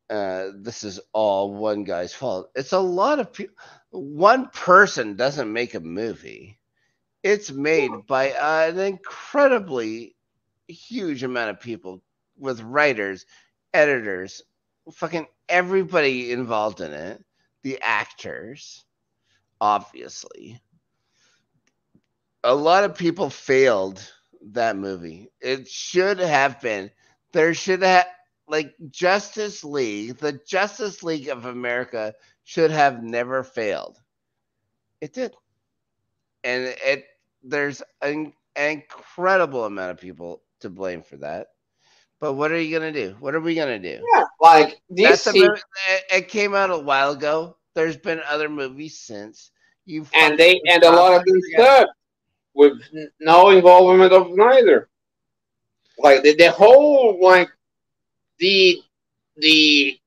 [0.09, 2.51] uh, this is all one guy's fault.
[2.55, 3.55] It's a lot of people.
[3.91, 6.59] One person doesn't make a movie.
[7.23, 10.15] It's made by an incredibly
[10.67, 12.03] huge amount of people
[12.37, 13.25] with writers,
[13.73, 14.41] editors,
[14.91, 17.23] fucking everybody involved in it,
[17.63, 18.83] the actors,
[19.61, 20.59] obviously
[22.43, 24.01] a lot of people failed
[24.51, 25.29] that movie.
[25.39, 26.91] It should have been.
[27.33, 28.07] There should have
[28.47, 32.13] like Justice League, the Justice League of America
[32.43, 33.97] should have never failed.
[34.99, 35.33] It did.
[36.43, 37.05] And it
[37.43, 41.47] there's an, an incredible amount of people to blame for that.
[42.19, 43.15] But what are you gonna do?
[43.19, 43.99] What are we gonna do?
[44.13, 45.61] yeah, like That's a movie,
[46.11, 47.57] it, came out a while ago.
[47.73, 49.51] There's been other movies since.
[49.85, 51.87] You and they and a lot of them stuff
[52.53, 52.81] with
[53.19, 54.89] no involvement of neither.
[55.97, 57.49] Like the, the whole like
[58.39, 58.81] the
[59.37, 59.97] the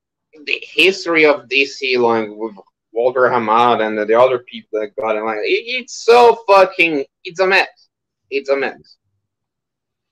[0.45, 2.55] the history of DC like with
[2.91, 7.05] Walter Hamada and the, the other people that got in like it, it's so fucking
[7.23, 7.89] it's a mess.
[8.29, 8.97] It's a mess.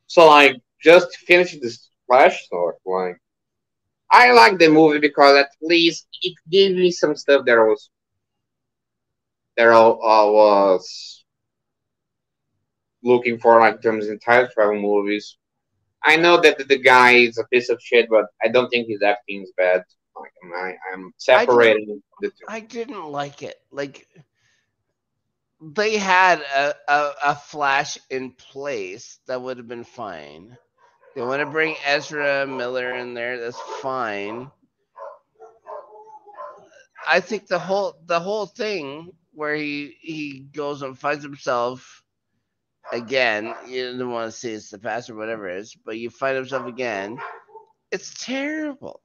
[0.07, 3.17] So like just finishing this flash story, like
[4.11, 7.89] I like the movie because at least it gave me some stuff that was
[9.57, 11.22] that I uh, was
[13.03, 15.37] looking for, like in terms of time travel movies.
[16.03, 19.01] I know that the, guy is a piece of shit, but I don't think his
[19.01, 19.83] acting is bad.
[20.15, 22.45] Like, I, I'm separating the two.
[22.47, 23.55] I didn't like it.
[23.71, 24.07] Like
[25.61, 30.57] they had a, a, a flash in place that would have been fine.
[31.15, 33.39] They want to bring Ezra Miller in there.
[33.39, 34.51] That's fine.
[37.07, 42.02] I think the whole the whole thing where he he goes and finds himself
[42.93, 43.55] again.
[43.67, 46.37] You don't want to say it's the past or whatever it is, but you find
[46.37, 47.17] himself again.
[47.91, 49.01] It's terrible.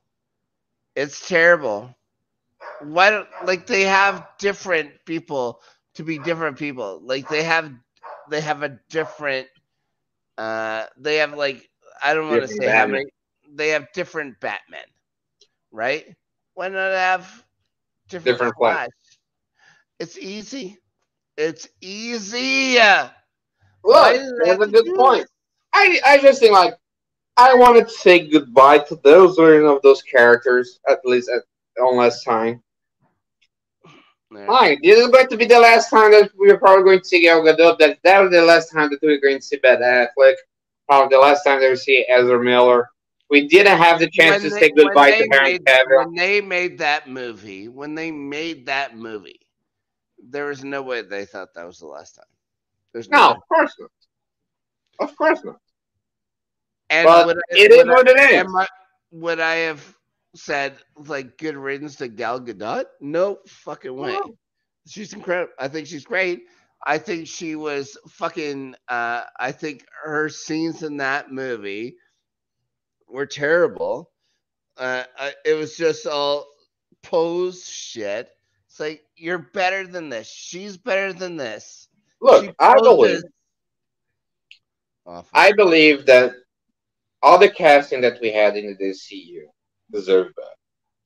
[0.97, 1.95] It's terrible.
[2.81, 5.63] Why don't like they have different people
[5.95, 7.01] to be different people?
[7.03, 7.73] Like they have
[8.31, 9.49] they have a different
[10.39, 11.69] uh they have like
[12.03, 13.07] I don't want to say how many
[13.51, 14.81] they have different Batmen,
[15.73, 16.05] right?
[16.55, 17.45] Why not have
[18.09, 18.55] different, Different.
[18.59, 18.89] Flash?
[20.01, 20.79] It's easy.
[21.37, 22.79] It's easy.
[23.85, 25.27] Look, Why does it have that's a good do point.
[25.75, 26.75] I, I just think like
[27.37, 31.43] I wanted to say goodbye to those version of those characters at least at
[31.77, 32.63] one last time.
[34.35, 34.47] Yeah.
[34.49, 37.23] Hi, this is going to be the last time that we're probably going to see
[37.23, 37.79] Gal Gadot.
[37.79, 40.35] That that was the last time that we're going to see Ben Affleck.
[40.89, 42.89] Probably the last time that we see Ezra Miller.
[43.31, 46.07] We didn't have the chance to When say they- when goodbye to Henry Cavill.
[46.07, 49.41] When they made that movie, when they made that movie,
[50.19, 52.25] there was no way they thought that was the last time.
[52.93, 53.35] There's No, way.
[53.37, 53.91] of course not.
[55.01, 55.61] Of course not.
[56.91, 58.33] And But would- it is would I- what it is.
[58.37, 58.67] Am I,
[59.11, 59.95] would I have
[60.35, 62.87] said like good riddance to Gal Gadot?
[63.01, 64.13] No fucking way.
[64.13, 64.37] No.
[64.87, 65.53] She's incredible.
[65.59, 66.45] I think she's great.
[66.87, 68.75] I think she was fucking.
[68.89, 71.97] Uh, I think her scenes in that movie
[73.07, 74.13] were terrible.
[74.77, 76.47] Uh, I, it was just all
[77.03, 78.31] pose shit.
[78.69, 80.29] It's like you're better than this.
[80.29, 81.88] She's better than this.
[82.21, 83.23] Look, I believe
[85.09, 85.31] Awful.
[85.33, 86.33] I believe that
[87.23, 89.45] all the casting that we had in the DCU
[89.91, 90.49] deserved better.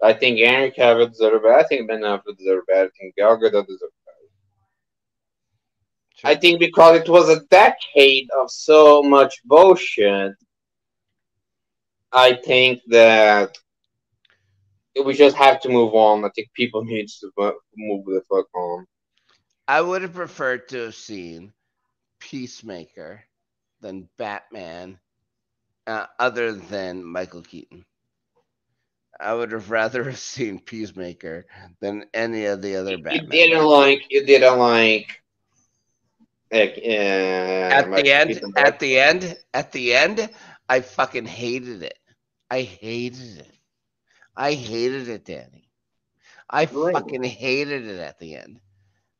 [0.02, 1.54] I think Henry Cavill deserved better.
[1.54, 2.86] I think Ben Affleck deserved better.
[2.86, 4.28] I think Gal Gadot deserved better.
[6.24, 10.32] I think because it was a decade of so much bullshit,
[12.10, 13.56] I think that
[15.04, 16.24] we just have to move on.
[16.24, 18.84] I think people need to move the fuck on.
[19.68, 21.52] I would have preferred to have seen
[22.18, 23.24] Peacemaker
[23.80, 25.00] than Batman,
[25.86, 27.84] uh, other than Michael Keaton.
[29.20, 31.46] I would have rather have seen Peacemaker
[31.80, 33.30] than any of the other You Batman.
[33.30, 34.02] didn't like.
[34.10, 35.22] You didn't like.
[36.52, 36.90] Like, uh,
[37.70, 40.30] at Michael the end, Keaton at the end, at the end,
[40.68, 41.98] I fucking hated it.
[42.50, 43.52] I hated it.
[44.36, 45.70] I hated it, Daney.
[46.50, 46.94] I Really?
[46.94, 48.61] fucking hated it at the end.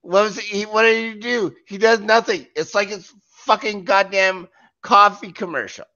[0.02, 0.64] What was he?
[0.64, 1.54] What did he do?
[1.66, 2.46] He does nothing.
[2.56, 3.12] It's like it's
[3.46, 4.48] fucking goddamn
[4.82, 5.86] coffee commercial.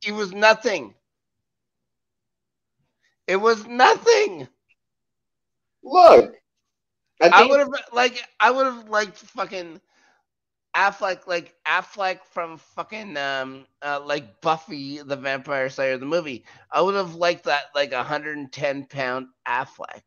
[0.00, 0.94] He was nothing.
[3.26, 4.48] It was nothing.
[5.82, 6.34] Look,
[7.20, 9.80] I I would have like I would have liked fucking
[10.74, 16.44] Affleck like Affleck from fucking um uh, like Buffy the Vampire Slayer the movie.
[16.70, 20.02] I would have liked that like 110 pound Affleck.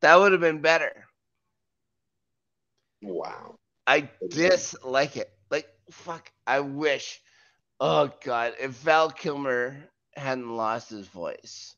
[0.00, 1.06] That would have been better.
[3.02, 3.56] Wow.
[3.86, 5.30] I dislike it.
[5.50, 6.30] Like fuck.
[6.46, 7.20] I wish.
[7.80, 9.76] Oh god, if Val Kilmer
[10.14, 11.74] hadn't lost his voice,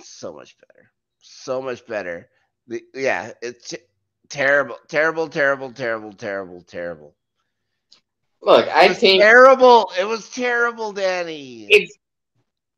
[0.00, 0.90] so much better.
[1.20, 2.28] So much better.
[2.68, 3.74] The, yeah, it's
[4.28, 7.14] terrible, terrible, terrible, terrible, terrible, terrible.
[8.40, 9.90] Look, I think terrible.
[9.98, 11.66] It was terrible, Daney.
[11.70, 11.98] it's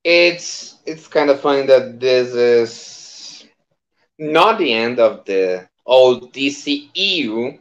[0.05, 3.47] it's it's kind of funny that this is
[4.19, 7.59] not the end of the old DCEU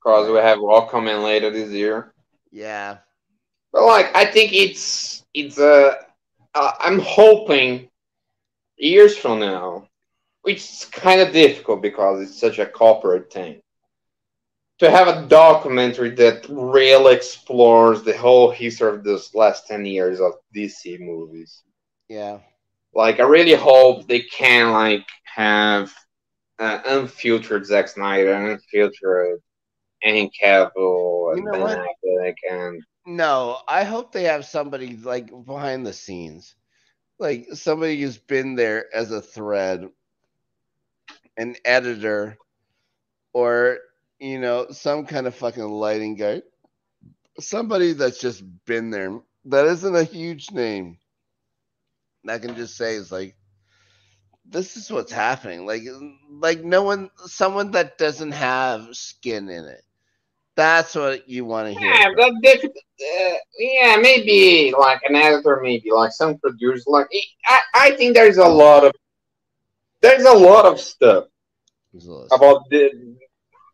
[0.00, 2.12] because we have all coming later this year.
[2.50, 2.98] yeah,
[3.72, 5.94] But like, I think it's it's uh,
[6.54, 7.88] uh I'm hoping
[8.78, 9.88] years from now,
[10.42, 13.60] which is kind of difficult because it's such a corporate thing,
[14.78, 20.20] to have a documentary that really explores the whole history of this last ten years
[20.20, 21.62] of DC movies.
[22.08, 22.38] yeah,
[22.94, 25.92] Like, I really hope they can like have
[26.58, 29.40] uh, unfiltered Zack Snyder and unfiltered
[30.02, 31.78] Henry Cavill and You know Ben?
[31.78, 36.56] Affleck and No, I hope they have somebody like behind the scenes,
[37.18, 39.88] like somebody who's been there as a thread,
[41.36, 42.36] an editor,
[43.32, 43.78] or
[44.18, 46.42] you know, some kind of fucking lighting guy,
[47.38, 49.20] somebody that's just been there.
[49.46, 50.98] That isn't a huge name.
[52.24, 53.37] That can just say is like,
[54.50, 55.66] this is what's happening.
[55.66, 55.82] Like,
[56.30, 59.82] like no one, someone that doesn't have skin in it.
[60.56, 61.88] That's what you want to hear.
[61.88, 66.82] Yeah, uh, yeah, maybe like an editor, maybe like some producer.
[66.88, 67.08] Like
[67.46, 68.92] I, I think there's a lot of
[70.00, 71.26] there's a lot of stuff
[72.32, 73.16] about the,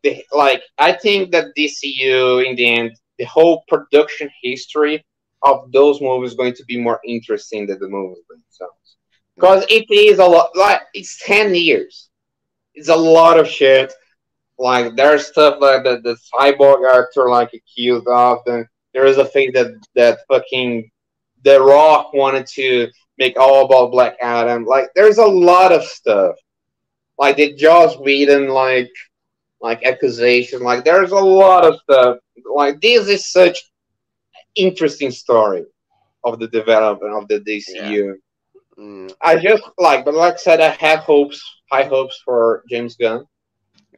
[0.02, 0.62] the like.
[0.76, 5.02] I think that DCU in the end, the whole production history
[5.42, 8.96] of those movies is going to be more interesting than the movies themselves
[9.36, 10.50] because it is a lot.
[10.56, 12.08] Like it's ten years.
[12.74, 13.92] It's a lot of shit.
[14.58, 19.24] Like there's stuff like the, the cyborg actor like accused of and there is a
[19.24, 20.90] thing that that fucking
[21.42, 22.88] the rock wanted to
[23.18, 24.64] make all about black adam.
[24.64, 26.36] Like there's a lot of stuff.
[27.18, 28.90] Like the Joss Whedon like
[29.60, 32.18] like accusation like there's a lot of stuff.
[32.52, 33.58] Like this is such
[34.54, 35.64] interesting story
[36.22, 38.14] of the development of the DCU Mm,
[39.20, 43.26] I just like but like I said I have hopes high hopes for James Gunn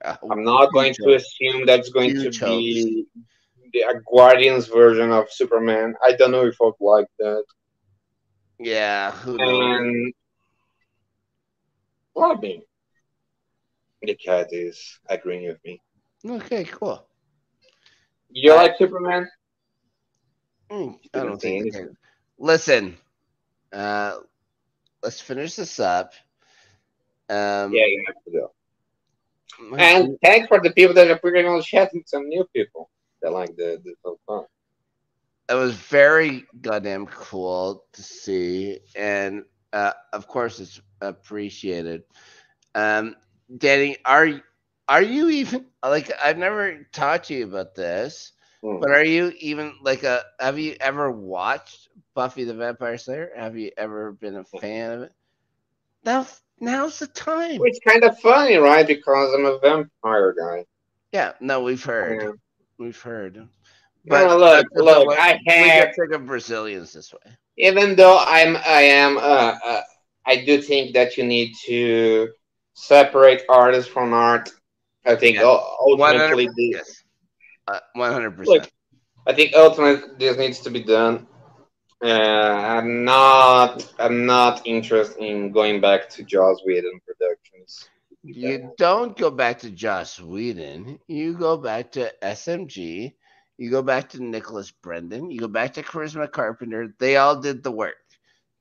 [0.04, 3.06] I I'm not going to assume that's going to be
[3.72, 5.94] the Guardians version of Superman.
[6.02, 7.44] I don't know if I'd like that.
[8.58, 9.80] Yeah, who knows?
[9.80, 10.14] And
[12.14, 12.62] well, I mean,
[14.02, 15.82] the cat is agreeing with me.
[16.24, 17.06] Okay, cool.
[18.30, 19.28] You I- like Superman?
[20.70, 21.74] Mm, I don't think.
[22.38, 22.96] Listen,
[23.72, 24.16] uh,
[25.06, 26.14] let's finish this up.
[27.30, 28.52] Um, Yeah, you have to go.
[29.78, 32.90] And thanks for the people that are putting on the chat and some new people
[33.22, 34.44] that like the the so fun.
[35.48, 42.04] it was very goddamn cool to see, and uh, of course it's appreciated.
[42.74, 43.16] Um,
[43.56, 44.42] Daney, are
[44.88, 48.32] are you even like I've never talked to you about this,
[48.66, 48.80] Hmm.
[48.80, 53.30] but are you even like a have you ever watched Buffy the Vampire Slayer?
[53.36, 55.12] Have you ever been a fan of it?
[56.04, 56.26] Now
[56.58, 57.58] now's the time.
[57.60, 58.86] Which kind of funny, right?
[58.86, 60.64] Because I'm a vampire guy.
[61.12, 62.22] Yeah, no, we've heard.
[62.22, 62.32] Yeah.
[62.78, 63.46] We've heard.
[64.06, 67.32] Well, look, that's- that's look, what- I we have get sick Brazilians this way.
[67.56, 69.82] even though I'm I am uh, uh,
[70.26, 72.30] I do think that you need to
[72.74, 74.50] separate artist from art.
[75.04, 75.44] I think Yeah.
[75.80, 76.54] ultimately, 100%.
[76.56, 77.02] the, Yes.
[77.68, 78.46] Uh, 100%.
[78.46, 78.70] Look,
[79.26, 81.26] I think ultimately this needs to be done.
[82.04, 87.88] Uh, I'm not I'm not interested in going back to Joss Whedon Productions.
[88.22, 90.98] You don't go back to Joss Whedon.
[91.06, 93.14] You go back to SMG.
[93.56, 95.30] You go back to Nicholas Brendon.
[95.30, 96.94] You go back to Charisma Carpenter.
[96.98, 97.96] They all did the work.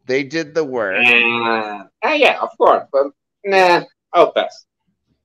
[0.05, 1.05] They did the work.
[1.05, 3.07] Uh, uh, yeah, of course, but
[3.43, 3.83] nah,
[4.13, 4.65] I'll pass.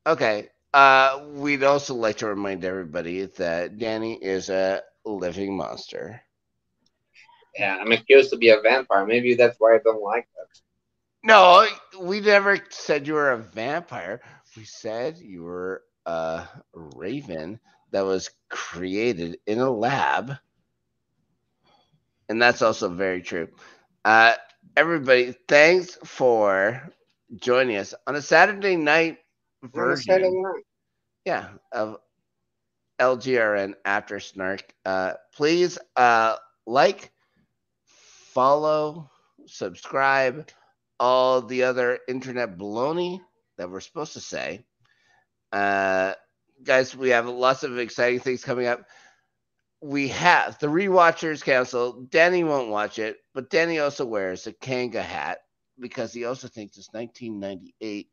[0.06, 0.48] Okay.
[0.72, 6.20] Uh, we'd also like to remind everybody that Daney is a living monster.
[7.58, 9.04] Yeah, I'm accused to be a vampire.
[9.04, 10.60] Maybe that's why I don't like that.
[11.24, 11.66] No,
[12.00, 14.20] we never said you were a vampire.
[14.56, 17.60] We said you were a raven
[17.90, 20.36] that was created in a lab.
[22.28, 23.48] And that's also very true.
[24.04, 24.34] Uh,
[24.76, 26.90] everybody, thanks for
[27.36, 29.18] joining us on a Saturday night
[29.62, 30.42] version.
[31.24, 31.98] Yeah, of
[33.00, 34.74] LGRN After Snark.
[34.84, 37.10] Uh, please uh, like,
[37.84, 39.10] follow,
[39.46, 40.48] subscribe,
[40.98, 43.20] all the other internet baloney
[43.56, 44.64] that we're supposed to say.
[45.52, 46.12] Uh,
[46.62, 48.84] guys, we have lots of exciting things coming up.
[49.82, 52.02] We have the Rewatchers Council.
[52.10, 55.38] Daney won't watch it, but Daney also wears a Kangol hat
[55.78, 58.08] because he also thinks it's 1998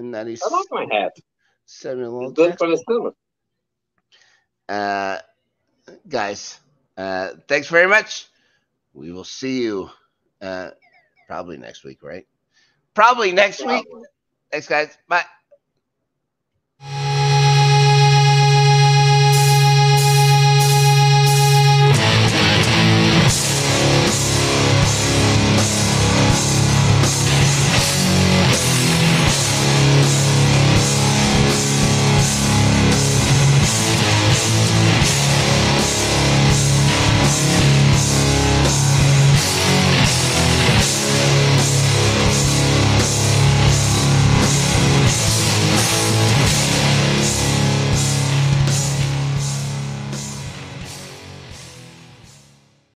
[0.00, 1.12] and that he's I like my hat.
[1.66, 2.30] Samuel L.
[2.32, 3.12] Good for the.
[4.68, 5.18] Uh,
[6.08, 6.58] guys,
[6.96, 8.26] uh, thanks very much.
[8.94, 9.90] We will see you
[10.40, 10.70] uh,
[11.26, 12.26] probably next week, right?
[12.94, 13.86] Probably next week.
[14.50, 14.96] Thanks, guys.
[15.08, 15.24] Bye.